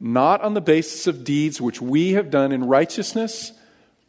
not 0.00 0.42
on 0.42 0.54
the 0.54 0.60
basis 0.60 1.06
of 1.06 1.24
deeds 1.24 1.60
which 1.60 1.80
we 1.80 2.12
have 2.12 2.30
done 2.30 2.52
in 2.52 2.64
righteousness, 2.64 3.52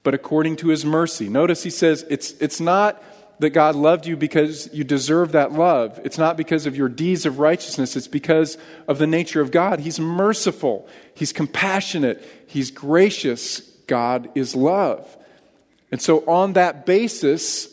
but 0.03 0.13
according 0.13 0.55
to 0.57 0.67
his 0.67 0.85
mercy. 0.85 1.29
Notice 1.29 1.63
he 1.63 1.69
says 1.69 2.05
it's, 2.09 2.31
it's 2.33 2.59
not 2.59 3.03
that 3.39 3.51
God 3.51 3.75
loved 3.75 4.05
you 4.05 4.15
because 4.15 4.73
you 4.73 4.83
deserve 4.83 5.33
that 5.33 5.51
love. 5.51 5.99
It's 6.03 6.17
not 6.17 6.37
because 6.37 6.65
of 6.65 6.75
your 6.75 6.89
deeds 6.89 7.25
of 7.25 7.39
righteousness. 7.39 7.95
It's 7.95 8.07
because 8.07 8.57
of 8.87 8.97
the 8.97 9.07
nature 9.07 9.41
of 9.41 9.51
God. 9.51 9.79
He's 9.79 9.99
merciful. 9.99 10.87
He's 11.13 11.33
compassionate. 11.33 12.23
He's 12.47 12.71
gracious. 12.71 13.59
God 13.87 14.29
is 14.35 14.55
love. 14.55 15.17
And 15.91 16.01
so, 16.01 16.25
on 16.27 16.53
that 16.53 16.85
basis, 16.85 17.69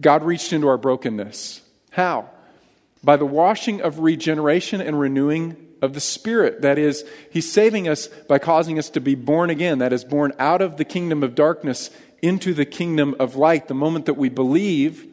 God 0.00 0.22
reached 0.22 0.52
into 0.52 0.68
our 0.68 0.78
brokenness. 0.78 1.60
How? 1.90 2.30
By 3.02 3.16
the 3.16 3.26
washing 3.26 3.80
of 3.82 3.98
regeneration 4.00 4.80
and 4.80 4.98
renewing 4.98 5.56
of 5.82 5.94
the 5.94 6.00
Spirit. 6.00 6.62
That 6.62 6.78
is, 6.78 7.04
He's 7.30 7.50
saving 7.50 7.88
us 7.88 8.08
by 8.08 8.38
causing 8.38 8.78
us 8.78 8.90
to 8.90 9.00
be 9.00 9.14
born 9.14 9.50
again. 9.50 9.78
That 9.78 9.92
is, 9.92 10.04
born 10.04 10.32
out 10.38 10.62
of 10.62 10.76
the 10.76 10.84
kingdom 10.84 11.22
of 11.22 11.34
darkness 11.34 11.90
into 12.22 12.54
the 12.54 12.64
kingdom 12.64 13.14
of 13.18 13.36
light. 13.36 13.68
The 13.68 13.74
moment 13.74 14.06
that 14.06 14.14
we 14.14 14.28
believe, 14.28 15.06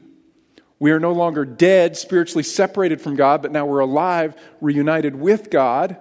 we 0.79 0.91
are 0.91 0.99
no 0.99 1.11
longer 1.11 1.45
dead, 1.45 1.97
spiritually 1.97 2.43
separated 2.43 3.01
from 3.01 3.15
God, 3.15 3.41
but 3.41 3.51
now 3.51 3.65
we're 3.65 3.79
alive, 3.79 4.35
reunited 4.61 5.15
with 5.15 5.49
God. 5.49 5.97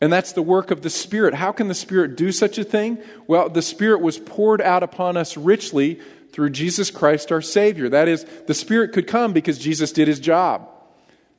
And 0.00 0.12
that's 0.12 0.32
the 0.32 0.42
work 0.42 0.70
of 0.70 0.82
the 0.82 0.90
Spirit. 0.90 1.34
How 1.34 1.50
can 1.50 1.68
the 1.68 1.74
Spirit 1.74 2.16
do 2.16 2.30
such 2.30 2.58
a 2.58 2.64
thing? 2.64 2.98
Well, 3.26 3.48
the 3.48 3.62
Spirit 3.62 4.00
was 4.00 4.18
poured 4.18 4.60
out 4.60 4.82
upon 4.82 5.16
us 5.16 5.36
richly 5.36 6.00
through 6.30 6.50
Jesus 6.50 6.90
Christ 6.90 7.32
our 7.32 7.42
Savior. 7.42 7.88
That 7.88 8.06
is, 8.06 8.24
the 8.46 8.54
Spirit 8.54 8.92
could 8.92 9.06
come 9.06 9.32
because 9.32 9.58
Jesus 9.58 9.90
did 9.90 10.06
his 10.06 10.20
job. 10.20 10.68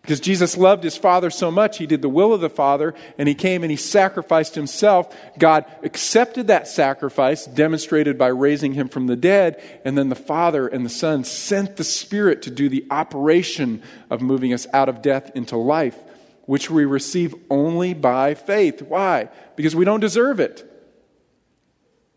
Because 0.02 0.22
Jesus 0.22 0.58
loved 0.58 0.84
his 0.84 0.98
Father 0.98 1.30
so 1.30 1.52
much, 1.52 1.78
he 1.78 1.86
did 1.86 2.02
the 2.02 2.10
will 2.10 2.34
of 2.34 2.42
the 2.42 2.50
Father, 2.50 2.96
and 3.18 3.28
he 3.28 3.36
came 3.36 3.64
and 3.64 3.70
he 3.70 3.78
sacrificed 3.78 4.56
himself. 4.56 5.14
God 5.38 5.66
accepted 5.84 6.48
that 6.48 6.68
sacrifice, 6.68 7.46
demonstrated 7.46 8.18
by 8.18 8.28
raising 8.28 8.74
him 8.74 8.88
from 8.88 9.08
the 9.08 9.18
dead, 9.18 9.62
and 9.84 9.98
then 9.98 10.10
the 10.10 10.16
Father 10.16 10.68
and 10.68 10.86
the 10.86 10.90
Son 10.90 11.24
sent 11.24 11.76
the 11.76 11.84
Spirit 11.84 12.42
to 12.44 12.50
do 12.50 12.70
the 12.70 12.86
operation 12.90 13.84
of 14.10 14.22
moving 14.22 14.54
us 14.54 14.66
out 14.74 14.90
of 14.90 15.02
death 15.02 15.32
into 15.36 15.58
life, 15.58 15.98
which 16.46 16.72
we 16.72 16.86
receive 16.86 17.36
only 17.50 17.94
by 17.94 18.34
faith. 18.34 18.82
Why? 18.82 19.30
Because 19.56 19.76
we 19.76 19.86
don't 19.86 20.00
deserve 20.00 20.40
it. 20.40 20.66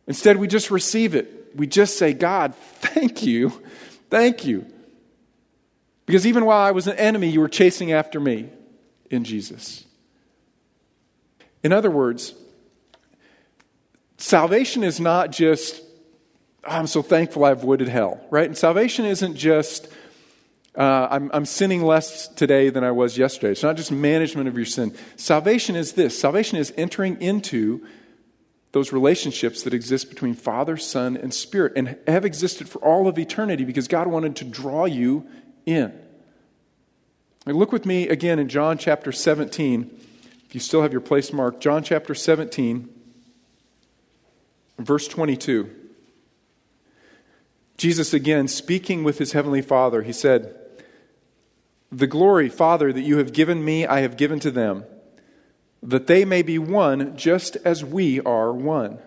Instead, 0.07 0.37
we 0.37 0.47
just 0.47 0.71
receive 0.71 1.15
it. 1.15 1.53
We 1.55 1.67
just 1.67 1.99
say, 1.99 2.13
God, 2.13 2.55
thank 2.55 3.25
you. 3.25 3.53
Thank 4.09 4.45
you. 4.45 4.67
Because 6.07 6.27
even 6.27 6.45
while 6.45 6.61
I 6.61 6.73
was 6.73 6.87
an 6.87 6.97
enemy, 6.97 7.29
you 7.29 7.41
were 7.41 7.49
chasing 7.49 7.93
after 7.93 8.19
me 8.19 8.51
in 9.11 9.25
Jesus. 9.25 9.85
In 11.63 11.73
other 11.73 11.91
words, 11.91 12.35
salvation 14.19 14.83
is 14.83 14.99
not 14.99 15.31
just, 15.31 15.81
oh, 16.65 16.71
I'm 16.71 16.87
so 16.87 17.03
thankful 17.03 17.45
I 17.45 17.53
avoided 17.53 17.89
hell, 17.89 18.21
right? 18.31 18.47
And 18.47 18.57
salvation 18.57 19.05
isn't 19.05 19.37
just, 19.37 19.89
uh, 20.77 21.09
I'm, 21.11 21.31
I'm 21.33 21.45
sinning 21.45 21.83
less 21.83 22.29
today 22.29 22.71
than 22.71 22.83
I 22.83 22.91
was 22.91 23.17
yesterday. 23.17 23.53
It's 23.53 23.63
not 23.63 23.77
just 23.77 23.93
management 23.93 24.49
of 24.49 24.57
your 24.57 24.67
sin. 24.67 24.95
Salvation 25.17 25.77
is 25.77 25.93
this 25.93 26.19
salvation 26.19 26.59
is 26.59 26.73
entering 26.77 27.21
into 27.21 27.87
those 28.73 28.91
relationships 28.91 29.63
that 29.63 29.75
exist 29.75 30.09
between 30.09 30.35
Father, 30.35 30.79
Son, 30.79 31.17
and 31.17 31.33
Spirit 31.33 31.75
and 31.77 31.99
have 32.07 32.25
existed 32.25 32.69
for 32.69 32.79
all 32.79 33.07
of 33.07 33.19
eternity 33.19 33.65
because 33.65 33.87
God 33.87 34.07
wanted 34.07 34.37
to 34.37 34.45
draw 34.45 34.87
you 34.87 35.27
in. 35.67 35.93
look 37.47 37.73
with 37.73 37.87
me 37.87 38.09
again 38.09 38.39
in 38.39 38.49
John 38.49 38.79
chapter 38.79 39.13
17. 39.13 39.91
If 40.47 40.55
you 40.55 40.61
still 40.61 40.83
have 40.83 40.93
your 40.93 41.01
place 41.01 41.33
marked, 41.33 41.61
John 41.61 41.83
chapter 41.83 42.15
17, 42.15 42.89
verse 44.79 45.09
22. 45.09 45.71
Jesus 47.77 48.15
again 48.15 48.49
speaking 48.49 49.03
with 49.03 49.19
his 49.19 49.33
heavenly 49.33 49.63
Father, 49.63 50.03
he 50.03 50.13
said, 50.13 50.55
The 51.91 52.07
glory, 52.07 52.49
Father, 52.49 52.93
that 52.93 53.01
you 53.01 53.19
have 53.19 53.33
given 53.33 53.65
me, 53.65 53.87
I 53.87 54.01
have 54.01 54.17
given 54.17 54.39
to 54.41 54.51
them, 54.51 54.85
that 55.83 56.07
they 56.07 56.25
may 56.25 56.43
be 56.43 56.59
one 56.59 57.17
just 57.17 57.57
as 57.65 57.85
we 57.85 58.21
are 58.21 58.53
one. 58.53 58.99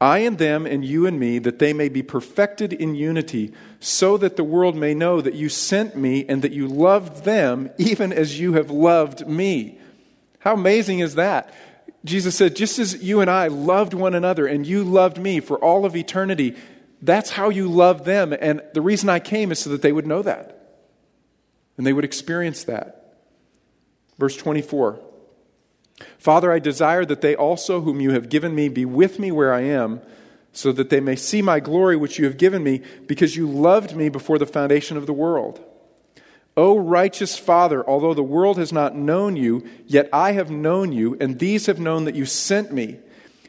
I 0.00 0.18
and 0.18 0.38
them, 0.38 0.66
and 0.66 0.84
you 0.84 1.06
and 1.06 1.18
me, 1.18 1.38
that 1.38 1.58
they 1.58 1.72
may 1.72 1.88
be 1.88 2.02
perfected 2.02 2.72
in 2.72 2.94
unity, 2.94 3.52
so 3.80 4.16
that 4.18 4.36
the 4.36 4.44
world 4.44 4.76
may 4.76 4.94
know 4.94 5.20
that 5.20 5.34
you 5.34 5.48
sent 5.48 5.96
me 5.96 6.24
and 6.28 6.42
that 6.42 6.52
you 6.52 6.66
loved 6.66 7.24
them 7.24 7.70
even 7.78 8.12
as 8.12 8.38
you 8.38 8.54
have 8.54 8.70
loved 8.70 9.26
me. 9.26 9.78
How 10.40 10.54
amazing 10.54 10.98
is 10.98 11.14
that? 11.14 11.54
Jesus 12.04 12.36
said, 12.36 12.54
just 12.54 12.78
as 12.78 13.02
you 13.02 13.20
and 13.20 13.30
I 13.30 13.46
loved 13.48 13.94
one 13.94 14.14
another 14.14 14.46
and 14.46 14.66
you 14.66 14.84
loved 14.84 15.16
me 15.16 15.40
for 15.40 15.58
all 15.58 15.86
of 15.86 15.96
eternity, 15.96 16.54
that's 17.00 17.30
how 17.30 17.48
you 17.48 17.68
love 17.68 18.04
them. 18.04 18.34
And 18.38 18.62
the 18.74 18.82
reason 18.82 19.08
I 19.08 19.20
came 19.20 19.50
is 19.52 19.60
so 19.60 19.70
that 19.70 19.80
they 19.80 19.92
would 19.92 20.06
know 20.06 20.22
that 20.22 20.78
and 21.78 21.86
they 21.86 21.92
would 21.92 22.04
experience 22.04 22.64
that. 22.64 23.16
Verse 24.18 24.36
24. 24.36 25.00
Father, 26.18 26.50
I 26.50 26.58
desire 26.58 27.04
that 27.04 27.20
they 27.20 27.36
also, 27.36 27.80
whom 27.80 28.00
you 28.00 28.10
have 28.10 28.28
given 28.28 28.54
me, 28.54 28.68
be 28.68 28.84
with 28.84 29.18
me 29.18 29.30
where 29.30 29.52
I 29.52 29.60
am, 29.60 30.00
so 30.52 30.72
that 30.72 30.90
they 30.90 31.00
may 31.00 31.16
see 31.16 31.42
my 31.42 31.60
glory 31.60 31.96
which 31.96 32.18
you 32.18 32.24
have 32.24 32.36
given 32.36 32.62
me, 32.62 32.82
because 33.06 33.36
you 33.36 33.48
loved 33.48 33.94
me 33.94 34.08
before 34.08 34.38
the 34.38 34.46
foundation 34.46 34.96
of 34.96 35.06
the 35.06 35.12
world. 35.12 35.60
O 36.56 36.78
righteous 36.78 37.36
Father, 37.36 37.88
although 37.88 38.14
the 38.14 38.22
world 38.22 38.58
has 38.58 38.72
not 38.72 38.94
known 38.94 39.36
you, 39.36 39.66
yet 39.86 40.08
I 40.12 40.32
have 40.32 40.50
known 40.50 40.92
you, 40.92 41.16
and 41.20 41.38
these 41.38 41.66
have 41.66 41.80
known 41.80 42.04
that 42.04 42.14
you 42.14 42.26
sent 42.26 42.72
me. 42.72 42.98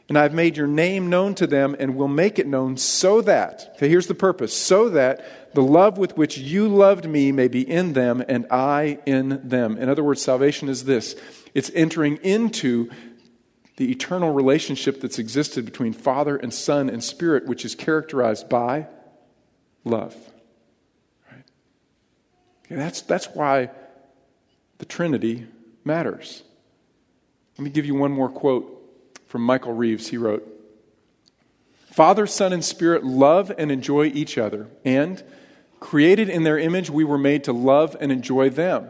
And 0.07 0.19
I 0.19 0.23
have 0.23 0.33
made 0.33 0.55
your 0.55 0.67
name 0.67 1.09
known 1.09 1.33
to 1.35 1.47
them, 1.47 1.75
and 1.79 1.95
will 1.95 2.07
make 2.07 2.37
it 2.37 2.45
known 2.45 2.77
so 2.77 3.21
that, 3.21 3.71
okay, 3.75 3.89
here's 3.89 4.07
the 4.07 4.13
purpose, 4.13 4.55
so 4.55 4.89
that 4.89 5.53
the 5.55 5.63
love 5.63 5.97
with 5.97 6.15
which 6.15 6.37
you 6.37 6.67
loved 6.67 7.07
me 7.07 7.31
may 7.31 7.47
be 7.47 7.67
in 7.67 7.93
them, 7.93 8.23
and 8.27 8.45
I 8.51 8.99
in 9.05 9.41
them. 9.47 9.77
In 9.77 9.89
other 9.89 10.03
words, 10.03 10.21
salvation 10.21 10.69
is 10.69 10.85
this 10.85 11.15
it's 11.55 11.71
entering 11.73 12.17
into 12.17 12.89
the 13.77 13.91
eternal 13.91 14.31
relationship 14.31 15.01
that's 15.01 15.17
existed 15.17 15.65
between 15.65 15.91
Father 15.91 16.37
and 16.37 16.53
Son 16.53 16.89
and 16.89 17.03
Spirit, 17.03 17.47
which 17.47 17.65
is 17.65 17.73
characterized 17.73 18.47
by 18.47 18.87
love. 19.83 20.15
Right? 21.29 21.43
Okay, 22.65 22.75
that's, 22.75 23.01
that's 23.01 23.27
why 23.27 23.71
the 24.77 24.85
Trinity 24.85 25.47
matters. 25.83 26.43
Let 27.57 27.65
me 27.65 27.69
give 27.69 27.85
you 27.85 27.95
one 27.95 28.11
more 28.11 28.29
quote 28.29 28.74
from 29.27 29.41
Michael 29.43 29.73
Reeves. 29.73 30.07
He 30.07 30.17
wrote 30.17 30.47
Father, 31.91 32.27
Son, 32.27 32.51
and 32.51 32.63
Spirit 32.63 33.03
love 33.05 33.51
and 33.57 33.71
enjoy 33.71 34.07
each 34.07 34.37
other, 34.37 34.67
and 34.83 35.23
created 35.79 36.29
in 36.29 36.43
their 36.43 36.57
image, 36.57 36.89
we 36.89 37.03
were 37.03 37.17
made 37.17 37.43
to 37.45 37.53
love 37.53 37.95
and 37.99 38.11
enjoy 38.11 38.49
them. 38.49 38.89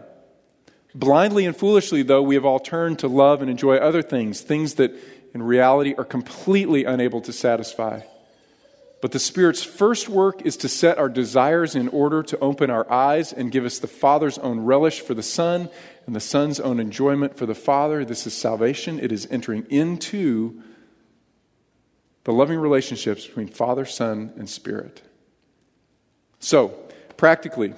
Blindly 0.96 1.46
and 1.46 1.56
foolishly, 1.56 2.04
though, 2.04 2.22
we 2.22 2.36
have 2.36 2.46
all 2.46 2.60
turned 2.60 3.00
to 3.00 3.08
love 3.08 3.42
and 3.42 3.52
enjoy 3.52 3.76
other 3.76 4.02
things, 4.02 4.42
things 4.42 4.76
that 4.76 4.94
in 5.34 5.44
reality 5.44 5.94
are 5.98 6.06
completely 6.06 6.86
unable 6.86 7.20
to 7.22 7.34
satisfy. 7.34 8.02
But 9.02 9.12
the 9.12 9.20
Spirit's 9.20 9.64
first 9.64 10.10
work 10.10 10.42
is 10.44 10.58
to 10.58 10.70
set 10.70 10.98
our 10.98 11.10
desires 11.10 11.76
in 11.76 11.90
order 11.90 12.24
to 12.24 12.40
open 12.40 12.70
our 12.70 12.90
eyes 12.92 13.34
and 13.34 13.52
give 13.52 13.66
us 13.66 13.78
the 13.78 13.88
Father's 13.88 14.38
own 14.40 14.62
relish 14.62 15.02
for 15.02 15.14
the 15.14 15.24
Son 15.24 15.70
and 16.06 16.16
the 16.16 16.20
Son's 16.20 16.60
own 16.60 16.80
enjoyment 16.80 17.38
for 17.38 17.46
the 17.46 17.56
Father. 17.56 18.06
This 18.06 18.26
is 18.26 18.34
salvation. 18.34 19.00
It 19.00 19.12
is 19.12 19.28
entering 19.30 19.66
into 19.70 20.62
the 22.24 22.34
loving 22.34 22.58
relationships 22.58 23.28
between 23.28 23.48
Father, 23.48 23.86
Son, 23.86 24.34
and 24.38 24.50
Spirit. 24.50 25.04
So, 26.40 26.70
practically, 27.18 27.74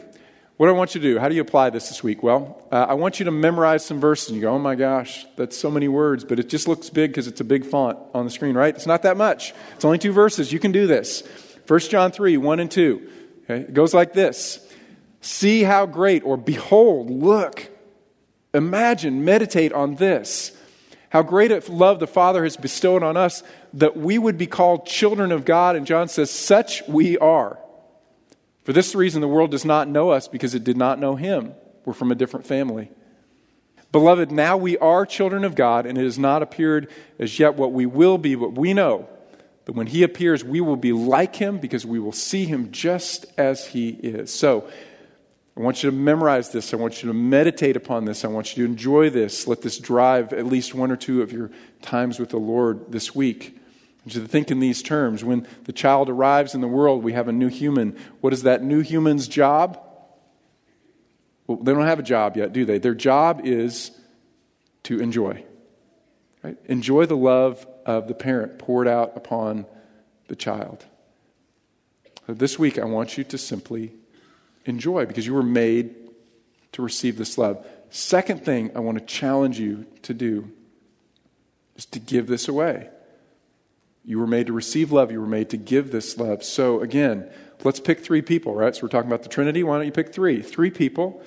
what 0.58 0.66
do 0.66 0.74
I 0.74 0.76
want 0.76 0.96
you 0.96 1.02
to 1.02 1.14
do? 1.14 1.20
How 1.20 1.30
do 1.30 1.36
you 1.36 1.42
apply 1.42 1.70
this 1.70 1.88
this 1.88 2.04
week? 2.04 2.24
Well, 2.24 2.68
uh, 2.72 2.88
I 2.90 2.96
want 2.96 3.20
you 3.20 3.26
to 3.26 3.32
memorize 3.32 3.86
some 3.86 4.00
verses. 4.00 4.30
And 4.30 4.38
you 4.38 4.42
go, 4.42 4.54
oh 4.54 4.60
my 4.60 4.74
gosh, 4.74 5.26
that's 5.36 5.56
so 5.56 5.70
many 5.70 5.88
words, 5.88 6.24
but 6.24 6.40
it 6.40 6.50
just 6.50 6.68
looks 6.68 6.90
big 6.90 7.12
because 7.12 7.28
it's 7.28 7.40
a 7.40 7.44
big 7.44 7.64
font 7.64 8.00
on 8.16 8.26
the 8.26 8.32
screen, 8.32 8.56
right? 8.56 8.76
It's 8.76 8.88
not 8.88 9.04
that 9.04 9.18
much. 9.18 9.54
It's 9.76 9.86
only 9.86 10.00
two 10.00 10.12
verses. 10.12 10.52
You 10.52 10.60
can 10.60 10.72
do 10.72 10.88
this. 10.88 11.22
1 11.68 11.80
John 11.82 12.12
3, 12.12 12.38
1 12.38 12.60
and 12.60 12.72
2. 12.72 13.10
Okay? 13.44 13.62
It 13.62 13.74
goes 13.74 13.94
like 13.94 14.14
this 14.14 14.68
See 15.22 15.62
how 15.62 15.86
great, 15.86 16.24
or 16.24 16.38
behold, 16.38 17.12
look, 17.12 17.70
imagine, 18.54 19.26
meditate 19.26 19.74
on 19.74 19.96
this. 19.96 20.58
How 21.10 21.22
great 21.22 21.52
a 21.52 21.62
love 21.72 22.00
the 22.00 22.08
Father 22.08 22.44
has 22.44 22.58
bestowed 22.58 23.04
on 23.04 23.16
us 23.16 23.44
that 23.74 23.96
we 23.96 24.18
would 24.18 24.38
be 24.38 24.48
called 24.48 24.88
children 24.88 25.32
of 25.32 25.46
God. 25.46 25.76
And 25.76 25.86
John 25.86 26.08
says, 26.08 26.32
Such 26.32 26.82
we 26.88 27.18
are. 27.20 27.60
For 28.68 28.74
this 28.74 28.94
reason, 28.94 29.22
the 29.22 29.30
world 29.30 29.52
does 29.52 29.64
not 29.64 29.88
know 29.88 30.10
us 30.10 30.28
because 30.28 30.54
it 30.54 30.66
did 30.66 30.76
not 30.76 31.00
know 31.00 31.16
him. 31.16 31.54
We're 31.86 31.94
from 31.94 32.12
a 32.12 32.16
different 32.16 32.46
family. 32.46 32.92
Beloved, 33.94 34.30
now 34.30 34.58
we 34.58 34.78
are 34.80 35.06
children 35.06 35.46
of 35.46 35.56
God, 35.56 35.86
and 35.86 35.98
it 35.98 36.04
has 36.04 36.20
not 36.20 36.44
appeared 36.44 36.92
as 37.18 37.40
yet 37.40 37.56
what 37.56 37.72
we 37.72 37.86
will 37.86 38.18
be, 38.18 38.36
but 38.36 38.58
we 38.58 38.74
know 38.74 39.08
that 39.64 39.72
when 39.72 39.88
he 39.88 40.04
appears, 40.04 40.44
we 40.44 40.60
will 40.60 40.76
be 40.76 40.92
like 40.92 41.38
him 41.38 41.60
because 41.60 41.86
we 41.86 41.98
will 41.98 42.12
see 42.12 42.44
him 42.44 42.74
just 42.74 43.26
as 43.38 43.68
he 43.68 43.92
is. 43.92 44.34
So, 44.34 44.70
I 45.56 45.62
want 45.62 45.82
you 45.82 45.90
to 45.90 45.96
memorize 45.96 46.50
this. 46.50 46.74
I 46.74 46.76
want 46.76 47.02
you 47.02 47.08
to 47.08 47.14
meditate 47.14 47.78
upon 47.78 48.04
this. 48.04 48.26
I 48.26 48.28
want 48.28 48.58
you 48.58 48.66
to 48.66 48.70
enjoy 48.70 49.10
this. 49.10 49.48
Let 49.48 49.62
this 49.62 49.78
drive 49.78 50.34
at 50.34 50.46
least 50.46 50.76
one 50.76 50.92
or 50.92 50.98
two 50.98 51.22
of 51.22 51.32
your 51.32 51.52
times 51.82 52.20
with 52.20 52.32
the 52.32 52.38
Lord 52.38 52.92
this 52.92 53.16
week. 53.16 53.58
You 54.16 54.22
to 54.22 54.28
think 54.28 54.52
in 54.52 54.60
these 54.60 54.82
terms. 54.82 55.24
When 55.24 55.48
the 55.64 55.74
child 55.74 56.10
arrives 56.10 56.56
in 56.56 56.62
the 56.62 56.68
world, 56.68 57.04
we 57.04 57.14
have 57.14 57.28
a 57.28 57.34
new 57.34 57.48
human. 57.48 57.98
What 58.22 58.34
is 58.34 58.44
that 58.44 58.64
new 58.64 58.82
human's 58.82 59.28
job? 59.28 59.82
Well, 61.48 61.58
they 61.58 61.74
don't 61.74 61.86
have 61.86 62.00
a 62.00 62.04
job 62.04 62.36
yet, 62.38 62.54
do 62.54 62.66
they? 62.66 62.78
Their 62.78 62.96
job 62.96 63.42
is 63.44 63.92
to 64.84 65.00
enjoy. 65.00 65.44
Right? 66.44 66.58
Enjoy 66.66 67.06
the 67.06 67.18
love 67.18 67.66
of 67.86 68.08
the 68.08 68.14
parent 68.14 68.60
poured 68.60 68.88
out 68.88 69.14
upon 69.16 69.66
the 70.28 70.36
child. 70.36 70.86
So 72.26 72.34
this 72.34 72.60
week, 72.60 72.78
I 72.78 72.86
want 72.86 73.18
you 73.18 73.24
to 73.26 73.38
simply 73.38 73.94
enjoy 74.66 75.06
because 75.06 75.26
you 75.26 75.34
were 75.34 75.44
made 75.44 75.96
to 76.74 76.82
receive 76.82 77.18
this 77.18 77.38
love. 77.38 77.66
Second 77.90 78.44
thing 78.44 78.72
I 78.76 78.80
want 78.80 78.98
to 79.00 79.06
challenge 79.06 79.60
you 79.60 79.86
to 80.04 80.14
do 80.14 80.52
is 81.78 81.86
to 81.86 82.00
give 82.00 82.28
this 82.28 82.48
away. 82.48 82.90
You 84.08 84.20
were 84.20 84.28
made 84.28 84.48
to 84.48 84.54
receive 84.54 84.94
love, 84.94 85.12
you 85.12 85.20
were 85.20 85.28
made 85.28 85.50
to 85.50 85.58
give 85.58 85.92
this 85.92 86.18
love. 86.18 86.42
So, 86.42 86.80
again, 86.80 87.30
let's 87.66 87.82
pick 87.82 88.00
three 88.00 88.22
people, 88.22 88.56
right? 88.56 88.74
So, 88.74 88.84
we're 88.84 88.88
talking 88.88 89.10
about 89.10 89.24
the 89.24 89.28
Trinity. 89.28 89.64
Why 89.64 89.76
don't 89.76 89.86
you 89.86 89.92
pick 89.92 90.14
three? 90.14 90.42
Three 90.42 90.72
people 90.72 91.22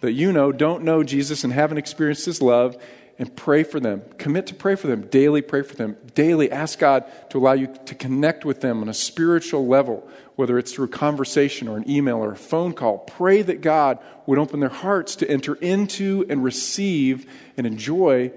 that 0.00 0.14
you 0.14 0.32
know 0.32 0.50
don't 0.50 0.82
know 0.82 1.04
Jesus 1.04 1.44
and 1.44 1.52
haven't 1.52 1.78
experienced 1.78 2.26
his 2.26 2.42
love, 2.42 2.76
and 3.20 3.36
pray 3.36 3.62
for 3.62 3.78
them. 3.78 4.02
Commit 4.18 4.48
to 4.48 4.54
pray 4.56 4.74
for 4.74 4.88
them. 4.88 5.02
Daily 5.02 5.42
pray 5.42 5.62
for 5.62 5.76
them. 5.76 5.96
Daily 6.16 6.50
ask 6.50 6.76
God 6.80 7.04
to 7.30 7.38
allow 7.38 7.52
you 7.52 7.72
to 7.86 7.94
connect 7.94 8.44
with 8.44 8.60
them 8.60 8.82
on 8.82 8.88
a 8.88 8.94
spiritual 8.94 9.68
level, 9.68 10.04
whether 10.34 10.58
it's 10.58 10.72
through 10.72 10.88
conversation 10.88 11.68
or 11.68 11.76
an 11.76 11.88
email 11.88 12.16
or 12.16 12.32
a 12.32 12.36
phone 12.36 12.72
call. 12.72 12.98
Pray 12.98 13.42
that 13.42 13.60
God 13.60 14.00
would 14.26 14.40
open 14.40 14.58
their 14.58 14.68
hearts 14.68 15.14
to 15.16 15.30
enter 15.30 15.54
into 15.54 16.26
and 16.28 16.42
receive 16.42 17.30
and 17.56 17.64
enjoy 17.64 18.32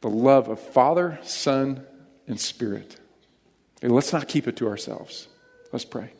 the 0.00 0.08
love 0.08 0.48
of 0.48 0.58
Father, 0.58 1.18
Son, 1.22 1.84
and 2.26 2.40
Spirit. 2.40 2.96
And 3.82 3.92
let's 3.92 4.12
not 4.12 4.28
keep 4.28 4.48
it 4.48 4.56
to 4.56 4.68
ourselves. 4.68 5.28
Let's 5.72 5.84
pray. 5.84 6.10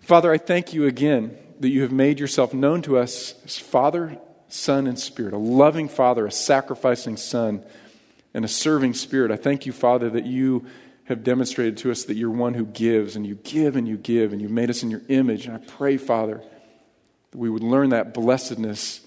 Father, 0.00 0.32
I 0.32 0.38
thank 0.38 0.72
you 0.72 0.86
again 0.86 1.36
that 1.60 1.70
you 1.70 1.82
have 1.82 1.92
made 1.92 2.20
yourself 2.20 2.52
known 2.54 2.82
to 2.82 2.98
us 2.98 3.34
as 3.44 3.58
Father, 3.58 4.18
Son, 4.48 4.86
and 4.86 4.98
Spirit, 4.98 5.32
a 5.32 5.38
loving 5.38 5.88
Father, 5.88 6.26
a 6.26 6.30
sacrificing 6.30 7.16
Son, 7.16 7.64
and 8.34 8.44
a 8.44 8.48
serving 8.48 8.94
Spirit. 8.94 9.30
I 9.30 9.36
thank 9.36 9.66
you, 9.66 9.72
Father, 9.72 10.10
that 10.10 10.26
you 10.26 10.66
have 11.04 11.24
demonstrated 11.24 11.78
to 11.78 11.90
us 11.90 12.04
that 12.04 12.16
you're 12.16 12.30
one 12.30 12.54
who 12.54 12.66
gives, 12.66 13.16
and 13.16 13.26
you 13.26 13.36
give 13.36 13.76
and 13.76 13.88
you 13.88 13.96
give, 13.96 14.32
and 14.32 14.42
you've 14.42 14.50
made 14.50 14.70
us 14.70 14.82
in 14.82 14.90
your 14.90 15.02
image. 15.08 15.46
And 15.46 15.56
I 15.56 15.58
pray, 15.58 15.96
Father, 15.96 16.42
that 17.30 17.38
we 17.38 17.48
would 17.48 17.62
learn 17.62 17.90
that 17.90 18.12
blessedness 18.12 19.00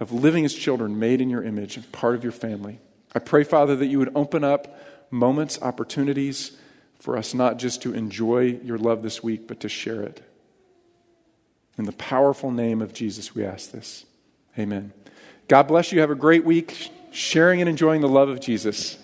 of 0.00 0.12
living 0.12 0.44
as 0.44 0.54
children 0.54 0.98
made 0.98 1.20
in 1.20 1.30
your 1.30 1.42
image 1.42 1.76
and 1.76 1.92
part 1.92 2.14
of 2.14 2.22
your 2.22 2.32
family. 2.32 2.80
I 3.14 3.20
pray, 3.20 3.44
Father, 3.44 3.76
that 3.76 3.86
you 3.86 3.98
would 3.98 4.12
open 4.14 4.44
up 4.44 4.78
moments, 5.10 5.60
opportunities 5.62 6.52
for 6.98 7.16
us 7.16 7.34
not 7.34 7.58
just 7.58 7.82
to 7.82 7.94
enjoy 7.94 8.58
your 8.62 8.78
love 8.78 9.02
this 9.02 9.22
week, 9.22 9.46
but 9.46 9.60
to 9.60 9.68
share 9.68 10.02
it. 10.02 10.22
In 11.76 11.84
the 11.84 11.92
powerful 11.92 12.50
name 12.50 12.80
of 12.80 12.92
Jesus, 12.92 13.34
we 13.34 13.44
ask 13.44 13.72
this. 13.72 14.04
Amen. 14.58 14.92
God 15.48 15.64
bless 15.64 15.92
you. 15.92 16.00
Have 16.00 16.10
a 16.10 16.16
great 16.16 16.44
week 16.44 16.90
sharing 17.10 17.60
and 17.60 17.68
enjoying 17.68 18.00
the 18.00 18.08
love 18.08 18.28
of 18.28 18.40
Jesus. 18.40 18.98